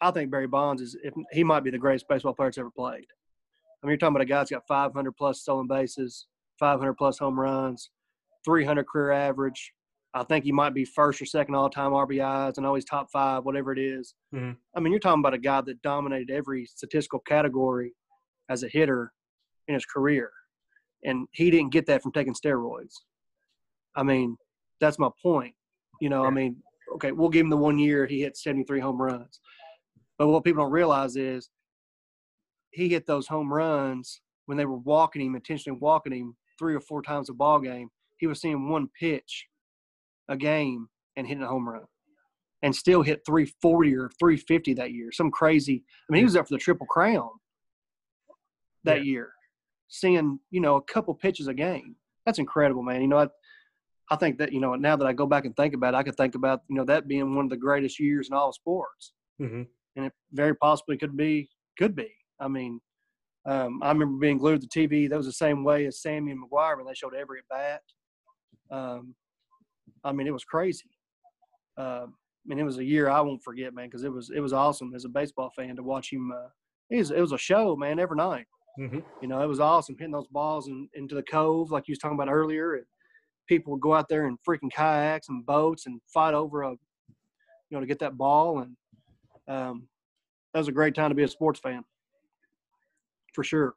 I 0.00 0.10
think 0.10 0.30
Barry 0.30 0.46
Bonds 0.46 0.82
is. 0.82 0.96
If 1.02 1.14
he 1.32 1.42
might 1.44 1.64
be 1.64 1.70
the 1.70 1.78
greatest 1.78 2.06
baseball 2.08 2.34
player 2.34 2.48
that's 2.48 2.58
ever 2.58 2.70
played. 2.70 3.06
I 3.82 3.86
mean, 3.86 3.92
you're 3.92 3.96
talking 3.96 4.14
about 4.16 4.22
a 4.22 4.26
guy 4.26 4.38
that's 4.38 4.50
got 4.50 4.66
500 4.66 5.12
plus 5.12 5.40
stolen 5.40 5.66
bases, 5.66 6.26
500 6.58 6.94
plus 6.94 7.18
home 7.18 7.38
runs, 7.40 7.90
300 8.44 8.86
career 8.86 9.12
average. 9.12 9.72
I 10.12 10.22
think 10.22 10.44
he 10.44 10.52
might 10.52 10.74
be 10.74 10.84
first 10.84 11.20
or 11.20 11.26
second 11.26 11.54
all 11.54 11.68
time 11.70 11.92
RBIs. 11.92 12.56
and 12.58 12.66
always 12.66 12.84
top 12.84 13.10
five, 13.10 13.44
whatever 13.44 13.72
it 13.72 13.78
is. 13.78 14.14
Mhm. 14.34 14.56
I 14.76 14.80
mean, 14.80 14.92
you're 14.92 15.00
talking 15.00 15.20
about 15.20 15.34
a 15.34 15.38
guy 15.38 15.60
that 15.62 15.80
dominated 15.82 16.30
every 16.30 16.66
statistical 16.66 17.18
category 17.20 17.94
as 18.48 18.62
a 18.62 18.68
hitter 18.68 19.12
in 19.68 19.74
his 19.74 19.86
career. 19.86 20.30
And 21.04 21.28
he 21.32 21.50
didn't 21.50 21.72
get 21.72 21.86
that 21.86 22.02
from 22.02 22.12
taking 22.12 22.34
steroids. 22.34 22.94
I 23.96 24.02
mean, 24.02 24.36
that's 24.80 24.98
my 24.98 25.10
point. 25.22 25.54
You 26.00 26.08
know, 26.08 26.24
I 26.24 26.30
mean, 26.30 26.56
okay, 26.94 27.12
we'll 27.12 27.28
give 27.28 27.44
him 27.44 27.50
the 27.50 27.56
one 27.56 27.78
year 27.78 28.06
he 28.06 28.22
hit 28.22 28.36
73 28.36 28.80
home 28.80 29.00
runs. 29.00 29.40
But 30.18 30.28
what 30.28 30.44
people 30.44 30.64
don't 30.64 30.72
realize 30.72 31.16
is 31.16 31.50
he 32.70 32.88
hit 32.88 33.06
those 33.06 33.26
home 33.26 33.52
runs 33.52 34.20
when 34.46 34.58
they 34.58 34.66
were 34.66 34.78
walking 34.78 35.22
him, 35.22 35.34
intentionally 35.34 35.78
walking 35.80 36.12
him 36.12 36.36
three 36.58 36.74
or 36.74 36.80
four 36.80 37.02
times 37.02 37.30
a 37.30 37.34
ball 37.34 37.60
game. 37.60 37.88
He 38.18 38.26
was 38.26 38.40
seeing 38.40 38.68
one 38.68 38.88
pitch 38.98 39.46
a 40.28 40.36
game 40.36 40.88
and 41.16 41.26
hitting 41.26 41.42
a 41.42 41.48
home 41.48 41.68
run. 41.68 41.84
And 42.62 42.74
still 42.74 43.02
hit 43.02 43.20
340 43.26 43.94
or 43.94 44.10
350 44.18 44.74
that 44.74 44.92
year. 44.92 45.12
Some 45.12 45.30
crazy. 45.30 45.84
I 46.08 46.12
mean, 46.12 46.20
he 46.20 46.24
was 46.24 46.34
up 46.34 46.48
for 46.48 46.54
the 46.54 46.58
Triple 46.58 46.86
Crown 46.86 47.28
that 48.84 48.98
Yeah. 48.98 49.12
year, 49.12 49.32
seeing 49.88 50.38
you 50.50 50.60
know 50.60 50.76
a 50.76 50.82
couple 50.82 51.14
pitches 51.14 51.46
a 51.48 51.54
game. 51.54 51.96
That's 52.26 52.38
incredible, 52.38 52.82
man. 52.82 53.02
You 53.02 53.08
know, 53.08 53.18
I, 53.18 53.28
I 54.10 54.16
think 54.16 54.38
that 54.38 54.52
you 54.52 54.60
know 54.60 54.74
now 54.74 54.96
that 54.96 55.06
I 55.06 55.12
go 55.12 55.26
back 55.26 55.44
and 55.44 55.54
think 55.56 55.74
about 55.74 55.94
it, 55.94 55.96
I 55.96 56.02
could 56.02 56.16
think 56.16 56.34
about 56.34 56.60
you 56.68 56.76
know 56.76 56.84
that 56.84 57.08
being 57.08 57.34
one 57.34 57.44
of 57.46 57.50
the 57.50 57.56
greatest 57.56 57.98
years 58.00 58.28
in 58.28 58.34
all 58.34 58.48
of 58.48 58.54
sports, 58.54 59.12
Mhm. 59.40 59.66
and 59.96 60.06
it 60.06 60.12
very 60.32 60.54
possibly 60.56 60.96
could 60.96 61.16
be 61.16 61.48
could 61.78 61.94
be. 61.96 62.10
I 62.40 62.48
mean, 62.48 62.80
um, 63.46 63.82
I 63.82 63.88
remember 63.92 64.18
being 64.18 64.38
glued 64.38 64.60
to 64.60 64.66
the 64.66 64.88
TV. 64.88 65.08
That 65.08 65.16
was 65.16 65.26
the 65.26 65.32
same 65.32 65.64
way 65.64 65.86
as 65.86 66.00
Sammy 66.02 66.32
and 66.32 66.40
McGwire 66.42 66.76
when 66.76 66.86
they 66.86 66.94
showed 66.94 67.14
every 67.14 67.40
at 67.40 67.48
bat. 67.48 67.82
Um, 68.70 69.14
I 70.02 70.12
mean, 70.12 70.26
it 70.26 70.32
was 70.32 70.44
crazy. 70.44 70.90
Um, 71.76 72.16
I 72.16 72.46
mean, 72.46 72.58
it 72.58 72.64
was 72.64 72.78
a 72.78 72.84
year 72.84 73.08
I 73.08 73.20
won't 73.22 73.42
forget, 73.42 73.72
man, 73.74 73.86
because 73.88 74.04
it 74.04 74.12
was 74.12 74.30
it 74.30 74.40
was 74.40 74.52
awesome 74.52 74.94
as 74.94 75.04
a 75.04 75.08
baseball 75.08 75.50
fan 75.56 75.76
to 75.76 75.82
watch 75.82 76.12
him. 76.12 76.30
Uh, 76.32 76.48
it 76.90 76.98
was 76.98 77.10
it 77.10 77.20
was 77.20 77.32
a 77.32 77.38
show, 77.38 77.74
man, 77.76 77.98
every 77.98 78.16
night. 78.16 78.46
Mhm. 78.78 79.04
You 79.22 79.28
know, 79.28 79.40
it 79.40 79.46
was 79.46 79.60
awesome 79.60 79.96
hitting 79.96 80.12
those 80.12 80.26
balls 80.26 80.68
in, 80.68 80.88
into 80.94 81.14
the 81.14 81.22
cove, 81.22 81.70
like 81.70 81.86
you 81.86 81.92
was 81.92 81.98
talking 81.98 82.18
about 82.18 82.32
earlier. 82.32 82.74
And 82.74 82.84
people 83.46 83.72
would 83.72 83.80
go 83.80 83.94
out 83.94 84.08
there 84.08 84.26
in 84.26 84.36
freaking 84.38 84.72
kayaks 84.72 85.28
and 85.28 85.46
boats 85.46 85.86
and 85.86 86.00
fight 86.08 86.34
over 86.34 86.62
a, 86.62 86.70
you 86.70 86.76
know, 87.70 87.80
to 87.80 87.86
get 87.86 88.00
that 88.00 88.16
ball. 88.16 88.60
And 88.60 88.76
um, 89.46 89.88
that 90.52 90.58
was 90.58 90.68
a 90.68 90.72
great 90.72 90.94
time 90.94 91.10
to 91.10 91.14
be 91.14 91.22
a 91.22 91.28
sports 91.28 91.60
fan, 91.60 91.84
for 93.32 93.44
sure. 93.44 93.74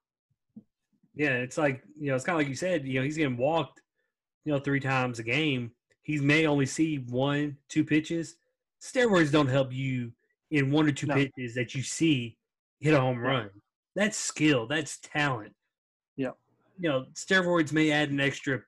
Yeah, 1.16 1.34
it's 1.34 1.58
like 1.58 1.84
you 2.00 2.10
know, 2.10 2.16
it's 2.16 2.24
kind 2.24 2.36
of 2.36 2.42
like 2.42 2.48
you 2.50 2.56
said. 2.56 2.88
You 2.88 3.00
know, 3.00 3.04
he's 3.04 3.18
getting 3.18 3.38
walked, 3.38 3.82
you 4.46 4.54
know, 4.54 4.60
three 4.60 4.80
times 4.80 5.18
a 5.20 5.24
game. 5.24 5.72
He 6.04 6.20
may 6.20 6.46
only 6.46 6.68
see 6.68 6.98
one, 7.10 7.58
two 7.70 7.84
pitches. 7.84 8.38
Steroids 8.82 9.32
don't 9.32 9.48
help 9.48 9.74
you 9.74 10.14
in 10.52 10.72
one 10.72 10.88
or 10.88 10.92
two 10.92 11.08
No. 11.08 11.16
pitches 11.16 11.56
that 11.56 11.74
you 11.74 11.82
see 11.82 12.38
hit 12.80 12.94
a 12.94 13.00
home 13.00 13.18
run. 13.18 13.50
That's 13.98 14.16
skill. 14.16 14.68
That's 14.68 15.00
talent. 15.00 15.54
Yeah. 16.18 16.32
You 16.80 16.88
know, 16.90 17.06
steroids 17.16 17.74
may 17.74 17.92
add 17.92 18.12
an 18.12 18.20
extra 18.20 18.62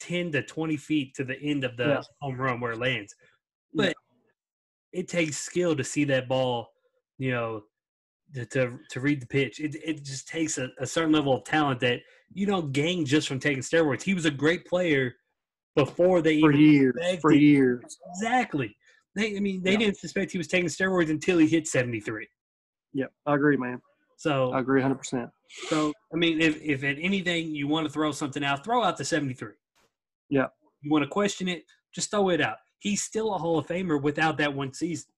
ten 0.00 0.32
to 0.32 0.42
twenty 0.42 0.76
feet 0.76 1.14
to 1.14 1.24
the 1.24 1.40
end 1.40 1.62
of 1.62 1.76
the 1.76 1.84
Yeah. 1.86 2.02
home 2.20 2.40
run 2.40 2.58
where 2.60 2.72
it 2.72 2.78
lands, 2.80 3.14
Yeah. 3.72 3.86
but 3.86 3.94
it 4.92 5.06
takes 5.06 5.36
skill 5.38 5.76
to 5.76 5.84
see 5.84 6.02
that 6.04 6.28
ball. 6.28 6.68
You 7.18 7.30
know, 7.30 7.62
to 8.34 8.44
to, 8.46 8.78
to 8.90 9.00
read 9.00 9.22
the 9.22 9.26
pitch. 9.26 9.60
It 9.60 9.76
it 9.76 10.04
just 10.04 10.26
takes 10.26 10.58
a, 10.58 10.68
a 10.80 10.86
certain 10.86 11.12
level 11.12 11.32
of 11.36 11.44
talent 11.44 11.78
that 11.80 12.00
you 12.32 12.44
don't 12.44 12.72
gain 12.72 13.06
just 13.06 13.28
from 13.28 13.38
taking 13.38 13.62
steroids. 13.62 14.02
He 14.02 14.14
was 14.14 14.24
a 14.24 14.32
great 14.32 14.66
player 14.66 15.14
before 15.76 16.22
they 16.22 16.40
For 16.40 16.50
even 16.50 16.60
years, 16.72 16.94
for 17.20 17.32
years. 17.32 17.98
Exactly. 18.16 18.76
They, 19.14 19.36
I 19.36 19.40
mean, 19.40 19.62
they 19.62 19.72
Yeah. 19.74 19.78
didn't 19.78 19.98
suspect 19.98 20.32
he 20.32 20.38
was 20.38 20.48
taking 20.48 20.68
steroids 20.68 21.08
until 21.10 21.38
he 21.38 21.46
hit 21.46 21.68
seventy 21.68 22.00
three. 22.00 22.26
Yep, 22.94 23.12
I 23.26 23.34
agree, 23.36 23.56
man. 23.56 23.80
So 24.24 24.52
I 24.52 24.60
agree 24.60 24.80
100%. 24.80 25.30
so 25.68 25.92
I 26.12 26.16
mean, 26.16 26.40
if 26.40 26.54
if 26.62 26.82
at 26.82 26.96
anything 26.98 27.54
you 27.54 27.66
want 27.68 27.86
to 27.86 27.92
throw 27.92 28.10
something 28.10 28.42
out, 28.42 28.64
throw 28.64 28.82
out 28.82 28.96
the 28.96 29.04
seventy 29.04 29.34
three. 29.34 29.58
Yeah. 30.30 30.46
You 30.80 30.90
want 30.90 31.04
to 31.04 31.10
question 31.10 31.46
it, 31.48 31.64
just 31.94 32.10
throw 32.10 32.30
it 32.30 32.40
out. 32.40 32.56
He's 32.78 33.02
still 33.02 33.34
a 33.34 33.38
Hall 33.38 33.58
of 33.58 33.66
Famer 33.66 34.00
without 34.00 34.38
that 34.38 34.54
one 34.54 34.72
season. 34.72 35.10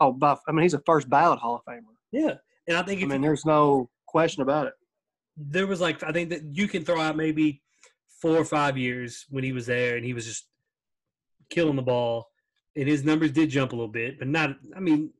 Oh, 0.00 0.12
Buff. 0.12 0.40
I 0.48 0.52
mean, 0.52 0.62
he's 0.62 0.74
a 0.74 0.82
first 0.84 1.08
ballot 1.08 1.38
Hall 1.38 1.56
of 1.56 1.64
Famer. 1.64 1.94
Yeah. 2.10 2.34
And 2.66 2.76
I 2.76 2.82
think 2.82 3.02
I 3.02 3.06
mean, 3.06 3.20
there's 3.20 3.44
no 3.46 3.88
question 4.06 4.42
about 4.42 4.66
it. 4.66 4.74
there 5.36 5.68
was 5.68 5.80
like 5.80 6.02
I 6.02 6.10
think 6.10 6.30
that 6.30 6.42
you 6.58 6.66
can 6.66 6.84
throw 6.84 7.00
out 7.00 7.16
maybe 7.16 7.62
four 8.20 8.36
or 8.36 8.44
five 8.44 8.76
years 8.76 9.26
when 9.30 9.44
he 9.44 9.52
was 9.52 9.66
there 9.66 9.96
and 9.96 10.04
he 10.04 10.12
was 10.12 10.26
just 10.26 10.46
killing 11.50 11.76
the 11.76 11.82
ball, 11.82 12.28
and 12.76 12.88
his 12.88 13.04
numbers 13.04 13.30
did 13.30 13.48
jump 13.50 13.72
a 13.72 13.76
little 13.76 13.88
bit, 14.02 14.18
but 14.18 14.26
not. 14.28 14.56
I 14.76 14.80
mean, 14.80 15.12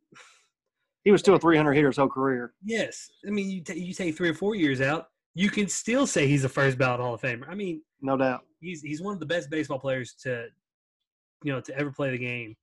He 1.04 1.10
was 1.10 1.20
still 1.20 1.34
a 1.34 1.38
300 1.38 1.72
hitter 1.72 1.86
his 1.88 1.96
whole 1.96 2.08
career. 2.08 2.52
yes. 2.64 3.10
I 3.26 3.30
mean, 3.30 3.48
you 3.50 3.62
ta 3.62 3.72
you 3.72 3.94
take 3.94 4.16
three 4.16 4.28
or 4.28 4.34
four 4.34 4.54
years 4.54 4.80
out, 4.80 5.08
you 5.34 5.48
can 5.50 5.66
still 5.68 6.06
say 6.06 6.26
he's 6.26 6.44
a 6.44 6.48
first 6.48 6.76
ballot 6.78 7.00
Hall 7.00 7.14
of 7.14 7.20
Famer. 7.22 7.48
I 7.48 7.54
mean, 7.54 7.82
No 8.02 8.16
doubt. 8.16 8.44
he's 8.60 8.82
he's 8.82 9.00
one 9.00 9.14
of 9.14 9.20
the 9.20 9.26
best 9.26 9.48
baseball 9.50 9.78
players 9.78 10.14
to, 10.22 10.46
you 11.42 11.52
know, 11.52 11.60
to 11.60 11.76
ever 11.76 11.90
play 11.90 12.10
the 12.10 12.18
game. 12.18 12.56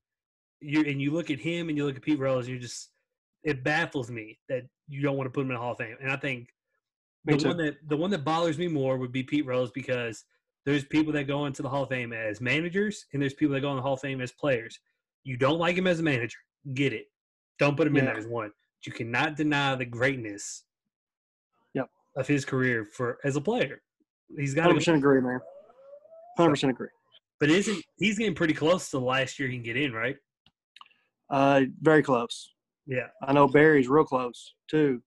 You 0.59 0.81
and 0.81 1.01
you 1.01 1.11
look 1.11 1.31
at 1.31 1.39
him 1.39 1.69
and 1.69 1.77
you 1.77 1.85
look 1.85 1.95
at 1.95 2.01
Pete 2.01 2.19
Rose, 2.19 2.47
you 2.47 2.59
just 2.59 2.89
it 3.43 3.63
baffles 3.63 4.09
me 4.11 4.37
that 4.49 4.63
you 4.87 5.01
don't 5.01 5.17
want 5.17 5.27
to 5.27 5.31
put 5.31 5.41
him 5.41 5.49
in 5.51 5.55
the 5.55 5.61
Hall 5.61 5.71
of 5.71 5.77
Fame. 5.77 5.95
And 6.01 6.11
I 6.11 6.15
think 6.17 6.49
Me 7.25 7.33
the 7.33 7.39
too. 7.39 7.47
one 7.49 7.57
that 7.57 7.75
the 7.87 7.97
one 7.97 8.11
that 8.11 8.23
bothers 8.23 8.57
me 8.59 8.67
more 8.67 8.97
would 8.97 9.11
be 9.11 9.23
Pete 9.23 9.45
Rose 9.45 9.71
because 9.71 10.25
there's 10.65 10.83
people 10.83 11.13
that 11.13 11.25
go 11.27 11.45
into 11.45 11.61
the 11.63 11.69
Hall 11.69 11.83
of 11.83 11.89
Fame 11.89 12.11
as 12.13 12.41
managers 12.41 13.05
and 13.13 13.21
there's 13.21 13.33
people 13.33 13.53
that 13.55 13.61
go 13.61 13.69
in 13.71 13.77
the 13.77 13.81
Hall 13.81 13.93
of 13.93 14.01
Fame 14.01 14.21
as 14.21 14.31
players. 14.31 14.79
You 15.23 15.37
don't 15.37 15.59
like 15.59 15.75
him 15.77 15.87
as 15.87 15.99
a 15.99 16.03
manager, 16.03 16.37
get 16.73 16.91
it. 16.93 17.07
Don't 17.59 17.75
put 17.75 17.87
him 17.87 17.95
in 17.97 18.05
Yeah. 18.05 18.11
there 18.11 18.19
as 18.19 18.27
one. 18.27 18.51
You 18.85 18.91
cannot 18.91 19.35
deny 19.35 19.75
the 19.75 19.85
greatness 19.85 20.63
Yep. 21.73 21.89
of 22.15 22.27
his 22.27 22.45
career 22.45 22.85
for 22.85 23.19
as 23.23 23.35
a 23.35 23.41
player. 23.41 23.81
He's 24.35 24.53
got 24.53 24.63
to 24.67 24.69
100% 24.73 24.97
agree, 24.97 25.21
man. 25.21 25.39
100% 26.37 26.69
agree. 26.69 26.89
But 27.39 27.49
isn't 27.49 27.83
he's 27.97 28.17
getting 28.17 28.35
pretty 28.35 28.53
close 28.53 28.89
to 28.91 28.99
the 28.99 29.05
last 29.05 29.39
year 29.39 29.47
he 29.49 29.55
can 29.55 29.63
get 29.63 29.77
in, 29.77 29.91
right? 29.93 30.17
Uh, 31.29 31.63
very 31.81 32.01
close. 32.03 32.53
Yeah. 32.85 33.07
I 33.21 33.33
know 33.33 33.47
Barry's 33.47 33.87
real 33.89 34.05
close 34.05 34.53
too. 34.67 35.01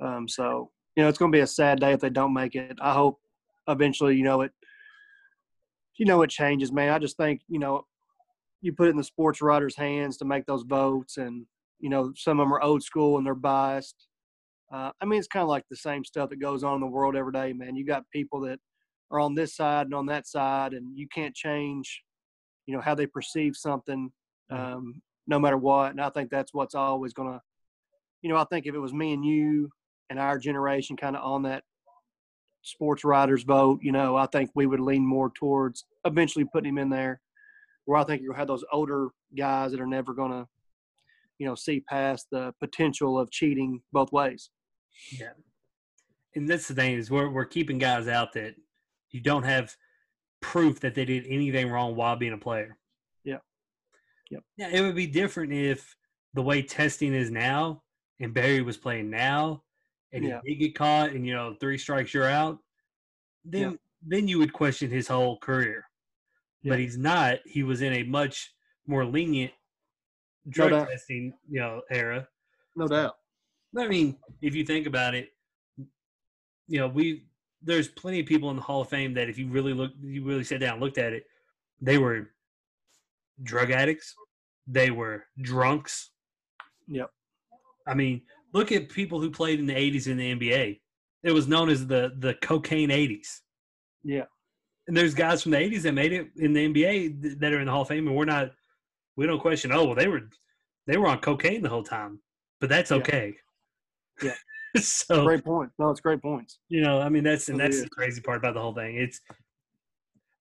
Um, 0.00 0.28
so 0.28 0.70
you 0.96 1.02
know 1.02 1.08
it's 1.08 1.18
going 1.18 1.32
to 1.32 1.36
be 1.36 1.40
a 1.42 1.46
sad 1.46 1.80
day 1.80 1.92
if 1.92 2.00
they 2.00 2.10
don't 2.10 2.34
make 2.34 2.54
it. 2.54 2.76
I 2.80 2.92
hope 2.92 3.20
eventually, 3.68 4.16
you 4.16 4.24
know 4.24 4.42
it. 4.42 4.52
You 5.96 6.06
know 6.06 6.22
it 6.22 6.30
changes, 6.30 6.72
man. 6.72 6.90
I 6.92 6.98
just 6.98 7.16
think 7.16 7.42
you 7.48 7.58
know 7.58 7.86
you 8.60 8.72
put 8.72 8.88
it 8.88 8.90
in 8.90 8.96
the 8.96 9.04
sports 9.04 9.40
writers' 9.40 9.76
hands 9.76 10.16
to 10.18 10.24
make 10.24 10.46
those 10.46 10.62
votes, 10.64 11.16
and 11.16 11.46
you 11.82 11.90
know 11.90 12.12
some 12.16 12.40
of 12.40 12.44
them 12.44 12.54
are 12.54 12.62
old 12.62 12.82
school 12.82 13.18
and 13.18 13.26
they're 13.26 13.34
biased. 13.34 14.06
Uh, 14.72 14.90
I 15.02 15.04
mean, 15.04 15.18
it's 15.18 15.28
kind 15.28 15.42
of 15.42 15.50
like 15.50 15.64
the 15.68 15.76
same 15.76 16.02
stuff 16.02 16.30
that 16.30 16.40
goes 16.40 16.64
on 16.64 16.76
in 16.76 16.80
the 16.80 16.86
world 16.86 17.14
every 17.14 17.32
day, 17.32 17.52
man. 17.52 17.76
You 17.76 17.84
got 17.84 18.04
people 18.10 18.40
that 18.40 18.58
are 19.10 19.20
on 19.20 19.34
this 19.34 19.54
side 19.54 19.84
and 19.86 19.94
on 19.94 20.06
that 20.06 20.26
side, 20.26 20.72
and 20.72 20.96
you 20.96 21.06
can't 21.14 21.34
change, 21.34 22.02
you 22.64 22.74
know, 22.74 22.80
how 22.80 22.94
they 22.94 23.06
perceive 23.06 23.54
something. 23.54 24.10
Um, 24.50 25.02
no 25.26 25.38
matter 25.38 25.56
what. 25.56 25.92
And 25.92 26.00
I 26.00 26.10
think 26.10 26.30
that's 26.30 26.54
what's 26.54 26.74
always 26.74 27.12
going 27.12 27.32
to, 27.32 27.40
you 28.22 28.30
know, 28.30 28.36
I 28.36 28.44
think 28.44 28.66
if 28.66 28.74
it 28.74 28.78
was 28.78 28.92
me 28.92 29.12
and 29.12 29.24
you 29.24 29.70
and 30.10 30.18
our 30.18 30.38
generation 30.38 30.96
kind 30.96 31.16
of 31.16 31.24
on 31.24 31.42
that 31.42 31.64
sports 32.62 33.04
writers 33.04 33.42
vote, 33.42 33.80
you 33.82 33.92
know, 33.92 34.16
I 34.16 34.26
think 34.26 34.50
we 34.54 34.66
would 34.66 34.80
lean 34.80 35.06
more 35.06 35.30
towards 35.30 35.84
eventually 36.04 36.44
putting 36.44 36.70
him 36.70 36.78
in 36.78 36.90
there. 36.90 37.20
Where 37.84 37.98
I 37.98 38.04
think 38.04 38.22
you'll 38.22 38.34
have 38.34 38.46
those 38.46 38.64
older 38.72 39.08
guys 39.36 39.72
that 39.72 39.80
are 39.80 39.86
never 39.86 40.14
going 40.14 40.30
to, 40.30 40.46
you 41.42 41.48
know, 41.48 41.56
see 41.56 41.80
past 41.80 42.28
the 42.30 42.54
potential 42.60 43.18
of 43.18 43.28
cheating 43.32 43.82
both 43.92 44.12
ways. 44.12 44.50
Yeah. 45.18 45.32
And 46.36 46.48
that's 46.48 46.68
the 46.68 46.74
thing 46.74 46.94
is 46.94 47.10
we're 47.10 47.30
we're 47.30 47.46
keeping 47.46 47.78
guys 47.78 48.06
out 48.06 48.32
that 48.34 48.54
you 49.10 49.20
don't 49.20 49.42
have 49.42 49.74
proof 50.40 50.78
that 50.80 50.94
they 50.94 51.04
did 51.04 51.26
anything 51.26 51.68
wrong 51.68 51.96
while 51.96 52.14
being 52.14 52.32
a 52.32 52.38
player. 52.38 52.78
Yeah. 53.24 53.38
Yep. 54.30 54.42
Yeah, 54.56 54.68
it 54.68 54.82
would 54.82 54.94
be 54.94 55.08
different 55.08 55.52
if 55.52 55.96
the 56.32 56.42
way 56.42 56.62
testing 56.62 57.12
is 57.12 57.32
now 57.32 57.82
and 58.20 58.32
Barry 58.32 58.62
was 58.62 58.76
playing 58.76 59.10
now 59.10 59.64
and 60.12 60.24
Yeah. 60.24 60.40
he 60.44 60.54
did 60.54 60.60
get 60.60 60.74
caught 60.76 61.10
and 61.10 61.26
you 61.26 61.34
know, 61.34 61.56
three 61.60 61.76
strikes 61.76 62.14
you're 62.14 62.28
out, 62.28 62.60
then 63.44 63.80
then 64.00 64.28
you 64.28 64.38
would 64.38 64.52
question 64.52 64.90
his 64.92 65.08
whole 65.08 65.38
career. 65.40 65.88
Yeah. 66.62 66.70
But 66.70 66.78
he's 66.78 66.96
not. 66.96 67.40
He 67.46 67.64
was 67.64 67.82
in 67.82 67.94
a 67.94 68.04
much 68.04 68.54
more 68.86 69.04
lenient 69.04 69.52
drug 70.48 70.70
doubt. 70.70 70.88
testing, 70.88 71.32
you 71.48 71.60
know, 71.60 71.82
era. 71.90 72.26
No 72.76 72.88
doubt. 72.88 73.16
I 73.78 73.88
mean, 73.88 74.16
if 74.40 74.54
you 74.54 74.64
think 74.64 74.86
about 74.86 75.14
it, 75.14 75.30
you 76.68 76.78
know, 76.78 76.88
we 76.88 77.24
there's 77.62 77.88
plenty 77.88 78.20
of 78.20 78.26
people 78.26 78.50
in 78.50 78.56
the 78.56 78.62
Hall 78.62 78.80
of 78.80 78.88
Fame 78.88 79.14
that 79.14 79.28
if 79.28 79.38
you 79.38 79.48
really 79.48 79.72
look, 79.72 79.92
you 80.02 80.24
really 80.24 80.44
sat 80.44 80.60
down 80.60 80.74
and 80.74 80.82
looked 80.82 80.98
at 80.98 81.12
it, 81.12 81.24
they 81.80 81.98
were 81.98 82.30
drug 83.42 83.70
addicts, 83.70 84.14
they 84.66 84.90
were 84.90 85.24
drunks. 85.40 86.10
Yep. 86.88 87.10
I 87.86 87.94
mean, 87.94 88.22
look 88.52 88.72
at 88.72 88.88
people 88.88 89.20
who 89.20 89.30
played 89.30 89.60
in 89.60 89.66
the 89.66 89.74
'80s 89.74 90.06
in 90.06 90.16
the 90.16 90.34
NBA. 90.34 90.80
It 91.22 91.32
was 91.32 91.48
known 91.48 91.68
as 91.68 91.86
the 91.86 92.12
the 92.18 92.34
cocaine 92.34 92.90
'80s. 92.90 93.40
Yeah. 94.04 94.24
And 94.88 94.96
there's 94.96 95.14
guys 95.14 95.42
from 95.42 95.52
the 95.52 95.58
'80s 95.58 95.82
that 95.82 95.92
made 95.92 96.12
it 96.12 96.28
in 96.36 96.52
the 96.52 96.68
NBA 96.68 97.38
that 97.40 97.52
are 97.52 97.60
in 97.60 97.66
the 97.66 97.72
Hall 97.72 97.82
of 97.82 97.88
Fame, 97.88 98.08
and 98.08 98.16
we're 98.16 98.24
not, 98.24 98.50
we 99.16 99.26
don't 99.26 99.40
question. 99.40 99.72
Oh, 99.72 99.84
well, 99.84 99.94
they 99.94 100.08
were, 100.08 100.28
they 100.86 100.96
were 100.96 101.06
on 101.06 101.18
cocaine 101.20 101.62
the 101.62 101.68
whole 101.68 101.82
time, 101.84 102.20
but 102.60 102.68
that's 102.68 102.92
okay. 102.92 103.34
Yeah. 104.22 104.34
so 104.76 105.24
Great 105.24 105.44
point. 105.44 105.70
No, 105.78 105.90
it's 105.90 106.00
great 106.00 106.22
points. 106.22 106.58
you 106.68 106.80
know, 106.80 107.00
I 107.00 107.08
mean, 107.08 107.24
that's 107.24 107.48
and 107.48 107.60
that's 107.60 107.82
the 107.82 107.88
crazy 107.90 108.20
part 108.20 108.38
about 108.38 108.54
the 108.54 108.60
whole 108.60 108.74
thing. 108.74 108.96
It's 108.96 109.20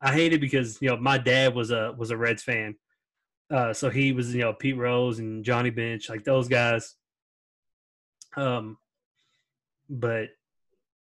I 0.01 0.13
hate 0.13 0.33
it 0.33 0.39
because 0.41 0.81
you 0.81 0.89
know 0.89 0.97
my 0.97 1.17
dad 1.17 1.53
was 1.53 1.71
a 1.71 1.93
was 1.97 2.11
a 2.11 2.17
Reds 2.17 2.41
fan, 2.41 2.75
uh, 3.51 3.73
so 3.73 3.89
he 3.89 4.13
was 4.13 4.33
you 4.33 4.41
know 4.41 4.53
Pete 4.53 4.77
Rose 4.77 5.19
and 5.19 5.43
Johnny 5.43 5.69
Bench 5.69 6.09
like 6.09 6.23
those 6.23 6.47
guys. 6.47 6.95
Um, 8.37 8.77
but 9.89 10.29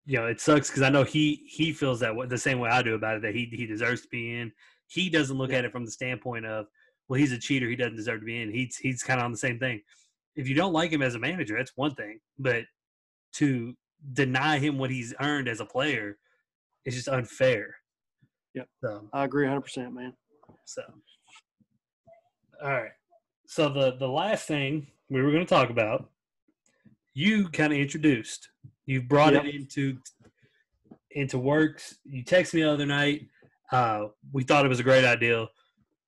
you 0.06 0.18
know 0.18 0.26
it 0.26 0.40
sucks 0.40 0.68
because 0.70 0.82
I 0.82 0.88
know 0.90 1.02
he 1.02 1.42
he 1.48 1.72
feels 1.72 2.00
that 2.00 2.14
way, 2.14 2.26
the 2.28 2.38
same 2.38 2.60
way 2.60 2.70
I 2.70 2.82
do 2.82 2.94
about 2.94 3.16
it 3.16 3.22
that 3.22 3.34
he 3.34 3.46
he 3.52 3.66
deserves 3.66 4.02
to 4.02 4.08
be 4.08 4.36
in. 4.38 4.52
He 4.86 5.10
doesn't 5.10 5.36
look 5.36 5.50
Yeah. 5.50 5.58
at 5.58 5.64
it 5.64 5.72
from 5.72 5.84
the 5.84 5.90
standpoint 5.90 6.46
of 6.46 6.66
well 7.08 7.18
he's 7.18 7.32
a 7.32 7.38
cheater 7.38 7.68
he 7.68 7.76
doesn't 7.76 7.96
deserve 7.96 8.20
to 8.20 8.26
be 8.26 8.40
in. 8.42 8.52
He's 8.52 8.76
he's 8.76 9.02
kind 9.02 9.20
of 9.20 9.24
on 9.24 9.32
the 9.32 9.38
same 9.38 9.58
thing. 9.58 9.80
If 10.36 10.48
you 10.48 10.54
don't 10.54 10.72
like 10.72 10.90
him 10.92 11.02
as 11.02 11.14
a 11.14 11.18
manager, 11.18 11.56
that's 11.56 11.72
one 11.76 11.94
thing, 11.94 12.20
but 12.38 12.64
to 13.34 13.74
deny 14.12 14.58
him 14.58 14.78
what 14.78 14.90
he's 14.90 15.14
earned 15.20 15.48
as 15.48 15.60
a 15.60 15.64
player 15.64 16.18
is 16.84 16.94
just 16.94 17.08
unfair. 17.08 17.74
Yep. 18.54 18.68
So, 18.82 19.08
I 19.12 19.24
agree 19.24 19.46
100%, 19.46 19.92
man. 19.92 20.14
so. 20.64 20.82
All 22.62 22.70
right. 22.70 22.90
So 23.46 23.68
the 23.68 23.96
the 23.98 24.08
last 24.08 24.46
thing 24.46 24.86
we 25.10 25.22
were 25.22 25.30
going 25.30 25.44
to 25.46 25.48
talk 25.54 25.70
about, 25.70 26.08
you 27.14 27.48
kind 27.48 27.72
of 27.72 27.78
introduced. 27.78 28.50
You 28.86 29.02
brought 29.02 29.32
Yep. 29.34 29.44
it 29.46 29.54
into 29.54 29.98
into 31.12 31.38
works. 31.38 31.98
You 32.04 32.24
texted 32.24 32.54
me 32.54 32.62
the 32.62 32.70
other 32.72 32.86
night. 32.86 33.26
Uh, 33.72 34.06
we 34.32 34.42
thought 34.44 34.64
it 34.64 34.68
was 34.68 34.80
a 34.80 34.84
great 34.84 35.04
idea. 35.04 35.46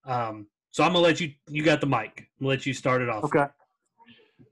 Um, 0.04 0.46
so 0.70 0.84
I'm 0.84 0.92
gonna 0.92 1.04
let 1.04 1.20
you. 1.20 1.32
You 1.48 1.62
got 1.62 1.80
the 1.80 1.86
mic. 1.86 2.12
I'm 2.16 2.26
gonna 2.40 2.50
let 2.50 2.66
you 2.66 2.74
start 2.74 3.02
it 3.02 3.08
off. 3.08 3.24
Okay. 3.24 3.46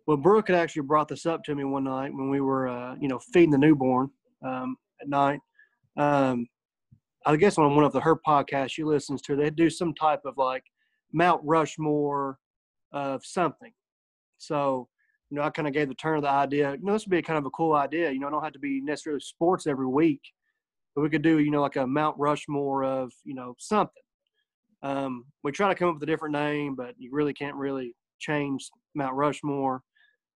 Well, 0.06 0.16
Brooke 0.16 0.48
had 0.48 0.56
actually 0.56 0.82
brought 0.82 1.08
this 1.08 1.26
up 1.26 1.44
to 1.44 1.54
me 1.54 1.64
one 1.64 1.84
night 1.84 2.12
when 2.12 2.30
we 2.30 2.40
were, 2.40 2.68
uh, 2.68 2.96
you 2.98 3.08
know, 3.08 3.18
feeding 3.32 3.50
the 3.50 3.58
newborn 3.58 4.10
um, 4.42 4.76
at 5.00 5.08
night. 5.08 5.40
Um, 5.96 6.46
I 7.26 7.36
guess 7.36 7.58
on 7.58 7.74
one 7.74 7.84
of 7.84 7.92
the 7.92 8.00
her 8.00 8.16
podcasts 8.16 8.72
she 8.72 8.84
listens 8.84 9.20
to, 9.22 9.36
they 9.36 9.50
do 9.50 9.68
some 9.68 9.94
type 9.94 10.20
of 10.24 10.38
like 10.38 10.64
Mount 11.12 11.42
Rushmore 11.44 12.38
of 12.92 13.24
something. 13.24 13.72
So, 14.38 14.88
you 15.30 15.36
know, 15.36 15.42
I 15.42 15.50
kind 15.50 15.68
of 15.68 15.74
gave 15.74 15.88
the 15.88 15.94
turn 15.94 16.16
of 16.16 16.22
the 16.22 16.30
idea. 16.30 16.72
You 16.72 16.84
know, 16.84 16.94
this 16.94 17.04
would 17.04 17.10
be 17.10 17.20
kind 17.20 17.38
of 17.38 17.44
a 17.44 17.50
cool 17.50 17.74
idea. 17.74 18.10
You 18.10 18.20
know, 18.20 18.28
I 18.28 18.30
don't 18.30 18.44
have 18.44 18.52
to 18.54 18.58
be 18.58 18.80
necessarily 18.80 19.20
sports 19.20 19.66
every 19.66 19.86
week, 19.86 20.22
but 20.94 21.02
we 21.02 21.10
could 21.10 21.22
do, 21.22 21.38
you 21.38 21.50
know, 21.50 21.60
like 21.60 21.76
a 21.76 21.86
Mount 21.86 22.16
Rushmore 22.18 22.84
of, 22.84 23.12
you 23.24 23.34
know, 23.34 23.54
something. 23.58 24.02
Um, 24.82 25.24
we 25.42 25.52
try 25.52 25.68
to 25.68 25.74
come 25.74 25.88
up 25.88 25.94
with 25.94 26.02
a 26.04 26.06
different 26.06 26.34
name, 26.34 26.74
but 26.76 26.94
you 26.98 27.10
really 27.12 27.34
can't 27.34 27.56
really 27.56 27.94
change 28.20 28.68
Mount 28.94 29.14
Rushmore. 29.14 29.82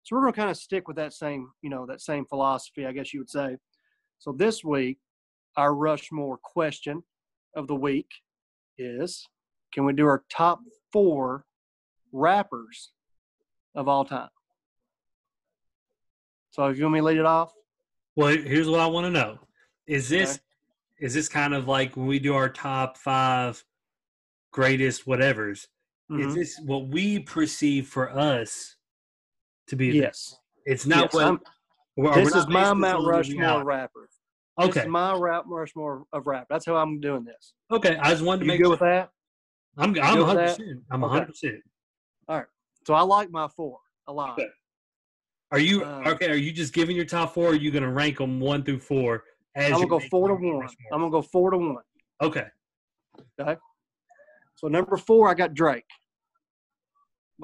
So 0.03 0.17
we're 0.17 0.23
going 0.23 0.33
to 0.33 0.41
kind 0.41 0.51
of 0.51 0.57
stick 0.57 0.89
with 0.89 0.97
that 0.97 1.13
same, 1.13 1.49
you 1.63 1.71
know, 1.71 1.87
that 1.87 2.01
same 2.01 2.27
philosophy, 2.27 2.87
I 2.87 2.93
guess 2.93 3.15
you 3.15 3.21
would 3.21 3.31
say. 3.31 3.57
So 4.19 4.33
this 4.33 4.65
week, 4.65 4.99
our 5.57 5.75
Rushmore 5.75 6.39
question 6.43 7.03
of 7.57 7.69
the 7.69 7.75
week 7.75 8.09
is: 8.79 9.27
Can 9.73 9.85
we 9.85 9.93
do 9.93 10.07
our 10.07 10.25
top 10.31 10.61
four 10.93 11.45
rappers 12.13 12.93
of 13.75 13.87
all 13.87 14.05
time? 14.05 14.31
So 16.51 16.67
if 16.67 16.79
you 16.79 16.85
want 16.85 16.95
me 16.95 17.01
to 17.01 17.05
lead 17.07 17.19
it 17.19 17.27
off, 17.27 17.53
Well, 18.17 18.29
here's 18.37 18.69
what 18.69 18.81
I 18.81 18.87
want 18.87 19.07
to 19.07 19.11
know: 19.11 19.39
Is 19.87 20.09
this 20.09 20.31
Okay. 20.31 20.41
is 20.99 21.15
this 21.15 21.29
kind 21.29 21.55
of 21.55 21.69
like 21.69 21.97
when 21.97 22.07
we 22.07 22.19
do 22.19 22.35
our 22.35 22.49
top 22.49 22.97
five 22.97 23.63
greatest 24.53 25.07
whatevers? 25.07 25.67
Is 26.11 26.27
Mhm. 26.27 26.35
this 26.35 26.61
what 26.65 26.89
we 26.89 27.19
perceive 27.21 27.89
for 27.89 28.11
us 28.11 28.77
to 29.67 29.77
be? 29.77 29.91
the- 29.91 29.99
yes, 29.99 30.39
It's 30.65 30.87
not 30.87 31.05
yes, 31.05 31.15
what. 31.15 31.41
We're 31.97 32.15
this 32.15 32.35
is 32.35 32.47
my 32.49 32.65
this 32.71 32.75
Mount 32.75 33.07
Rushmore 33.07 33.65
rapper. 33.65 34.09
This 34.59 34.69
Okay, 34.69 34.81
is 34.83 34.89
my 34.89 35.15
rap 35.17 35.45
Rushmore 35.47 36.05
of 36.13 36.27
rap. 36.27 36.47
That's 36.49 36.65
how 36.67 36.77
I'm 36.77 37.01
doing 37.01 37.25
this. 37.25 37.55
okay. 37.71 37.97
I 37.97 38.11
just 38.11 38.23
wanted 38.23 38.41
to 38.41 38.45
You 38.45 38.49
make 38.49 38.59
good 38.59 38.65
sure. 38.67 38.71
with 38.73 38.81
that? 38.81 39.11
I'm 39.79 39.85
I'm 39.85 39.93
good 39.95 40.27
100. 40.27 40.43
percent 40.43 40.85
I'm 40.91 41.03
Okay. 41.05 41.11
100. 41.11 41.27
percent 41.29 41.63
All 42.29 42.39
right, 42.39 42.47
So 42.87 42.95
I 42.95 43.01
like 43.03 43.31
my 43.31 43.49
four 43.49 43.79
a 44.07 44.13
lot. 44.13 44.33
Okay. 44.39 44.49
Are 45.51 45.59
you 45.59 45.85
Um, 45.85 46.07
okay? 46.07 46.31
Are 46.31 46.35
you 46.37 46.53
just 46.53 46.73
giving 46.75 46.95
your 46.97 47.05
top 47.05 47.33
four? 47.35 47.47
Or 47.49 47.51
are 47.51 47.55
you 47.55 47.71
going 47.71 47.83
to 47.85 47.91
rank 47.91 48.19
them 48.19 48.41
one 48.41 48.63
through 48.65 48.79
four? 48.81 49.25
As 49.55 49.67
I'm 49.73 49.79
gonna 49.79 49.87
go 49.89 50.01
four 50.11 50.29
to 50.29 50.35
one. 50.35 50.61
Rushmore? 50.61 50.89
I'm 50.93 51.01
gonna 51.01 51.11
go 51.11 51.23
four 51.23 51.51
to 51.51 51.59
one. 51.59 51.83
Okay. 52.23 52.47
Okay. 53.41 53.57
So 54.63 54.69
number 54.69 54.97
four, 54.97 55.29
I 55.29 55.35
got 55.35 55.55
Drake. 55.55 55.85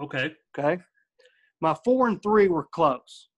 Okay. 0.00 0.32
Okay, 0.56 0.82
my 1.60 1.74
four 1.84 2.08
and 2.08 2.22
three 2.22 2.48
were 2.48 2.64
close. 2.64 3.28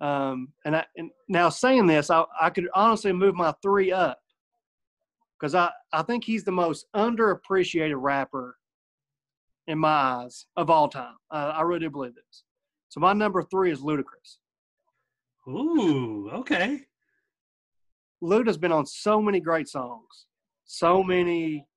Um, 0.00 0.52
and 0.64 0.76
I 0.76 0.84
and 0.96 1.10
now 1.28 1.48
saying 1.48 1.86
this, 1.86 2.10
I 2.10 2.24
I 2.40 2.50
could 2.50 2.68
honestly 2.74 3.12
move 3.12 3.34
my 3.34 3.52
three 3.62 3.92
up 3.92 4.18
because 5.38 5.54
I 5.54 5.70
I 5.92 6.02
think 6.02 6.24
he's 6.24 6.44
the 6.44 6.52
most 6.52 6.86
underappreciated 6.94 7.96
rapper 7.96 8.56
in 9.66 9.78
my 9.78 9.88
eyes 9.88 10.46
of 10.56 10.70
all 10.70 10.88
time. 10.88 11.16
Uh, 11.30 11.52
I 11.54 11.62
really 11.62 11.80
do 11.80 11.90
believe 11.90 12.14
this. 12.14 12.44
So 12.88 13.00
my 13.00 13.12
number 13.12 13.42
three 13.42 13.70
is 13.70 13.80
Ludacris. 13.80 14.38
Ooh. 15.46 16.30
Okay. 16.30 16.80
Luda's 18.22 18.58
been 18.58 18.72
on 18.72 18.86
so 18.86 19.22
many 19.22 19.40
great 19.40 19.68
songs, 19.68 20.26
so 20.64 21.04
many, 21.04 21.67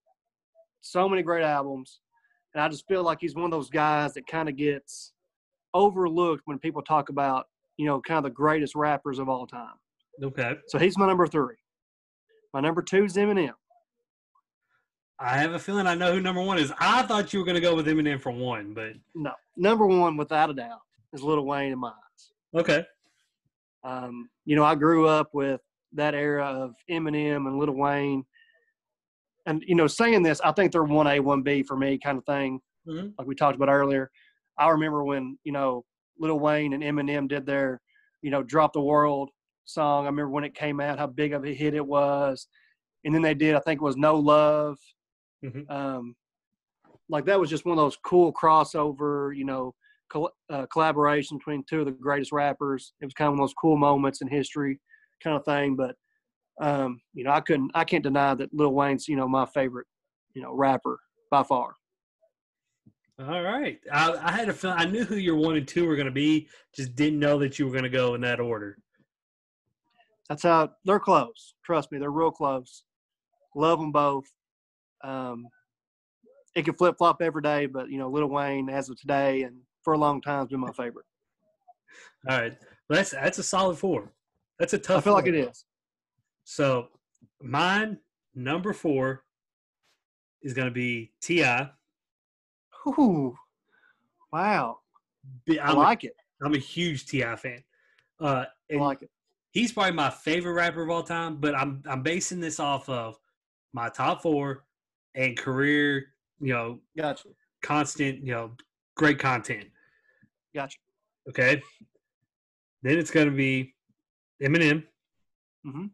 so 0.82 1.08
many 1.08 1.22
great 1.24 1.44
albums, 1.44 2.00
and 2.54 2.62
I 2.64 2.68
just 2.70 2.88
feel 2.88 3.04
like 3.04 3.20
he's 3.22 3.36
one 3.36 3.46
of 3.46 3.52
those 3.52 3.70
guys 3.70 4.14
that 4.16 4.28
kind 4.28 4.50
of 4.50 4.56
gets 4.56 5.14
overlooked 5.74 6.42
when 6.46 6.60
people 6.60 6.82
talk 6.82 7.10
about, 7.10 7.46
you 7.78 7.86
know, 7.86 8.02
kind 8.02 8.18
of 8.18 8.24
the 8.24 8.30
greatest 8.36 8.76
rappers 8.76 9.20
of 9.20 9.30
all 9.30 9.48
time. 9.48 9.76
Okay. 10.22 10.56
So 10.68 10.78
he's 10.78 10.98
my 10.98 11.08
number 11.08 11.26
three. 11.28 11.56
My 12.54 12.60
number 12.60 12.82
two 12.82 13.06
is 13.06 13.16
Eminem. 13.16 13.54
I 15.20 15.38
have 15.38 15.54
a 15.54 15.60
feeling 15.60 15.86
I 15.88 15.94
know 15.96 16.14
who 16.14 16.20
number 16.20 16.42
one 16.42 16.58
is. 16.58 16.74
I 16.80 17.04
thought 17.04 17.32
you 17.32 17.40
were 17.40 17.46
going 17.46 17.56
to 17.56 17.62
go 17.62 17.76
with 17.76 17.86
Eminem 17.88 18.20
for 18.20 18.32
one, 18.32 18.74
but 18.74 18.94
No, 19.16 19.32
number 19.56 19.86
one 19.86 20.18
without 20.18 20.50
a 20.50 20.54
doubt 20.54 20.80
is 21.14 21.22
Lil 21.24 21.46
Wayne 21.46 21.72
in 21.72 21.80
my 21.80 21.90
eyes. 21.90 22.60
okay. 22.60 22.86
Um, 23.84 24.30
you 24.46 24.56
know, 24.56 24.64
I 24.64 24.76
grew 24.76 25.08
up 25.08 25.30
with 25.34 25.62
that 25.94 26.14
era 26.14 26.46
of 26.46 26.74
Eminem 26.90 27.48
and 27.48 27.58
Lil 27.58 27.72
Wayne. 27.72 28.24
And, 29.46 29.64
you 29.68 29.76
know, 29.76 29.88
saying 29.88 30.24
this, 30.24 30.40
I 30.42 30.52
think 30.52 30.72
they're 30.72 30.84
1A, 30.84 31.20
1B 31.20 31.66
for 31.66 31.76
me 31.76 31.98
kind 31.98 32.18
of 32.18 32.26
thing, 32.26 32.62
Mhm. 32.88 33.14
like 33.18 33.28
we 33.28 33.36
talked 33.36 33.56
about 33.56 33.70
earlier. 33.70 34.12
I 34.58 34.70
remember 34.70 35.04
when, 35.04 35.40
you 35.44 35.52
know, 35.52 35.86
Little 36.20 36.40
Wayne 36.40 36.74
and 36.74 36.84
Eminem 36.84 37.28
did 37.28 37.46
their, 37.46 37.82
you 38.22 38.30
know, 38.30 38.44
Drop 38.44 38.74
the 38.74 38.82
World 38.82 39.32
song. 39.66 40.04
I 40.06 40.10
remember 40.10 40.30
when 40.30 40.44
it 40.44 40.54
came 40.54 40.80
out, 40.80 41.00
how 41.00 41.08
big 41.08 41.34
of 41.34 41.44
a 41.46 41.54
hit 41.54 41.74
it 41.74 41.86
was. 41.86 42.48
And 43.04 43.16
then 43.16 43.22
they 43.24 43.34
did, 43.34 43.56
I 43.56 43.60
think 43.60 43.82
it 43.82 43.84
was 43.84 43.98
No 43.98 44.16
Love. 44.16 44.78
Mhm. 45.44 45.70
Um, 45.72 46.16
like 47.10 47.26
that 47.26 47.40
was 47.40 47.50
just 47.50 47.66
one 47.66 47.78
of 47.78 47.84
those 47.84 47.98
cool 47.98 48.32
crossover, 48.34 49.36
you 49.36 49.46
know, 49.46 49.74
col- 50.10 50.32
uh, 50.50 50.66
collaboration 50.68 51.38
between 51.38 51.64
two 51.64 51.80
of 51.82 51.86
the 51.86 51.92
greatest 51.92 52.32
rappers. 52.32 52.94
It 53.02 53.06
was 53.06 53.14
kind 53.14 53.28
of 53.28 53.34
one 53.34 53.40
of 53.40 53.44
those 53.50 53.54
cool 53.56 53.78
moments 53.78 54.22
in 54.22 54.28
history, 54.28 54.80
kind 55.24 55.36
of 55.36 55.44
thing. 55.46 55.76
But 55.76 55.96
um, 56.62 57.02
you 57.14 57.24
know, 57.24 57.32
I 57.32 57.42
couldn't, 57.42 57.72
I 57.74 57.84
can't 57.84 58.04
deny 58.04 58.36
that 58.36 58.54
Lil 58.54 58.74
Wayne's, 58.74 59.08
you 59.08 59.16
know, 59.16 59.28
my 59.28 59.46
favorite, 59.48 59.88
you 60.34 60.42
know, 60.42 60.54
rapper 60.54 61.00
by 61.32 61.44
far. 61.44 61.76
All 63.20 63.42
right. 63.42 63.80
I, 63.92 64.14
I 64.14 64.32
had 64.32 64.48
a 64.48 64.54
feeling, 64.54 64.78
I 64.78 64.86
knew 64.86 65.04
who 65.04 65.16
your 65.16 65.36
one 65.36 65.58
and 65.58 65.68
two 65.68 65.88
were 65.88 65.96
going 65.96 66.06
to 66.06 66.12
be, 66.12 66.48
just 66.76 66.96
didn't 66.96 67.20
know 67.20 67.40
that 67.40 67.58
you 67.58 67.66
were 67.66 67.72
going 67.72 67.84
to 67.84 67.90
go 67.90 68.14
in 68.14 68.22
that 68.22 68.40
order. 68.40 68.78
That's 70.30 70.44
how 70.44 70.72
they're 70.86 71.00
close. 71.00 71.56
Trust 71.66 71.92
me, 71.92 71.98
they're 71.98 72.12
real 72.12 72.32
close. 72.32 72.84
Love 73.56 73.80
them 73.80 73.92
both. 73.92 74.26
Um, 75.04 75.48
it 76.56 76.64
can 76.64 76.76
flip 76.76 76.96
flop 76.98 77.22
every 77.22 77.42
day, 77.42 77.66
but 77.66 77.90
you 77.90 77.98
know, 77.98 78.10
Lil 78.10 78.28
Wayne 78.28 78.70
as 78.70 78.90
of 78.90 79.00
today 79.00 79.44
and 79.44 79.58
for 79.84 79.94
a 79.94 79.98
long 79.98 80.22
time 80.22 80.42
has 80.42 80.50
been 80.50 80.60
my 80.60 80.72
favorite. 80.72 81.06
All 82.30 82.40
right. 82.40 82.58
Well, 82.88 82.98
that's 82.98 83.12
that's 83.12 83.40
a 83.40 83.44
solid 83.44 83.78
four. 83.78 84.14
That's 84.60 84.74
a 84.74 84.78
tough. 84.78 85.00
I 85.00 85.02
feel 85.02 85.14
four. 85.14 85.22
like 85.22 85.28
it 85.28 85.36
is. 85.36 85.66
So 86.44 86.90
mine 87.42 87.98
number 88.36 88.74
four 88.74 89.24
is 90.42 90.54
going 90.54 90.68
to 90.68 90.74
be 90.74 91.12
Ti. 91.22 91.44
Ooh, 92.88 93.36
wow! 94.34 94.80
I 95.50 95.58
I'm, 95.60 95.78
like 95.78 96.04
it. 96.04 96.16
I'm 96.44 96.56
a 96.56 96.58
huge 96.58 97.06
T.I. 97.06 97.36
fan. 97.36 97.64
Uh, 98.20 98.46
I 98.72 98.76
like 98.76 99.04
it. 99.04 99.12
he's 99.52 99.72
probably 99.72 99.92
my 99.92 100.10
favorite 100.10 100.54
rapper 100.54 100.82
of 100.84 100.90
all 100.90 101.04
time. 101.04 101.38
But 101.38 101.56
I'm 101.56 101.84
I'm 101.88 102.02
basing 102.02 102.40
this 102.40 102.60
off 102.60 102.90
of 102.90 103.20
my 103.74 103.90
top 103.90 104.24
four 104.24 104.64
and 105.14 105.38
career. 105.38 106.08
You 106.40 106.54
know, 106.54 106.80
Gotcha. 106.98 107.30
constant. 107.62 108.26
You 108.26 108.34
know, 108.34 108.52
great 108.96 109.20
content. 109.20 109.66
Gotcha. 110.56 110.78
Okay. 111.30 111.62
Then 112.82 112.98
it's 112.98 113.12
going 113.12 113.30
to 113.30 113.36
be 113.36 113.76
Eminem. 114.42 114.84
Mm-hmm. 115.66 115.86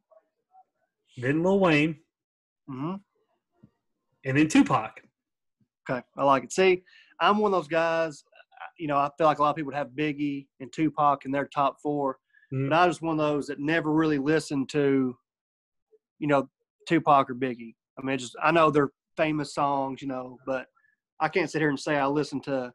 Then 1.17 1.43
Lil 1.43 1.59
Wayne, 1.59 1.99
Mm-hmm. 2.69 2.95
and 4.25 4.37
then 4.37 4.47
Tupac. 4.49 5.01
Okay, 5.89 6.01
I 6.17 6.23
like 6.23 6.43
it. 6.43 6.51
See, 6.51 6.83
I'm 7.21 7.37
one 7.37 7.53
of 7.53 7.57
those 7.57 7.69
guys. 7.69 8.23
You 8.77 8.87
know, 8.87 8.97
I 8.97 9.09
feel 9.17 9.25
like 9.25 9.39
a 9.39 9.41
lot 9.41 9.51
of 9.51 9.55
people 9.55 9.67
would 9.67 9.75
have 9.75 9.89
Biggie 9.97 10.47
and 10.59 10.71
Tupac 10.71 11.25
in 11.25 11.31
their 11.31 11.47
top 11.47 11.77
4 11.81 12.17
Mhm. 12.53 12.69
but 12.69 12.75
I 12.77 12.85
was 12.85 13.01
one 13.01 13.17
of 13.19 13.25
those 13.25 13.47
that 13.47 13.59
never 13.59 13.91
really 13.91 14.17
listened 14.19 14.69
to, 14.69 15.17
you 16.19 16.27
know, 16.27 16.49
Tupac 16.87 17.29
or 17.29 17.35
Biggie. 17.35 17.75
I 17.97 18.01
mean, 18.05 18.17
just 18.17 18.35
I 18.43 18.51
know 18.51 18.69
they're 18.69 18.91
famous 19.15 19.53
songs, 19.53 20.01
you 20.01 20.07
know, 20.07 20.37
but 20.45 20.67
I 21.19 21.27
can't 21.29 21.49
sit 21.49 21.61
here 21.61 21.69
and 21.69 21.79
say 21.79 21.95
I 21.97 22.05
listened 22.07 22.43
to, 22.43 22.73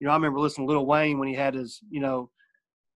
you 0.00 0.06
know, 0.06 0.12
I 0.12 0.16
remember 0.16 0.38
listening 0.40 0.66
to 0.68 0.72
Lil 0.74 0.86
Wayne 0.86 1.18
when 1.18 1.28
he 1.28 1.34
had 1.34 1.54
his, 1.54 1.80
you 1.90 2.00
know, 2.00 2.30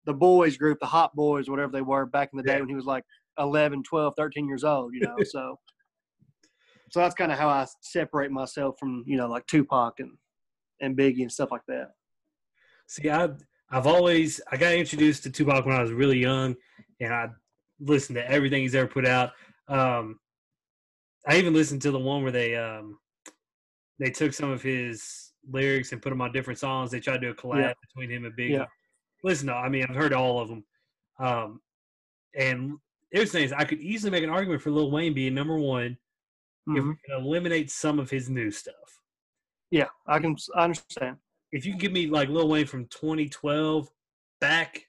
the 0.05 0.13
boys 0.13 0.57
group, 0.57 0.79
the 0.79 0.85
Hot 0.85 1.15
Boys, 1.15 1.49
whatever 1.49 1.71
they 1.71 1.81
were 1.81 2.05
back 2.05 2.29
in 2.31 2.37
the 2.37 2.43
day 2.43 2.53
Yeah. 2.53 2.59
when 2.59 2.69
he 2.69 2.75
was 2.75 2.85
like 2.85 3.03
11, 3.39 3.83
12, 3.83 4.13
13 4.17 4.47
years 4.47 4.63
old, 4.63 4.93
you 4.93 5.01
know, 5.01 5.15
so. 5.23 5.59
So 6.91 6.99
that's 6.99 7.15
kind 7.15 7.31
of 7.31 7.37
how 7.37 7.49
I 7.49 7.65
separate 7.81 8.31
myself 8.31 8.77
from, 8.79 9.03
you 9.07 9.17
know, 9.17 9.27
like 9.27 9.45
Tupac 9.47 9.99
and, 9.99 10.11
and 10.81 10.95
Biggie 10.95 11.21
and 11.23 11.31
stuff 11.31 11.51
like 11.51 11.65
that. 11.67 11.89
See, 12.87 13.09
I 13.09 13.29
I've 13.71 13.87
always 13.87 14.39
I 14.51 14.57
got 14.57 14.73
introduced 14.73 15.23
to 15.23 15.31
Tupac 15.31 15.65
when 15.65 15.75
I 15.75 15.81
was 15.81 15.91
really 15.91 16.19
young, 16.19 16.55
and 17.01 17.13
I 17.13 17.29
listened 17.79 18.15
to 18.17 18.29
everything 18.31 18.61
he's 18.61 18.75
ever 18.75 18.87
put 18.87 19.05
out. 19.05 19.31
Um, 19.67 20.19
I 21.27 21.37
even 21.37 21.53
listened 21.53 21.81
to 21.81 21.91
the 21.91 21.99
one 21.99 22.21
where 22.21 22.31
they 22.31 22.55
um, 22.55 22.99
they 23.99 24.11
took 24.11 24.33
some 24.33 24.51
of 24.51 24.61
his 24.61 25.31
lyrics 25.49 25.91
and 25.91 26.01
put 26.01 26.11
them 26.11 26.21
on 26.21 26.31
different 26.31 26.59
songs. 26.59 26.91
They 26.91 26.99
tried 26.99 27.21
to 27.21 27.27
do 27.27 27.29
a 27.31 27.35
collab 27.35 27.61
Yeah. 27.61 27.73
between 27.81 28.11
him 28.11 28.25
and 28.25 28.37
Biggie. 28.37 28.51
Yeah. 28.51 28.65
Listen, 29.23 29.49
I 29.49 29.67
mean, 29.69 29.85
I've 29.89 29.95
heard 29.95 30.13
all 30.13 30.39
of 30.39 30.49
them, 30.49 30.63
um, 31.19 31.61
and 32.37 32.73
here's 33.11 33.31
the 33.31 33.39
thing: 33.39 33.45
is 33.45 33.53
I 33.53 33.63
could 33.65 33.79
easily 33.79 34.11
make 34.11 34.23
an 34.23 34.29
argument 34.29 34.61
for 34.61 34.71
Lil 34.71 34.91
Wayne 34.91 35.13
being 35.13 35.33
number 35.33 35.57
one 35.57 35.97
if 36.67 36.83
Mhm. 36.83 36.89
we 36.89 36.95
can 37.05 37.19
eliminate 37.23 37.69
some 37.69 37.99
of 37.99 38.09
his 38.09 38.29
new 38.29 38.49
stuff. 38.51 39.01
Yeah, 39.71 39.89
I 40.07 40.19
can, 40.19 40.35
I 40.55 40.63
understand. 40.63 41.17
if 41.51 41.65
you 41.65 41.73
can 41.73 41.79
give 41.79 41.91
me 41.91 42.07
like 42.07 42.29
Lil 42.29 42.47
Wayne 42.49 42.65
from 42.65 42.87
2012 42.87 43.89
back, 44.41 44.87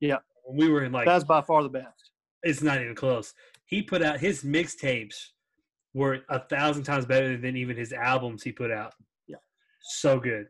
Yeah. 0.00 0.18
when 0.44 0.58
we 0.58 0.68
were 0.72 0.84
in 0.84 0.92
like, 0.92 1.06
That's 1.06 1.24
by 1.24 1.40
far 1.40 1.62
the 1.62 1.68
best. 1.70 2.10
it's 2.42 2.60
not 2.62 2.80
even 2.82 2.94
close. 2.94 3.34
He 3.64 3.82
put 3.82 4.02
out 4.02 4.20
his 4.20 4.42
mixtapes 4.44 5.30
were 5.94 6.24
a 6.28 6.38
thousand 6.40 6.82
times 6.84 7.06
better 7.06 7.36
than 7.36 7.56
even 7.56 7.76
his 7.76 7.92
albums 7.92 8.42
he 8.42 8.52
put 8.52 8.70
out. 8.70 8.94
Yeah. 9.26 9.36
so 9.80 10.18
good. 10.20 10.48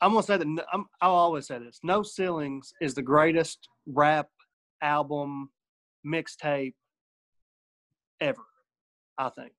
I'm 0.00 0.12
gonna 0.12 0.22
say 0.22 0.36
that 0.38 0.66
I'm, 0.72 0.86
I'll 1.00 1.14
always 1.14 1.46
say 1.46 1.58
this: 1.58 1.80
No 1.82 2.02
Ceilings 2.02 2.72
is 2.80 2.94
the 2.94 3.02
greatest 3.02 3.68
rap 3.86 4.28
album 4.82 5.50
mixtape 6.06 6.74
ever. 8.20 8.42
I 9.18 9.28
think 9.30 9.52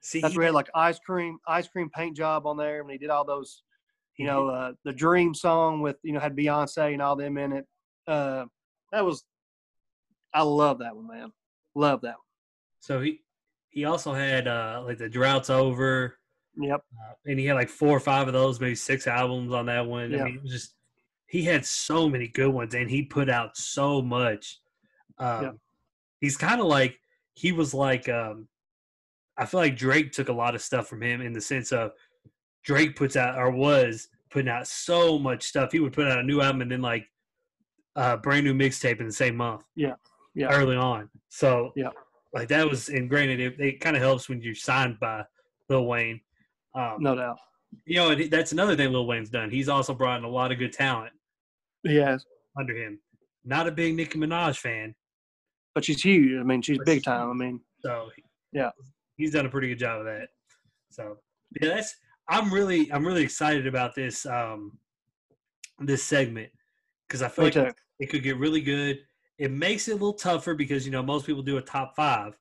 See, 0.00 0.20
that's 0.20 0.36
where 0.36 0.44
he 0.44 0.46
had 0.48 0.54
like 0.54 0.70
ice 0.74 0.98
cream, 0.98 1.38
ice 1.48 1.66
cream 1.68 1.90
paint 1.94 2.16
job 2.16 2.46
on 2.46 2.56
there 2.56 2.84
when 2.84 2.92
he 2.92 2.98
did 2.98 3.10
all 3.10 3.24
those, 3.24 3.62
you 4.16 4.26
know, 4.26 4.48
uh, 4.48 4.72
the 4.84 4.92
Dream 4.92 5.34
song 5.34 5.80
with 5.80 5.96
you 6.02 6.12
know 6.12 6.20
had 6.20 6.36
Beyonce 6.36 6.92
and 6.92 7.00
all 7.02 7.16
them 7.16 7.38
in 7.38 7.52
it. 7.52 7.66
Uh, 8.06 8.44
that 8.92 9.04
was, 9.04 9.24
I 10.32 10.42
love 10.42 10.78
that 10.80 10.94
one, 10.94 11.08
man. 11.08 11.32
Love 11.74 12.02
that 12.02 12.10
one. 12.16 12.18
so 12.80 13.00
he 13.00 13.20
he 13.70 13.86
also 13.86 14.12
had 14.12 14.46
uh 14.46 14.82
like 14.86 14.98
the 14.98 15.08
droughts 15.08 15.50
over. 15.50 16.18
Yep. 16.56 16.84
uh, 17.00 17.12
and 17.26 17.40
he 17.40 17.46
had 17.46 17.54
like 17.54 17.68
four 17.68 17.96
or 17.96 17.98
five 18.00 18.28
of 18.28 18.32
those, 18.32 18.60
maybe 18.60 18.76
six 18.76 19.08
albums 19.08 19.52
on 19.52 19.66
that 19.66 19.84
one. 19.86 20.12
I 20.14 20.16
Yeah. 20.18 20.24
mean, 20.24 20.36
it 20.36 20.42
was 20.42 20.52
just 20.52 20.74
he 21.26 21.42
had 21.42 21.64
so 21.66 22.08
many 22.08 22.28
good 22.28 22.52
ones, 22.52 22.74
and 22.74 22.88
he 22.88 23.02
put 23.02 23.28
out 23.28 23.56
so 23.56 24.00
much. 24.02 24.60
Um, 25.18 25.42
Yeah. 25.44 25.50
He's 26.20 26.36
kind 26.36 26.60
of 26.60 26.66
like 26.66 26.98
he 27.34 27.52
was 27.52 27.74
like 27.74 28.08
um, 28.08 28.48
I 29.36 29.44
feel 29.46 29.60
like 29.60 29.76
Drake 29.76 30.12
took 30.12 30.28
a 30.28 30.32
lot 30.32 30.54
of 30.54 30.62
stuff 30.62 30.86
from 30.88 31.02
him 31.02 31.20
in 31.20 31.32
the 31.32 31.40
sense 31.40 31.72
of 31.72 31.92
Drake 32.64 32.96
puts 32.96 33.16
out 33.16 33.36
or 33.38 33.50
was 33.50 34.08
putting 34.30 34.48
out 34.48 34.66
so 34.66 35.18
much 35.18 35.42
stuff. 35.44 35.72
He 35.72 35.80
would 35.80 35.92
put 35.92 36.06
out 36.06 36.18
a 36.18 36.22
new 36.22 36.40
album 36.40 36.62
and 36.62 36.70
then 36.70 36.80
like 36.82 37.06
a 37.96 38.16
brand 38.16 38.44
new 38.44 38.54
mixtape 38.54 39.00
in 39.00 39.06
the 39.06 39.12
same 39.12 39.36
month. 39.36 39.64
Yeah. 39.76 39.94
Yeah. 40.34 40.48
Early 40.50 40.76
on, 40.76 41.10
so 41.28 41.72
Yeah. 41.76 41.90
like 42.32 42.48
that 42.48 42.68
was 42.68 42.88
and 42.88 43.08
granted 43.08 43.38
it, 43.40 43.60
it 43.60 43.80
kind 43.80 43.94
of 43.96 44.02
helps 44.02 44.28
when 44.28 44.40
you're 44.40 44.54
signed 44.54 44.98
by 45.00 45.24
Lil 45.68 45.86
Wayne. 45.86 46.20
Um, 46.74 46.96
No 47.00 47.14
doubt. 47.14 47.36
you 47.84 47.96
know, 47.96 48.10
and 48.10 48.30
that's 48.30 48.52
another 48.52 48.74
thing 48.76 48.90
Lil 48.92 49.06
Wayne's 49.06 49.30
done. 49.30 49.50
He's 49.50 49.68
also 49.68 49.94
brought 49.94 50.18
in 50.18 50.24
a 50.24 50.28
lot 50.28 50.50
of 50.52 50.58
good 50.58 50.72
talent 50.72 51.12
He 51.82 51.96
has, 51.96 52.24
under 52.58 52.74
him. 52.74 52.98
Not 53.44 53.68
a 53.68 53.70
big 53.72 53.94
Nicki 53.94 54.18
Minaj 54.18 54.56
fan, 54.58 54.94
but 55.74 55.84
she's 55.84 56.02
huge. 56.02 56.38
I 56.38 56.42
mean, 56.42 56.62
she's 56.62 56.78
But 56.78 56.86
big 56.86 57.02
time. 57.04 57.30
I 57.30 57.32
mean, 57.34 57.60
so 57.80 58.10
Yeah. 58.52 58.70
he's 59.16 59.32
done 59.32 59.46
a 59.46 59.50
pretty 59.50 59.68
good 59.68 59.78
job 59.78 60.00
of 60.00 60.06
that. 60.06 60.28
So 60.90 61.18
yeah, 61.60 61.74
that's 61.74 61.94
I'm 62.28 62.52
really 62.52 62.90
I'm 62.92 63.06
really 63.06 63.22
excited 63.22 63.66
about 63.66 63.94
this 63.94 64.24
um 64.26 64.78
this 65.80 66.02
segment 66.04 66.50
because 67.08 67.22
I 67.22 67.28
feel 67.28 67.44
me 67.46 67.50
like 67.50 67.68
too. 67.68 67.74
it 68.00 68.06
could 68.06 68.22
get 68.22 68.38
really 68.38 68.60
good. 68.60 69.00
It 69.38 69.50
makes 69.50 69.88
it 69.88 69.92
a 69.92 69.94
little 69.94 70.12
tougher 70.14 70.54
because 70.54 70.86
you 70.86 70.92
know 70.92 71.02
most 71.02 71.26
people 71.26 71.42
do 71.42 71.56
a 71.58 71.62
top 71.62 71.94
five. 71.96 72.38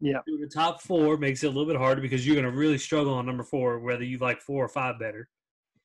Yeah. 0.00 0.18
Doing 0.26 0.40
the 0.40 0.48
top 0.48 0.82
four 0.82 1.16
makes 1.16 1.44
it 1.44 1.46
a 1.46 1.50
little 1.50 1.66
bit 1.66 1.76
harder 1.76 2.00
because 2.00 2.26
you're 2.26 2.34
going 2.34 2.50
to 2.52 2.58
really 2.58 2.76
struggle 2.76 3.14
on 3.14 3.24
number 3.24 3.44
four, 3.44 3.78
whether 3.78 4.02
you 4.02 4.18
like 4.18 4.40
four 4.40 4.64
or 4.64 4.68
five 4.68 4.98
better. 4.98 5.28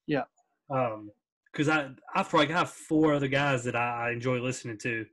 Yeah. 0.07 0.23
Um, 0.71 1.11
because 1.51 1.69
I 1.69 1.89
I 2.15 2.25
I 2.33 2.45
have 2.45 2.71
four 2.71 3.13
other 3.13 3.27
guys 3.27 3.63
that 3.65 3.75
I, 3.75 4.07
I 4.07 4.11
enjoy 4.11 4.39
listening 4.39 4.79
to. 4.79 5.05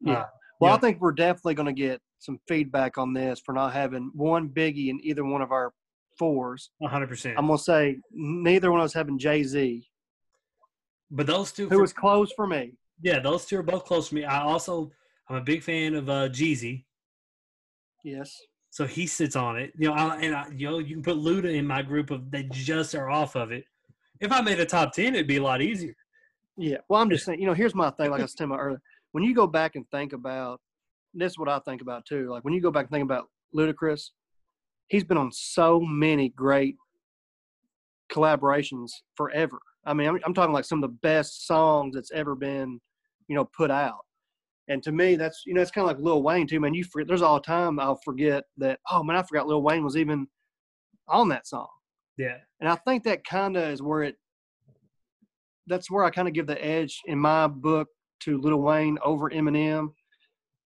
Yeah. 0.00 0.12
Uh, 0.20 0.26
Well, 0.60 0.70
yeah. 0.70 0.76
I 0.76 0.78
think 0.80 1.00
we're 1.00 1.12
definitely 1.12 1.54
going 1.54 1.66
to 1.66 1.72
get 1.72 2.00
some 2.18 2.38
feedback 2.46 2.98
on 2.98 3.12
this 3.14 3.40
for 3.40 3.52
not 3.54 3.72
having 3.72 4.10
one 4.14 4.48
Biggie 4.50 4.88
in 4.90 5.00
either 5.02 5.24
one 5.24 5.40
of 5.42 5.52
our 5.52 5.72
fours. 6.18 6.70
hundred 6.82 7.08
percent. 7.08 7.36
I'm 7.38 7.46
going 7.46 7.58
to 7.58 7.64
say 7.64 7.96
neither 8.12 8.70
one 8.70 8.80
of 8.80 8.84
us 8.84 8.92
having 8.92 9.18
Jay 9.18 9.42
Z, 9.42 9.88
But 11.10 11.26
those 11.26 11.50
two, 11.52 11.64
who 11.68 11.76
for- 11.76 11.80
was 11.80 11.92
close 11.94 12.30
for 12.32 12.46
me. 12.46 12.74
yeah, 13.02 13.18
those 13.20 13.46
two 13.46 13.58
are 13.58 13.62
both 13.62 13.84
close 13.86 14.08
for 14.08 14.16
me. 14.16 14.24
I 14.24 14.42
also 14.42 14.90
I'm 15.28 15.36
a 15.36 15.40
big 15.40 15.62
fan 15.62 15.94
of 15.94 16.08
uh, 16.10 16.28
Jeezy, 16.28 16.84
Yes. 18.04 18.36
so 18.70 18.86
he 18.86 19.06
sits 19.06 19.36
on 19.36 19.56
it. 19.58 19.72
You 19.78 19.88
know, 19.88 19.94
I, 19.94 20.16
and 20.16 20.34
I, 20.34 20.46
you 20.54 20.68
know 20.68 20.78
you 20.78 20.94
can 20.96 21.02
put 21.02 21.16
Luda 21.16 21.54
in 21.54 21.66
my 21.66 21.82
group 21.82 22.10
of 22.10 22.30
they 22.30 22.42
just 22.50 22.94
are 22.94 23.08
off 23.10 23.34
of 23.36 23.52
it. 23.52 23.64
If 24.20 24.32
I 24.32 24.40
made 24.42 24.60
a 24.60 24.66
top 24.66 24.92
ten, 24.92 25.14
it'd 25.14 25.26
be 25.26 25.36
a 25.36 25.42
lot 25.42 25.62
easier. 25.62 25.94
Yeah. 26.58 26.78
Well, 26.88 27.00
I'm 27.00 27.08
just 27.08 27.24
saying, 27.24 27.40
you 27.40 27.46
know, 27.46 27.54
here's 27.54 27.74
my 27.74 27.90
thing, 27.90 28.10
like 28.10 28.20
I 28.20 28.24
was 28.24 28.34
telling 28.34 28.52
you 28.52 28.58
earlier. 28.58 28.82
When 29.12 29.24
you 29.24 29.34
go 29.34 29.46
back 29.46 29.76
and 29.76 29.84
think 29.90 30.12
about 30.12 30.60
this, 31.14 31.32
is 31.32 31.38
what 31.38 31.48
I 31.48 31.58
think 31.60 31.82
about 31.82 32.06
too. 32.06 32.30
Like 32.30 32.44
when 32.44 32.54
you 32.54 32.60
go 32.60 32.70
back 32.70 32.84
and 32.84 32.90
think 32.90 33.04
about 33.04 33.26
Ludacris, 33.54 34.10
he's 34.88 35.04
been 35.04 35.16
on 35.16 35.32
so 35.32 35.80
many 35.80 36.28
great 36.30 36.76
collaborations 38.12 38.90
forever. 39.16 39.58
I 39.84 39.94
mean, 39.94 40.08
I'm, 40.08 40.20
I'm 40.24 40.34
talking 40.34 40.52
like 40.52 40.64
some 40.64 40.82
of 40.82 40.90
the 40.90 40.96
best 41.02 41.46
songs 41.46 41.94
that's 41.94 42.12
ever 42.12 42.34
been, 42.34 42.80
you 43.28 43.36
know, 43.36 43.48
put 43.56 43.70
out. 43.70 44.00
And 44.68 44.82
to 44.84 44.92
me, 44.92 45.16
that's 45.16 45.42
you 45.46 45.54
know, 45.54 45.60
it's 45.60 45.70
kind 45.70 45.88
of 45.88 45.96
like 45.96 46.04
Lil 46.04 46.22
Wayne 46.22 46.46
too, 46.46 46.60
man. 46.60 46.74
You 46.74 46.84
forget, 46.84 47.08
there's 47.08 47.22
all 47.22 47.36
the 47.40 47.46
time 47.46 47.80
I'll 47.80 48.00
forget 48.04 48.44
that. 48.58 48.78
Oh 48.90 49.02
man, 49.02 49.16
I 49.16 49.22
forgot 49.22 49.48
Lil 49.48 49.62
Wayne 49.62 49.84
was 49.84 49.96
even 49.96 50.28
on 51.08 51.28
that 51.30 51.46
song. 51.46 51.68
Yeah, 52.16 52.36
And 52.60 52.68
I 52.68 52.76
think 52.76 53.04
that 53.04 53.24
kind 53.24 53.56
of 53.56 53.68
is 53.70 53.82
where 53.82 54.02
it. 54.02 54.16
That's 55.66 55.90
where 55.90 56.04
I 56.04 56.10
kind 56.10 56.28
of 56.28 56.34
give 56.34 56.46
the 56.46 56.62
edge 56.62 57.00
in 57.06 57.18
my 57.18 57.46
book 57.46 57.88
to 58.20 58.38
Lil 58.40 58.58
Wayne 58.60 58.98
over 59.04 59.30
Eminem, 59.30 59.88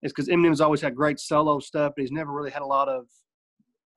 is 0.03 0.13
because 0.13 0.29
Eminem's 0.29 0.61
always 0.61 0.81
had 0.81 0.95
great 0.95 1.19
solo 1.19 1.59
stuff, 1.61 1.93
but 1.97 2.03
he's 2.03 2.13
never 2.13 2.33
really 2.33 2.51
had 2.51 2.63
a 2.63 2.67
lot 2.67 2.89
of. 2.89 3.07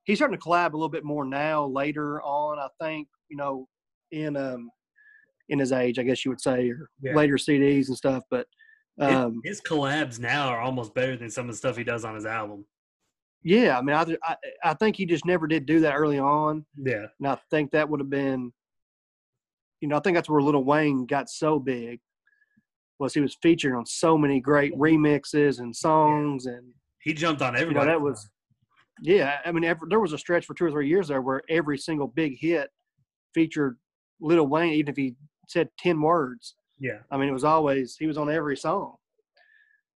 He's 0.04 0.18
starting 0.18 0.38
to 0.38 0.42
collab 0.42 0.72
a 0.72 0.76
little 0.76 0.88
bit 0.88 1.04
more 1.04 1.24
now. 1.24 1.66
Later 1.66 2.22
on, 2.22 2.58
I 2.58 2.68
think 2.82 3.08
you 3.28 3.36
know, 3.36 3.68
in 4.10 4.36
um, 4.36 4.70
in 5.50 5.58
his 5.58 5.72
age, 5.72 5.98
I 5.98 6.02
guess 6.02 6.24
you 6.24 6.30
would 6.30 6.40
say, 6.40 6.70
or 6.70 6.88
Yeah. 7.02 7.14
later 7.14 7.34
CDs 7.36 7.88
and 7.88 7.96
stuff. 7.96 8.22
But 8.30 8.46
His- 8.98 9.14
um, 9.14 9.40
his 9.44 9.60
collabs 9.60 10.18
now 10.18 10.48
are 10.48 10.60
almost 10.60 10.94
better 10.94 11.16
than 11.16 11.30
some 11.30 11.46
of 11.48 11.52
the 11.52 11.58
stuff 11.58 11.76
he 11.76 11.84
does 11.84 12.04
on 12.04 12.14
his 12.14 12.26
album. 12.26 12.64
yeah, 13.42 13.78
I 13.78 13.82
mean, 13.82 13.94
I, 13.94 14.16
I 14.24 14.36
I 14.64 14.74
think 14.74 14.96
he 14.96 15.04
just 15.06 15.24
never 15.24 15.46
did 15.46 15.64
do 15.66 15.80
that 15.80 15.94
early 15.94 16.18
on, 16.18 16.64
Yeah, 16.76 17.06
and 17.18 17.28
I 17.28 17.38
think 17.50 17.70
that 17.72 17.88
would 17.88 18.00
have 18.00 18.10
been, 18.10 18.52
you 19.80 19.88
know, 19.88 19.96
I 19.96 20.00
think 20.00 20.16
that's 20.16 20.28
where 20.28 20.42
Little 20.42 20.64
Wayne 20.64 21.06
got 21.06 21.28
so 21.30 21.58
big, 21.60 22.00
was 22.98 23.14
he 23.14 23.20
was 23.20 23.36
featured 23.42 23.74
on 23.74 23.86
so 23.86 24.18
many 24.18 24.40
great 24.40 24.74
remixes 24.76 25.60
and 25.60 25.74
songs 25.74 26.46
and 26.46 26.64
he 27.02 27.12
jumped 27.12 27.42
on 27.42 27.52
you 27.54 27.58
know 27.58 27.62
everybody. 27.62 27.90
that 27.90 28.00
was 28.00 28.28
yeah 29.02 29.38
i 29.44 29.52
mean 29.52 29.64
ever, 29.64 29.86
there 29.88 30.00
was 30.00 30.12
a 30.12 30.18
stretch 30.18 30.44
for 30.44 30.54
two 30.54 30.64
or 30.64 30.70
three 30.70 30.88
years 30.88 31.08
there 31.08 31.22
where 31.22 31.42
every 31.48 31.78
single 31.78 32.08
big 32.08 32.36
hit 32.38 32.70
featured 33.34 33.76
Little 34.20 34.46
Wayne, 34.46 34.72
even 34.72 34.90
if 34.90 34.96
he 34.96 35.14
said 35.48 35.68
10 35.78 36.00
words. 36.00 36.54
yeah, 36.78 36.98
I 37.10 37.16
mean, 37.16 37.28
it 37.28 37.32
was 37.32 37.44
always, 37.44 37.96
he 37.98 38.06
was 38.06 38.18
on 38.18 38.30
every 38.30 38.56
song. 38.56 38.96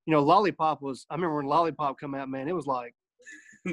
You 0.06 0.12
know, 0.12 0.22
Lollipop 0.22 0.82
was, 0.82 1.06
I 1.10 1.14
remember 1.14 1.36
when 1.36 1.46
Lollipop 1.46 1.98
come 1.98 2.14
out, 2.14 2.28
man, 2.28 2.48
it 2.48 2.54
was 2.54 2.66
like, 2.66 2.94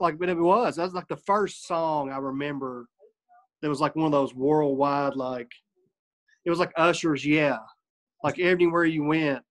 like, 0.00 0.18
but 0.18 0.28
it 0.28 0.38
was, 0.38 0.76
that 0.76 0.84
was 0.84 0.94
like 0.94 1.08
the 1.08 1.16
first 1.16 1.66
song 1.66 2.10
I 2.10 2.18
remember 2.18 2.86
that 3.62 3.68
was 3.68 3.80
like 3.80 3.96
one 3.96 4.06
of 4.06 4.12
those 4.12 4.34
worldwide, 4.34 5.16
like, 5.16 5.48
it 6.44 6.50
was 6.50 6.58
like 6.58 6.72
Usher's 6.76 7.24
Yeah. 7.24 7.58
Like 8.22 8.38
everywhere 8.38 8.84
you 8.84 9.04
went, 9.04 9.42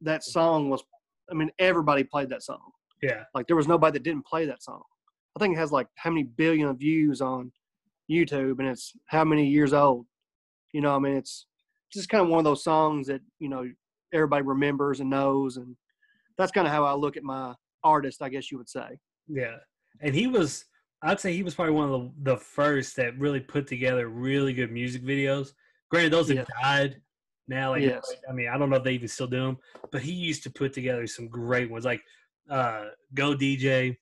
that 0.00 0.24
song 0.24 0.70
was, 0.70 0.82
I 1.30 1.34
mean, 1.34 1.50
everybody 1.58 2.04
played 2.04 2.28
that 2.30 2.42
song. 2.42 2.60
yeah, 3.02 3.24
Like 3.34 3.46
there 3.46 3.56
was 3.56 3.68
nobody 3.68 3.94
that 3.94 4.02
didn't 4.04 4.26
play 4.26 4.46
that 4.46 4.62
song. 4.62 4.82
I 5.36 5.40
think 5.40 5.54
it 5.56 5.58
has 5.58 5.72
like 5.72 5.86
how 5.96 6.10
many 6.10 6.24
billion 6.24 6.68
of 6.68 6.78
views 6.78 7.20
on 7.20 7.52
YouTube 8.10 8.58
and 8.58 8.68
it's 8.68 8.92
how 9.06 9.24
many 9.24 9.46
years 9.46 9.72
old. 9.72 10.06
You 10.72 10.80
know, 10.80 10.94
I 10.94 10.98
mean 10.98 11.16
it's 11.16 11.46
just 11.92 12.08
kind 12.08 12.22
of 12.22 12.28
one 12.28 12.38
of 12.38 12.44
those 12.44 12.64
songs 12.64 13.06
that, 13.08 13.20
you 13.38 13.48
know, 13.48 13.68
everybody 14.12 14.42
remembers 14.44 15.00
and 15.00 15.10
knows 15.10 15.56
and 15.56 15.76
that's 16.38 16.52
kind 16.52 16.66
of 16.66 16.72
how 16.72 16.84
I 16.84 16.94
look 16.94 17.16
at 17.16 17.22
my 17.22 17.54
artist, 17.84 18.22
I 18.22 18.28
guess 18.28 18.50
you 18.50 18.58
would 18.58 18.68
say. 18.68 18.98
yeah. 19.28 19.56
And 20.00 20.14
he 20.14 20.26
was, 20.26 20.64
I'd 21.02 21.20
say 21.20 21.34
he 21.34 21.42
was 21.42 21.54
probably 21.54 21.74
one 21.74 21.90
of 21.90 22.00
the, 22.24 22.32
the 22.32 22.36
first 22.38 22.96
that 22.96 23.18
really 23.18 23.40
put 23.40 23.66
together 23.66 24.08
really 24.08 24.52
good 24.52 24.70
music 24.72 25.02
videos. 25.02 25.52
Granted, 25.90 26.12
those 26.12 26.30
have 26.30 26.46
died 26.62 27.00
now. 27.52 27.70
Like, 27.70 27.82
Yes. 27.82 28.10
I 28.28 28.32
mean, 28.32 28.48
I 28.48 28.58
don't 28.58 28.70
know 28.70 28.76
if 28.76 28.84
they 28.84 28.92
even 28.94 29.08
still 29.08 29.26
do 29.26 29.40
them, 29.40 29.58
but 29.90 30.02
he 30.02 30.12
used 30.12 30.42
to 30.44 30.50
put 30.50 30.72
together 30.72 31.06
some 31.06 31.28
great 31.28 31.70
ones, 31.70 31.84
like 31.84 32.02
uh, 32.50 32.86
"Go 33.14 33.34
DJ," 33.34 33.96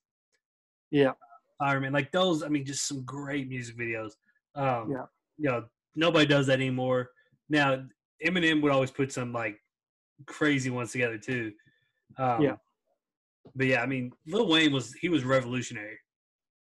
Yeah. 0.91 1.13
Fireman, 1.59 1.93
like 1.93 2.11
those. 2.11 2.43
I 2.43 2.49
mean, 2.49 2.65
just 2.65 2.87
some 2.89 3.05
great 3.05 3.49
music 3.49 3.77
videos. 3.77 4.13
Um, 4.55 4.91
Yeah. 4.91 5.07
You 5.37 5.51
know, 5.51 5.65
nobody 5.95 6.27
does 6.27 6.47
that 6.47 6.55
anymore. 6.61 7.11
Now, 7.49 7.85
Eminem 8.25 8.63
would 8.63 8.73
always 8.73 8.91
put 8.91 9.13
some 9.13 9.33
like 9.33 9.59
crazy 10.27 10.71
ones 10.71 10.93
together 10.93 11.19
too. 11.19 11.53
Um, 12.19 12.41
Yeah. 12.43 12.57
But 13.55 13.67
yeah, 13.67 13.83
I 13.83 13.87
mean, 13.87 14.13
Lil 14.27 14.49
Wayne 14.49 14.73
was 14.73 14.93
he 14.95 15.09
was 15.09 15.25
revolutionary 15.25 15.99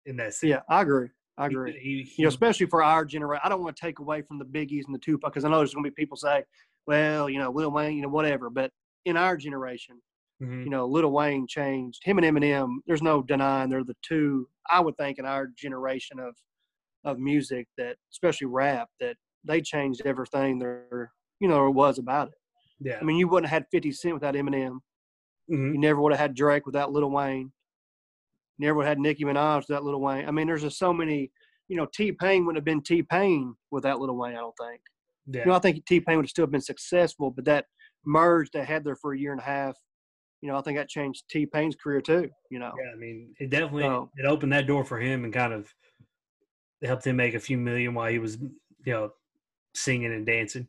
in 0.07 0.17
that 0.17 0.35
sense. 0.35 0.51
Yeah, 0.51 0.61
I 0.69 0.83
agree. 0.83 1.09
I 1.39 1.49
He- 1.49 1.55
agree. 1.55 1.73
He, 1.73 2.03
he, 2.03 2.15
You 2.19 2.25
know, 2.25 2.29
especially 2.29 2.67
for 2.67 2.83
our 2.83 3.05
generation. 3.05 3.41
I 3.45 3.49
don't 3.49 3.63
want 3.63 3.77
to 3.77 3.81
take 3.81 3.99
away 4.01 4.23
from 4.23 4.39
the 4.39 4.45
Biggies 4.45 4.85
and 4.87 4.95
the 4.95 4.99
Tupac 4.99 5.33
because 5.33 5.45
I 5.45 5.49
know 5.51 5.59
there's 5.59 5.75
going 5.75 5.85
to 5.85 5.91
be 5.91 5.95
people 5.95 6.17
say, 6.17 6.45
well, 6.87 7.29
you 7.29 7.39
know, 7.39 7.51
Lil 7.51 7.71
Wayne, 7.71 7.97
you 7.97 8.03
know, 8.03 8.09
whatever. 8.09 8.51
But 8.51 8.71
in 9.05 9.17
our 9.17 9.37
generation, 9.37 10.01
Mhm. 10.41 10.65
you 10.65 10.71
know, 10.71 10.87
Lil 10.87 11.11
Wayne 11.13 11.47
changed 11.47 12.03
him 12.05 12.19
and 12.19 12.27
Eminem. 12.27 12.79
There's 12.87 13.03
no 13.03 13.23
denying 13.23 13.71
they're 13.71 13.85
the 13.85 13.97
two. 14.03 14.49
I 14.71 14.81
would 14.81 14.97
think 14.97 15.19
in 15.19 15.27
our 15.27 15.47
generation 15.49 16.19
of 16.19 16.37
of 17.05 17.19
music 17.19 17.67
that, 17.77 17.97
especially 18.13 18.47
rap, 18.47 18.89
that 19.01 19.17
they 19.43 19.61
changed 19.61 20.03
everything 20.05 20.61
there, 20.61 21.13
you 21.41 21.49
know, 21.49 21.55
there 21.57 21.71
was 21.71 21.99
about 21.99 22.29
it. 22.29 22.35
yeah. 22.79 22.99
I 23.01 23.03
mean, 23.05 23.17
you 23.17 23.27
wouldn't 23.27 23.51
have 23.51 23.63
had 23.65 23.71
50 23.73 23.91
Cent 23.91 24.15
without 24.15 24.35
Eminem. 24.35 24.79
Mhm. 25.51 25.73
You 25.75 25.79
never 25.79 26.01
would 26.01 26.13
have 26.13 26.21
had 26.21 26.35
Drake 26.35 26.65
without 26.65 26.93
Lil 26.93 27.11
Wayne. 27.11 27.53
Never 28.59 28.75
would 28.77 28.87
have 28.87 28.93
had 28.93 29.01
Nicki 29.01 29.25
Minaj 29.25 29.67
without 29.69 29.83
Lil 29.85 30.01
Wayne. 30.01 30.27
I 30.29 30.31
mean, 30.31 30.47
there's 30.47 30.63
just 30.63 30.79
so 30.79 30.93
many. 30.93 31.33
You 31.67 31.77
know, 31.77 31.87
T 31.87 32.13
Pain 32.13 32.45
wouldn't 32.45 32.59
have 32.59 32.65
been 32.65 32.83
T 32.83 33.03
Pain 33.03 33.57
without 33.73 34.01
Lil 34.01 34.17
Wayne. 34.17 34.35
I 34.37 34.39
don't 34.41 34.55
think. 34.57 34.81
Yeah. 35.27 35.41
You 35.41 35.47
know, 35.47 35.55
I 35.55 35.59
think 35.59 35.85
T 35.87 36.01
Pain 36.01 36.17
would 36.17 36.25
have 36.27 36.31
still 36.31 36.47
been 36.47 36.61
successful, 36.61 37.31
but 37.31 37.45
that 37.45 37.67
merge 38.05 38.51
they 38.51 38.65
had 38.65 38.85
there 38.85 38.97
for 38.97 39.13
a 39.13 39.19
year 39.19 39.33
and 39.33 39.41
a 39.41 39.45
half, 39.45 39.77
you 40.41 40.49
know, 40.49 40.57
I 40.57 40.63
think 40.63 40.77
that 40.79 40.89
changed 40.89 41.25
T 41.31 41.47
Pain's 41.47 41.77
career 41.77 42.01
too. 42.01 42.29
You 42.51 42.59
know, 42.59 42.73
Yeah, 42.77 42.93
I 42.93 42.97
mean, 42.97 43.35
it 43.39 43.51
definitely 43.51 43.85
So- 43.85 44.11
it 44.17 44.27
opened 44.27 44.53
that 44.53 44.67
door 44.67 44.85
for 44.85 44.99
him 44.99 45.25
and 45.25 45.33
kind 45.33 45.53
of 45.53 45.73
helped 46.83 47.07
him 47.07 47.17
make 47.17 47.35
a 47.35 47.41
few 47.41 47.57
million 47.59 47.95
while 47.95 48.11
he 48.11 48.19
was, 48.19 48.39
you 48.41 48.93
know, 48.93 49.13
singing 49.75 50.13
and 50.13 50.27
dancing. 50.27 50.67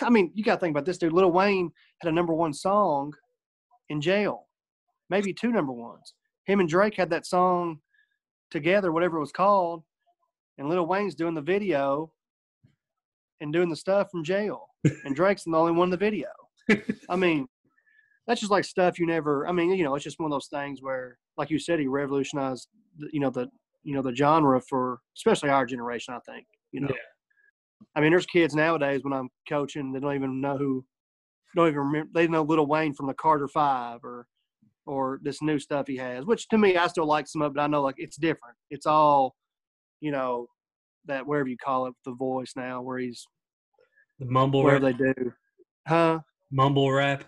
I 0.00 0.10
mean, 0.10 0.30
you 0.34 0.44
got 0.44 0.54
to 0.54 0.60
think 0.60 0.72
about 0.72 0.84
this 0.86 0.96
dude. 0.98 1.12
Little 1.12 1.32
Wayne 1.32 1.70
had 2.00 2.08
a 2.08 2.14
number 2.14 2.32
one 2.32 2.52
song 2.54 3.12
in 3.88 4.00
jail, 4.00 4.48
maybe 5.10 5.34
two 5.34 5.50
number 5.52 5.72
ones. 5.72 6.14
Him 6.46 6.60
and 6.60 6.68
Drake 6.68 6.94
had 6.94 7.10
that 7.10 7.26
song 7.26 7.80
together, 8.50 8.92
whatever 8.92 9.18
it 9.18 9.20
was 9.20 9.32
called, 9.32 9.84
and 10.56 10.68
Little 10.68 10.86
Wayne's 10.86 11.14
doing 11.14 11.34
the 11.34 11.42
video 11.42 12.12
and 13.40 13.52
doing 13.52 13.68
the 13.68 13.76
stuff 13.76 14.10
from 14.10 14.24
jail, 14.24 14.66
and 15.04 15.14
Drake's 15.14 15.44
the 15.44 15.56
only 15.56 15.72
one 15.72 15.86
in 15.86 15.90
the 15.90 15.96
video. 15.96 16.28
I 17.08 17.16
mean, 17.16 17.46
that's 18.26 18.40
just 18.40 18.52
like 18.52 18.64
stuff 18.64 18.98
you 18.98 19.06
never. 19.06 19.46
I 19.48 19.52
mean, 19.52 19.70
you 19.72 19.84
know, 19.84 19.94
it's 19.94 20.04
just 20.04 20.18
one 20.18 20.30
of 20.30 20.34
those 20.34 20.48
things 20.48 20.80
where, 20.82 21.18
like 21.36 21.50
you 21.50 21.58
said, 21.58 21.80
he 21.80 21.86
revolutionized, 21.86 22.68
the, 22.98 23.08
you 23.12 23.20
know, 23.20 23.30
the 23.30 23.48
you 23.84 23.94
know 23.94 24.02
the 24.02 24.14
genre 24.14 24.60
for 24.60 25.00
especially 25.16 25.50
our 25.50 25.66
generation. 25.66 26.14
I 26.14 26.20
think, 26.30 26.46
you 26.72 26.80
know. 26.80 26.88
Yeah. 26.90 26.96
I 27.94 28.00
mean, 28.00 28.10
there's 28.10 28.26
kids 28.26 28.54
nowadays 28.54 29.00
when 29.02 29.12
I'm 29.12 29.28
coaching 29.48 29.92
that 29.92 30.00
don't 30.00 30.14
even 30.14 30.40
know 30.40 30.56
who, 30.56 30.84
don't 31.56 31.68
even 31.68 31.78
remember. 31.78 32.10
They 32.14 32.28
know 32.28 32.42
Little 32.42 32.66
Wayne 32.66 32.94
from 32.94 33.06
the 33.06 33.14
Carter 33.14 33.48
Five 33.48 34.00
or, 34.04 34.26
or 34.86 35.20
this 35.22 35.42
new 35.42 35.58
stuff 35.58 35.86
he 35.86 35.96
has. 35.96 36.24
Which 36.24 36.48
to 36.48 36.58
me, 36.58 36.76
I 36.76 36.86
still 36.88 37.06
like 37.06 37.26
some 37.28 37.42
of 37.42 37.52
it. 37.52 37.54
But 37.54 37.62
I 37.62 37.66
know 37.66 37.82
like 37.82 37.96
it's 37.98 38.16
different. 38.16 38.56
It's 38.70 38.86
all, 38.86 39.34
you 40.00 40.10
know, 40.10 40.48
that 41.06 41.26
wherever 41.26 41.48
you 41.48 41.56
call 41.56 41.86
it, 41.86 41.94
the 42.04 42.12
voice 42.12 42.52
now 42.56 42.82
where 42.82 42.98
he's 42.98 43.26
The 44.18 44.26
mumble 44.26 44.64
rap, 44.64 44.82
they 44.82 44.92
do, 44.92 45.32
huh? 45.86 46.20
mumble 46.50 46.90
rap. 46.92 47.24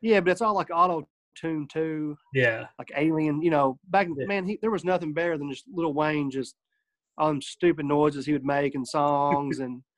Yeah, 0.00 0.20
but 0.20 0.30
it's 0.30 0.40
all 0.42 0.54
like 0.54 0.68
auto 0.72 1.08
tune 1.36 1.66
too, 1.68 2.16
Yeah, 2.34 2.66
like 2.78 2.90
Alien. 2.96 3.42
You 3.42 3.50
know, 3.50 3.78
back 3.88 4.08
Yeah. 4.16 4.26
man, 4.26 4.46
he, 4.46 4.58
there 4.60 4.70
was 4.70 4.84
nothing 4.84 5.12
better 5.12 5.36
than 5.38 5.50
just 5.50 5.64
Little 5.72 5.94
Wayne 5.94 6.30
just 6.30 6.54
all 7.18 7.28
them 7.28 7.42
stupid 7.42 7.84
noises 7.86 8.24
he 8.26 8.32
would 8.32 8.44
make 8.44 8.74
and 8.74 8.86
songs 8.86 9.58
and. 9.58 9.82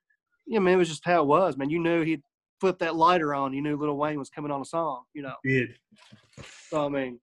Yeah, 0.44 0.58
man, 0.58 0.74
it 0.74 0.78
was 0.78 0.88
just 0.88 1.04
how 1.04 1.22
it 1.22 1.28
was, 1.28 1.56
man. 1.56 1.70
You 1.70 1.78
knew 1.78 2.02
he'd 2.02 2.20
flip 2.60 2.80
that 2.80 2.96
lighter 2.96 3.32
on. 3.32 3.52
You 3.52 3.62
knew 3.62 3.76
Little 3.76 3.96
Wayne 3.96 4.18
was 4.18 4.28
coming 4.28 4.50
on 4.50 4.60
a 4.60 4.64
song, 4.64 5.04
you 5.14 5.22
know. 5.22 5.36
did. 5.44 5.76
So 6.68 6.84
I 6.84 6.88
mean, 6.88 7.20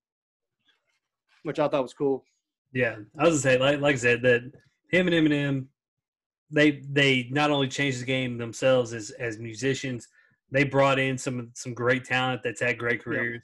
which 1.43 1.59
I 1.59 1.67
thought 1.67 1.83
was 1.83 1.93
cool. 1.93 2.23
Yeah, 2.71 2.95
I 3.17 3.23
was 3.23 3.43
gonna 3.43 3.55
say, 3.55 3.57
like, 3.57 3.81
like 3.81 3.95
I 3.95 3.97
said, 3.97 4.21
that 4.21 4.41
him 4.89 5.07
and 5.09 5.15
Eminem, 5.15 5.65
they 6.51 6.81
they 6.89 7.27
not 7.31 7.51
only 7.51 7.67
changed 7.67 8.01
the 8.01 8.05
game 8.05 8.37
themselves 8.37 8.93
as 8.93 9.11
as 9.11 9.37
musicians, 9.37 10.07
they 10.51 10.63
brought 10.63 10.99
in 10.99 11.17
some 11.17 11.51
some 11.53 11.73
great 11.73 12.05
talent 12.05 12.41
that's 12.43 12.61
had 12.61 12.77
great 12.77 13.03
careers. 13.03 13.41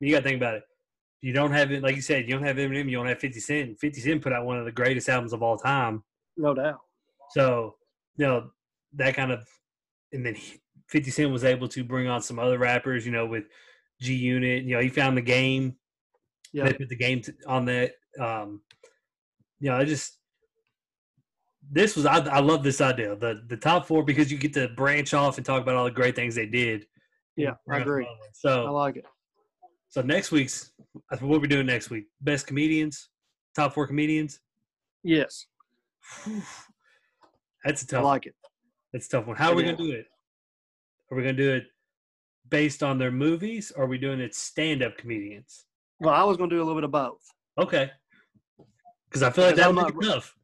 You 0.00 0.10
got 0.10 0.18
to 0.18 0.24
think 0.24 0.36
about 0.36 0.54
it. 0.54 0.62
You 1.20 1.32
don't 1.32 1.52
have 1.52 1.72
it, 1.72 1.82
like 1.82 1.96
you 1.96 2.02
said, 2.02 2.26
you 2.26 2.34
don't 2.34 2.44
have 2.44 2.56
Eminem, 2.56 2.90
you 2.90 2.96
don't 2.96 3.06
have 3.06 3.18
Fifty 3.18 3.40
Cent. 3.40 3.78
Fifty 3.80 4.00
Cent 4.00 4.22
put 4.22 4.32
out 4.32 4.44
one 4.44 4.58
of 4.58 4.66
the 4.66 4.72
greatest 4.72 5.08
albums 5.08 5.32
of 5.32 5.42
all 5.42 5.56
time. 5.56 6.02
No 6.36 6.54
doubt. 6.54 6.80
So, 7.30 7.76
you 8.16 8.26
know, 8.26 8.50
that 8.94 9.14
kind 9.14 9.32
of, 9.32 9.44
and 10.12 10.24
then 10.24 10.36
50 10.88 11.10
Cent 11.10 11.32
was 11.32 11.44
able 11.44 11.68
to 11.68 11.84
bring 11.84 12.08
on 12.08 12.22
some 12.22 12.38
other 12.38 12.58
rappers, 12.58 13.04
you 13.04 13.12
know, 13.12 13.26
with 13.26 13.44
G 14.00 14.14
Unit. 14.14 14.64
You 14.64 14.76
know, 14.76 14.80
he 14.80 14.88
found 14.88 15.16
the 15.16 15.22
game. 15.22 15.76
Yeah. 16.52 16.64
They 16.64 16.74
put 16.74 16.88
the 16.88 16.96
game 16.96 17.22
on 17.46 17.64
that. 17.66 17.92
Um, 18.20 18.60
you 19.60 19.70
know, 19.70 19.76
I 19.76 19.84
just, 19.84 20.18
this 21.70 21.96
was, 21.96 22.06
I, 22.06 22.18
I 22.18 22.40
love 22.40 22.62
this 22.62 22.80
idea. 22.80 23.16
The 23.16 23.42
the 23.46 23.56
top 23.56 23.86
four, 23.86 24.04
because 24.04 24.30
you 24.30 24.38
get 24.38 24.52
to 24.54 24.68
branch 24.68 25.14
off 25.14 25.36
and 25.36 25.46
talk 25.46 25.62
about 25.62 25.76
all 25.76 25.84
the 25.84 25.90
great 25.90 26.16
things 26.16 26.34
they 26.34 26.46
did. 26.46 26.86
Yeah, 27.36 27.54
I 27.70 27.78
agree. 27.78 28.06
So, 28.32 28.66
I 28.66 28.70
like 28.70 28.96
it. 28.96 29.04
so 29.88 30.02
next 30.02 30.30
week's, 30.30 30.72
what 31.20 31.40
we're 31.40 31.46
doing 31.46 31.66
next 31.66 31.90
week. 31.90 32.04
Best 32.20 32.46
comedians, 32.46 33.08
top 33.56 33.74
four 33.74 33.86
comedians. 33.86 34.40
Yes, 35.02 35.46
That's 37.64 37.82
a 37.82 37.86
tough 37.86 38.00
I 38.00 38.04
like 38.04 38.26
it. 38.26 38.34
That's 38.92 39.06
a 39.06 39.10
tough 39.10 39.26
one. 39.26 39.36
How 39.36 39.50
are 39.50 39.54
we 39.54 39.64
gonna 39.64 39.76
do 39.76 39.90
it? 39.90 40.06
Are 41.10 41.16
we 41.16 41.22
gonna 41.22 41.34
do 41.34 41.52
it 41.52 41.64
based 42.50 42.82
on 42.82 42.98
their 42.98 43.10
movies, 43.10 43.72
or 43.74 43.84
are 43.84 43.88
we 43.88 43.98
doing 43.98 44.20
it 44.20 44.34
stand-up 44.34 44.96
comedians? 44.96 45.64
Well, 46.00 46.14
I 46.14 46.22
was 46.24 46.36
going 46.36 46.50
to 46.50 46.56
do 46.56 46.60
a 46.60 46.64
little 46.64 46.76
bit 46.76 46.84
of 46.84 46.90
both 46.90 47.20
Okay. 47.58 47.90
Because 49.08 49.22
I 49.22 49.30
feel 49.30 49.44
like 49.44 49.56
that 49.56 49.72
would 49.72 49.98
be 49.98 50.06
tough. 50.06 50.36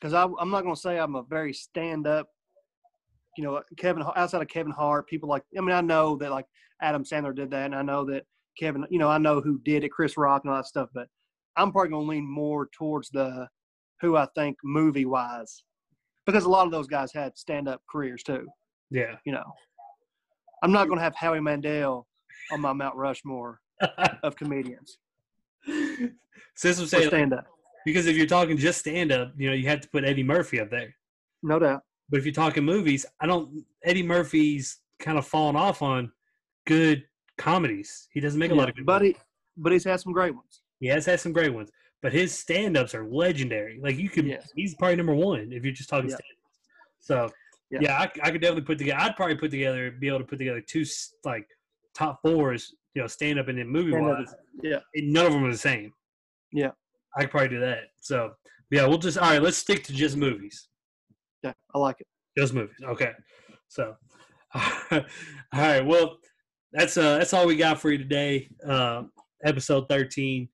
Because 0.00 0.14
I'm 0.14 0.50
not 0.50 0.62
going 0.62 0.74
to 0.74 0.80
say 0.80 0.98
I'm 0.98 1.16
a 1.16 1.22
very 1.22 1.52
stand-up. 1.52 2.26
You 3.36 3.44
know, 3.44 3.62
Kevin 3.76 4.02
outside 4.16 4.42
of 4.42 4.48
Kevin 4.48 4.72
Hart, 4.72 5.08
people 5.08 5.28
like. 5.28 5.42
I 5.56 5.60
mean, 5.60 5.74
I 5.74 5.82
know 5.82 6.16
that 6.16 6.30
like 6.30 6.46
Adam 6.80 7.04
Sandler 7.04 7.34
did 7.34 7.50
that, 7.50 7.66
and 7.66 7.74
I 7.74 7.82
know 7.82 8.04
that 8.06 8.24
Kevin. 8.58 8.86
You 8.88 8.98
know, 8.98 9.08
I 9.08 9.18
know 9.18 9.40
who 9.40 9.60
did 9.64 9.84
it, 9.84 9.90
Chris 9.90 10.16
Rock 10.16 10.42
and 10.44 10.50
all 10.50 10.58
that 10.58 10.66
stuff, 10.66 10.88
but 10.94 11.08
I'm 11.56 11.70
probably 11.70 11.90
gonna 11.90 12.08
lean 12.08 12.26
more 12.26 12.68
towards 12.72 13.10
the 13.10 13.46
who 14.00 14.16
I 14.16 14.26
think 14.34 14.56
movie 14.64 15.04
wise, 15.04 15.64
because 16.24 16.44
a 16.44 16.48
lot 16.48 16.64
of 16.64 16.72
those 16.72 16.86
guys 16.86 17.12
had 17.12 17.36
stand 17.36 17.68
up 17.68 17.82
careers 17.90 18.22
too. 18.22 18.46
Yeah. 18.90 19.16
You 19.26 19.32
know, 19.32 19.52
I'm 20.62 20.72
not 20.72 20.88
gonna 20.88 21.02
have 21.02 21.14
Howie 21.14 21.40
Mandel 21.40 22.06
on 22.52 22.62
my 22.62 22.72
Mount 22.72 22.96
Rushmore 22.96 23.60
of 24.22 24.34
comedians 24.36 24.96
so 26.56 26.68
was 26.68 26.80
for 26.80 26.86
saying 26.86 27.08
stand 27.08 27.32
up. 27.34 27.46
Because 27.86 28.06
if 28.06 28.16
you're 28.16 28.26
talking 28.26 28.58
just 28.58 28.80
stand 28.80 29.10
up, 29.12 29.32
you 29.38 29.48
know, 29.48 29.54
you 29.54 29.66
have 29.68 29.80
to 29.80 29.88
put 29.88 30.04
Eddie 30.04 30.22
Murphy 30.22 30.60
up 30.60 30.68
there. 30.70 30.94
No 31.42 31.58
doubt. 31.58 31.82
But 32.10 32.18
if 32.18 32.26
you're 32.26 32.34
talking 32.34 32.64
movies, 32.64 33.06
I 33.20 33.26
don't. 33.26 33.64
Eddie 33.84 34.02
Murphy's 34.02 34.80
kind 34.98 35.16
of 35.16 35.26
fallen 35.26 35.56
off 35.56 35.80
on 35.80 36.12
good 36.66 37.04
comedies. 37.38 38.08
He 38.12 38.20
doesn't 38.20 38.38
make 38.38 38.50
a 38.50 38.54
lot 38.54 38.68
of 38.68 38.76
good. 38.76 38.84
but 38.86 39.00
movies. 39.02 39.16
he 39.16 39.22
but 39.62 39.72
he's 39.72 39.84
had 39.84 40.00
some 40.00 40.12
great 40.12 40.34
ones. 40.34 40.60
He 40.80 40.86
has 40.88 41.06
had 41.06 41.20
some 41.20 41.32
great 41.32 41.52
ones, 41.54 41.70
but 42.02 42.12
his 42.12 42.36
stand-ups 42.38 42.94
are 42.94 43.06
legendary. 43.06 43.78
Like 43.82 43.96
you 43.96 44.10
could, 44.10 44.26
Yes. 44.26 44.50
he's 44.54 44.74
probably 44.74 44.96
number 44.96 45.14
one 45.14 45.50
if 45.52 45.64
you're 45.64 45.72
just 45.72 45.88
talking 45.88 46.10
Yeah. 46.10 46.16
stand-ups. 46.16 46.58
So 47.00 47.30
Yeah. 47.70 47.78
yeah, 47.82 47.98
I, 47.98 48.02
I 48.28 48.30
could 48.30 48.40
definitely 48.42 48.62
put 48.64 48.78
together. 48.78 49.00
I'd 49.00 49.16
probably 49.16 49.36
put 49.36 49.50
together, 49.50 49.90
be 49.90 50.08
able 50.08 50.18
to 50.18 50.24
put 50.24 50.38
together 50.38 50.60
two 50.60 50.84
like 51.24 51.46
top 51.94 52.20
fours, 52.22 52.74
you 52.94 53.00
know, 53.02 53.08
stand-up 53.08 53.48
and 53.48 53.58
then 53.58 53.68
movie 53.68 53.92
wise. 53.92 54.28
is- 54.28 54.34
yeah. 54.62 54.80
and 54.94 55.12
none 55.12 55.26
of 55.26 55.32
them 55.32 55.44
are 55.44 55.52
the 55.52 55.56
same. 55.58 55.92
Yeah. 56.52 56.72
I 57.16 57.22
could 57.22 57.30
probably 57.30 57.48
do 57.48 57.60
that. 57.60 57.84
So 58.00 58.32
yeah, 58.70 58.86
we'll 58.86 58.98
just 58.98 59.18
all 59.18 59.30
right. 59.30 59.42
Let's 59.42 59.56
stick 59.56 59.84
to 59.84 59.92
just 59.92 60.16
movies. 60.16 60.68
Yeah, 61.42 61.52
I 61.74 61.78
like 61.78 61.96
it. 62.00 62.06
Just 62.36 62.54
movies. 62.54 62.76
Okay. 62.84 63.12
So, 63.68 63.94
all 64.54 65.00
right. 65.52 65.84
Well, 65.84 66.18
that's 66.72 66.96
uh 66.96 67.18
that's 67.18 67.32
all 67.32 67.46
we 67.46 67.56
got 67.56 67.80
for 67.80 67.90
you 67.90 67.98
today. 67.98 68.48
Uh, 68.66 69.04
episode 69.44 69.88
thirteen. 69.88 70.48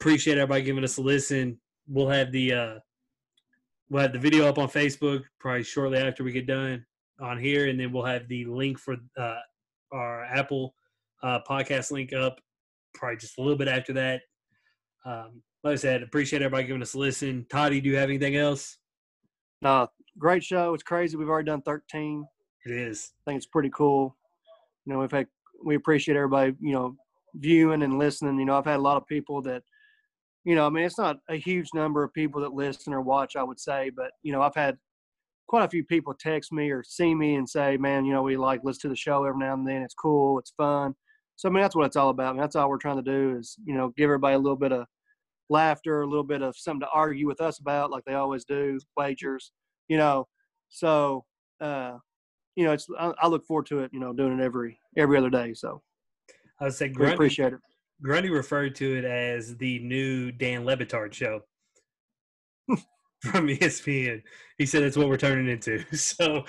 Appreciate 0.00 0.38
everybody 0.38 0.62
giving 0.62 0.84
us 0.84 0.96
a 0.96 1.02
listen. 1.02 1.58
We'll 1.86 2.08
have 2.08 2.32
the 2.32 2.52
uh 2.52 2.74
we'll 3.90 4.02
have 4.02 4.12
the 4.12 4.18
video 4.18 4.46
up 4.46 4.58
on 4.58 4.68
Facebook 4.68 5.22
probably 5.38 5.62
shortly 5.62 5.98
after 5.98 6.24
we 6.24 6.32
get 6.32 6.46
done 6.46 6.84
on 7.20 7.38
here, 7.38 7.68
and 7.68 7.78
then 7.78 7.92
we'll 7.92 8.04
have 8.04 8.26
the 8.28 8.46
link 8.46 8.78
for 8.78 8.96
uh 9.18 9.38
our 9.92 10.24
Apple 10.24 10.74
uh 11.22 11.40
podcast 11.48 11.90
link 11.90 12.12
up 12.12 12.40
probably 12.94 13.16
just 13.16 13.38
a 13.38 13.42
little 13.42 13.58
bit 13.58 13.68
after 13.68 13.92
that. 13.92 14.22
Um, 15.04 15.42
like 15.62 15.72
I 15.72 15.76
said, 15.76 16.02
appreciate 16.02 16.42
everybody 16.42 16.66
giving 16.66 16.82
us 16.82 16.94
a 16.94 16.98
listen. 16.98 17.46
Toddy, 17.50 17.80
do 17.80 17.90
you 17.90 17.96
have 17.96 18.08
anything 18.08 18.36
else? 18.36 18.78
No, 19.62 19.88
great 20.18 20.42
show. 20.42 20.72
It's 20.72 20.82
crazy. 20.82 21.16
We've 21.16 21.28
already 21.28 21.46
done 21.46 21.62
13. 21.62 22.24
It 22.64 22.72
is. 22.72 23.12
I 23.26 23.30
think 23.30 23.38
it's 23.38 23.46
pretty 23.46 23.70
cool. 23.70 24.16
You 24.86 24.92
know, 24.92 25.00
we've 25.00 25.10
had 25.10 25.26
we 25.62 25.74
appreciate 25.74 26.16
everybody, 26.16 26.54
you 26.60 26.72
know, 26.72 26.96
viewing 27.34 27.82
and 27.82 27.98
listening. 27.98 28.38
You 28.38 28.46
know, 28.46 28.56
I've 28.56 28.64
had 28.64 28.78
a 28.78 28.82
lot 28.82 28.96
of 28.96 29.06
people 29.06 29.42
that, 29.42 29.62
you 30.44 30.54
know, 30.54 30.66
I 30.66 30.70
mean, 30.70 30.84
it's 30.84 30.98
not 30.98 31.18
a 31.28 31.36
huge 31.36 31.68
number 31.74 32.02
of 32.02 32.14
people 32.14 32.40
that 32.40 32.54
listen 32.54 32.94
or 32.94 33.02
watch, 33.02 33.36
I 33.36 33.42
would 33.42 33.60
say, 33.60 33.90
but 33.94 34.12
you 34.22 34.32
know, 34.32 34.40
I've 34.40 34.54
had 34.54 34.78
quite 35.46 35.64
a 35.64 35.68
few 35.68 35.84
people 35.84 36.14
text 36.18 36.52
me 36.52 36.70
or 36.70 36.82
see 36.82 37.14
me 37.14 37.34
and 37.34 37.48
say, 37.48 37.76
"Man, 37.76 38.06
you 38.06 38.12
know, 38.12 38.22
we 38.22 38.36
like 38.38 38.64
listen 38.64 38.82
to 38.82 38.88
the 38.88 38.96
show 38.96 39.24
every 39.24 39.40
now 39.40 39.52
and 39.52 39.66
then. 39.66 39.82
It's 39.82 39.94
cool. 39.94 40.38
It's 40.38 40.52
fun." 40.56 40.94
So 41.36 41.48
I 41.48 41.52
mean, 41.52 41.60
that's 41.62 41.76
what 41.76 41.86
it's 41.86 41.96
all 41.96 42.10
about. 42.10 42.30
I 42.30 42.32
mean, 42.32 42.40
that's 42.40 42.56
all 42.56 42.68
we're 42.70 42.78
trying 42.78 43.02
to 43.02 43.10
do 43.10 43.36
is, 43.38 43.56
you 43.64 43.74
know, 43.74 43.92
give 43.96 44.04
everybody 44.04 44.34
a 44.34 44.38
little 44.38 44.56
bit 44.56 44.72
of 44.72 44.86
laughter, 45.50 46.02
a 46.02 46.06
little 46.06 46.24
bit 46.24 46.42
of 46.42 46.56
something 46.56 46.80
to 46.80 46.88
argue 46.92 47.26
with 47.26 47.40
us 47.40 47.58
about, 47.58 47.90
like 47.90 48.04
they 48.04 48.14
always 48.14 48.44
do, 48.44 48.78
wagers, 48.96 49.52
you 49.88 49.98
know. 49.98 50.26
So, 50.68 51.24
uh, 51.60 51.98
you 52.56 52.64
know, 52.64 52.72
it's 52.72 52.86
I, 52.98 53.12
I 53.20 53.26
look 53.26 53.44
forward 53.44 53.66
to 53.66 53.80
it. 53.80 53.90
You 53.92 54.00
know, 54.00 54.12
doing 54.12 54.38
it 54.38 54.42
every 54.42 54.78
every 54.96 55.18
other 55.18 55.30
day. 55.30 55.52
So 55.54 55.82
I 56.60 56.64
would 56.64 56.74
say 56.74 56.88
Grundy, 56.88 57.14
appreciate 57.14 57.52
it. 57.52 57.60
Grundy 58.02 58.30
referred 58.30 58.74
to 58.76 58.98
it 58.98 59.04
as 59.04 59.56
the 59.56 59.78
new 59.80 60.32
Dan 60.32 60.64
Le 60.64 60.76
Batard 60.76 61.12
show 61.12 61.40
from 63.22 63.48
ESPN. 63.48 64.22
He 64.58 64.66
said 64.66 64.82
it's 64.82 64.96
what 64.96 65.08
we're 65.08 65.16
turning 65.16 65.48
into. 65.48 65.84
So, 65.96 66.44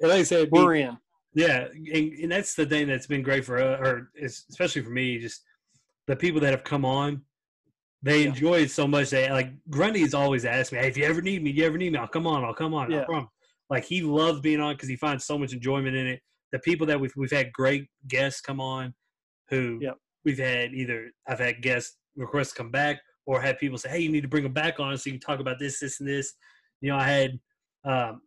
and 0.00 0.10
like 0.10 0.20
I 0.20 0.22
said, 0.22 0.48
We're 0.50 0.74
in. 0.74 0.98
yeah, 1.34 1.68
and, 1.72 2.12
and 2.12 2.32
that's 2.32 2.54
the 2.54 2.66
thing 2.66 2.88
that's 2.88 3.06
been 3.06 3.22
great 3.22 3.44
for 3.44 3.58
us, 3.58 3.80
or 3.80 4.10
especially 4.22 4.82
for 4.82 4.90
me, 4.90 5.18
just 5.18 5.42
the 6.06 6.16
people 6.16 6.40
that 6.40 6.50
have 6.50 6.64
come 6.64 6.84
on. 6.84 7.22
They 8.04 8.24
Yeah. 8.24 8.28
enjoy 8.28 8.60
it 8.60 8.70
so 8.70 8.86
much. 8.86 9.08
They 9.10 9.30
like 9.30 9.50
Grundy's 9.70 10.12
always 10.12 10.44
asked 10.44 10.72
me, 10.72 10.78
"Hey, 10.78 10.88
if 10.88 10.96
you 10.96 11.04
ever 11.04 11.22
need 11.22 11.42
me, 11.42 11.50
you 11.50 11.64
ever 11.64 11.78
need 11.78 11.90
me, 11.92 11.98
I'll 11.98 12.06
come 12.06 12.26
on. 12.26 12.44
I'll 12.44 12.54
come 12.54 12.74
on. 12.74 12.92
I 12.92 12.98
Yeah. 12.98 13.04
promise." 13.04 13.30
Like 13.70 13.84
he 13.84 14.02
loves 14.02 14.40
being 14.40 14.60
on 14.60 14.74
because 14.74 14.90
he 14.90 14.96
finds 14.96 15.24
so 15.24 15.38
much 15.38 15.54
enjoyment 15.54 15.96
in 15.96 16.06
it. 16.06 16.22
The 16.52 16.58
people 16.58 16.86
that 16.88 17.00
we've 17.00 17.14
we've 17.16 17.30
had 17.30 17.50
great 17.54 17.88
guests 18.06 18.42
come 18.42 18.60
on, 18.60 18.94
who 19.48 19.78
we've 20.22 20.38
had 20.38 20.74
either 20.74 21.10
I've 21.26 21.38
had 21.38 21.62
guests 21.62 21.96
request 22.14 22.54
come 22.56 22.70
back 22.70 23.00
or 23.24 23.40
had 23.40 23.58
people 23.58 23.78
say, 23.78 23.88
"Hey, 23.88 24.00
you 24.00 24.10
need 24.10 24.20
to 24.20 24.28
bring 24.28 24.42
them 24.42 24.52
back 24.52 24.78
on 24.80 24.96
so 24.98 25.08
you 25.08 25.14
can 25.14 25.20
talk 25.20 25.40
about 25.40 25.58
this, 25.58 25.80
this, 25.80 25.98
and 25.98 26.08
this." 26.08 26.34
You 26.82 26.90
know, 26.90 26.98
I 26.98 27.08
had 27.08 27.40
um, 27.84 28.20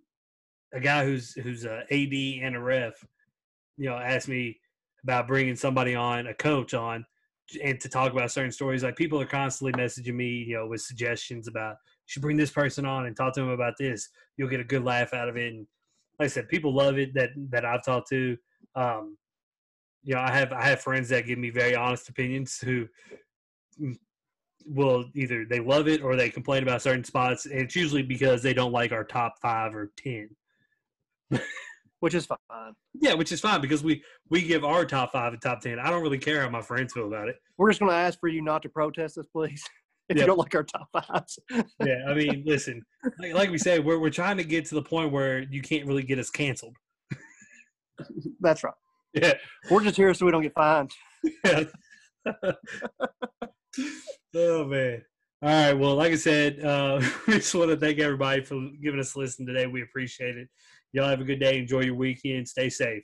a 0.74 0.80
guy 0.80 1.06
who's 1.06 1.34
who's 1.34 1.66
a 1.66 1.86
AD 1.92 2.42
and 2.42 2.56
a 2.56 2.60
ref. 2.60 2.96
You 3.78 3.90
know, 3.90 3.96
asked 3.98 4.28
me 4.28 4.60
about 5.04 5.28
bringing 5.28 5.56
somebody 5.56 5.94
on, 5.94 6.26
a 6.26 6.34
coach 6.34 6.74
on, 6.74 7.06
and 7.64 7.80
to 7.80 7.90
talk 7.90 8.12
about 8.12 8.32
certain 8.32 8.52
stories. 8.52 8.84
Like 8.84 8.96
people 8.96 9.22
are 9.22 9.26
constantly 9.26 9.74
messaging 9.82 10.16
me, 10.16 10.28
you 10.48 10.56
know, 10.56 10.68
with 10.68 10.82
suggestions 10.82 11.48
about 11.48 11.72
you 11.72 12.08
should 12.08 12.22
bring 12.22 12.38
this 12.38 12.52
person 12.52 12.86
on 12.86 13.06
and 13.06 13.16
talk 13.16 13.34
to 13.34 13.42
them 13.42 13.50
about 13.50 13.74
this. 13.80 14.10
You'll 14.38 14.50
get 14.50 14.60
a 14.60 14.66
good 14.66 14.84
laugh 14.84 15.14
out 15.14 15.30
of 15.30 15.38
it. 15.38 15.54
And 15.54 15.68
like 16.20 16.28
I 16.28 16.30
said, 16.30 16.50
people 16.50 16.74
love 16.74 16.98
it 16.98 17.14
that 17.14 17.30
that 17.50 17.66
I've 17.66 17.84
talked 17.84 18.10
to. 18.10 18.38
Um, 18.76 19.18
you 20.04 20.16
know, 20.16 20.22
I 20.22 20.32
have 20.32 20.52
I 20.52 20.66
have 20.66 20.82
friends 20.82 21.10
that 21.10 21.26
give 21.26 21.40
me 21.40 21.50
very 21.50 21.76
honest 21.76 22.10
opinions 22.10 22.60
who 22.60 22.88
will 24.66 25.06
either 25.16 25.46
they 25.46 25.60
love 25.60 25.88
it 25.88 26.02
or 26.02 26.16
they 26.16 26.30
complain 26.30 26.64
about 26.64 26.82
certain 26.82 27.04
spots. 27.04 27.46
And 27.46 27.60
it's 27.62 27.76
usually 27.76 28.04
because 28.04 28.44
they 28.44 28.54
don't 28.54 28.72
like 28.72 28.92
our 28.92 29.04
top 29.04 29.40
five 29.42 29.76
or 29.76 29.92
ten. 29.98 30.30
which 32.00 32.14
is 32.14 32.26
fine. 32.26 32.38
Yeah, 32.94 33.14
which 33.14 33.32
is 33.32 33.42
fine 33.42 33.62
because 33.62 33.84
we 33.84 34.04
we 34.30 34.42
give 34.44 34.64
our 34.64 34.86
top 34.86 35.12
five 35.12 35.34
and 35.34 35.42
top 35.42 35.62
ten. 35.62 35.80
I 35.80 35.90
don't 35.90 36.02
really 36.04 36.18
care 36.20 36.42
how 36.42 36.50
my 36.50 36.62
friends 36.62 36.94
feel 36.94 37.08
about 37.08 37.28
it. 37.30 37.36
We're 37.58 37.70
just 37.70 37.80
going 37.80 37.92
to 37.92 37.96
ask 37.98 38.20
for 38.20 38.28
you 38.30 38.42
not 38.42 38.62
to 38.64 38.70
protest 38.70 39.18
us, 39.18 39.26
please, 39.32 39.64
if 40.10 40.18
Yeah. 40.18 40.24
you 40.24 40.28
don't 40.28 40.38
like 40.40 40.54
our 40.56 40.64
top 40.64 40.88
fives. 40.94 41.40
Yeah, 41.86 42.04
I 42.08 42.14
mean, 42.14 42.44
listen, 42.46 42.82
like, 43.20 43.34
like 43.34 43.50
we 43.52 43.58
said, 43.58 43.84
we're 43.86 44.00
we're 44.00 44.10
trying 44.10 44.38
to 44.38 44.44
get 44.44 44.66
to 44.66 44.76
the 44.76 44.82
point 44.84 45.12
where 45.12 45.40
you 45.44 45.62
can't 45.62 45.86
really 45.86 46.04
get 46.04 46.20
us 46.20 46.30
canceled. 46.30 46.76
That's 48.42 48.64
right. 48.64 48.74
Yeah, 49.14 49.34
We're 49.72 49.84
just 49.84 49.96
here 49.96 50.14
so 50.14 50.26
we 50.26 50.32
don't 50.32 50.44
get 50.44 50.54
fined. 50.54 50.92
yeah. 51.44 51.64
oh 54.36 54.66
man. 54.66 55.02
All 55.42 55.50
right. 55.50 55.74
Well, 55.74 55.96
like 55.96 56.12
I 56.12 56.16
said, 56.16 56.64
uh, 56.64 57.00
we 57.28 57.36
just 57.36 57.54
want 57.54 57.70
to 57.70 57.78
thank 57.78 58.00
everybody 58.00 58.44
for 58.44 58.60
giving 58.84 59.00
us 59.00 59.16
a 59.16 59.20
listen 59.20 59.46
today. 59.46 59.68
We 59.68 59.84
appreciate 59.84 60.36
it. 60.38 60.48
Y'all 60.94 61.10
have 61.10 61.22
a 61.22 61.26
good 61.26 61.40
day. 61.40 61.60
Enjoy 61.60 61.82
your 61.82 61.96
weekend. 61.96 62.48
Stay 62.48 62.70
safe. 62.70 63.04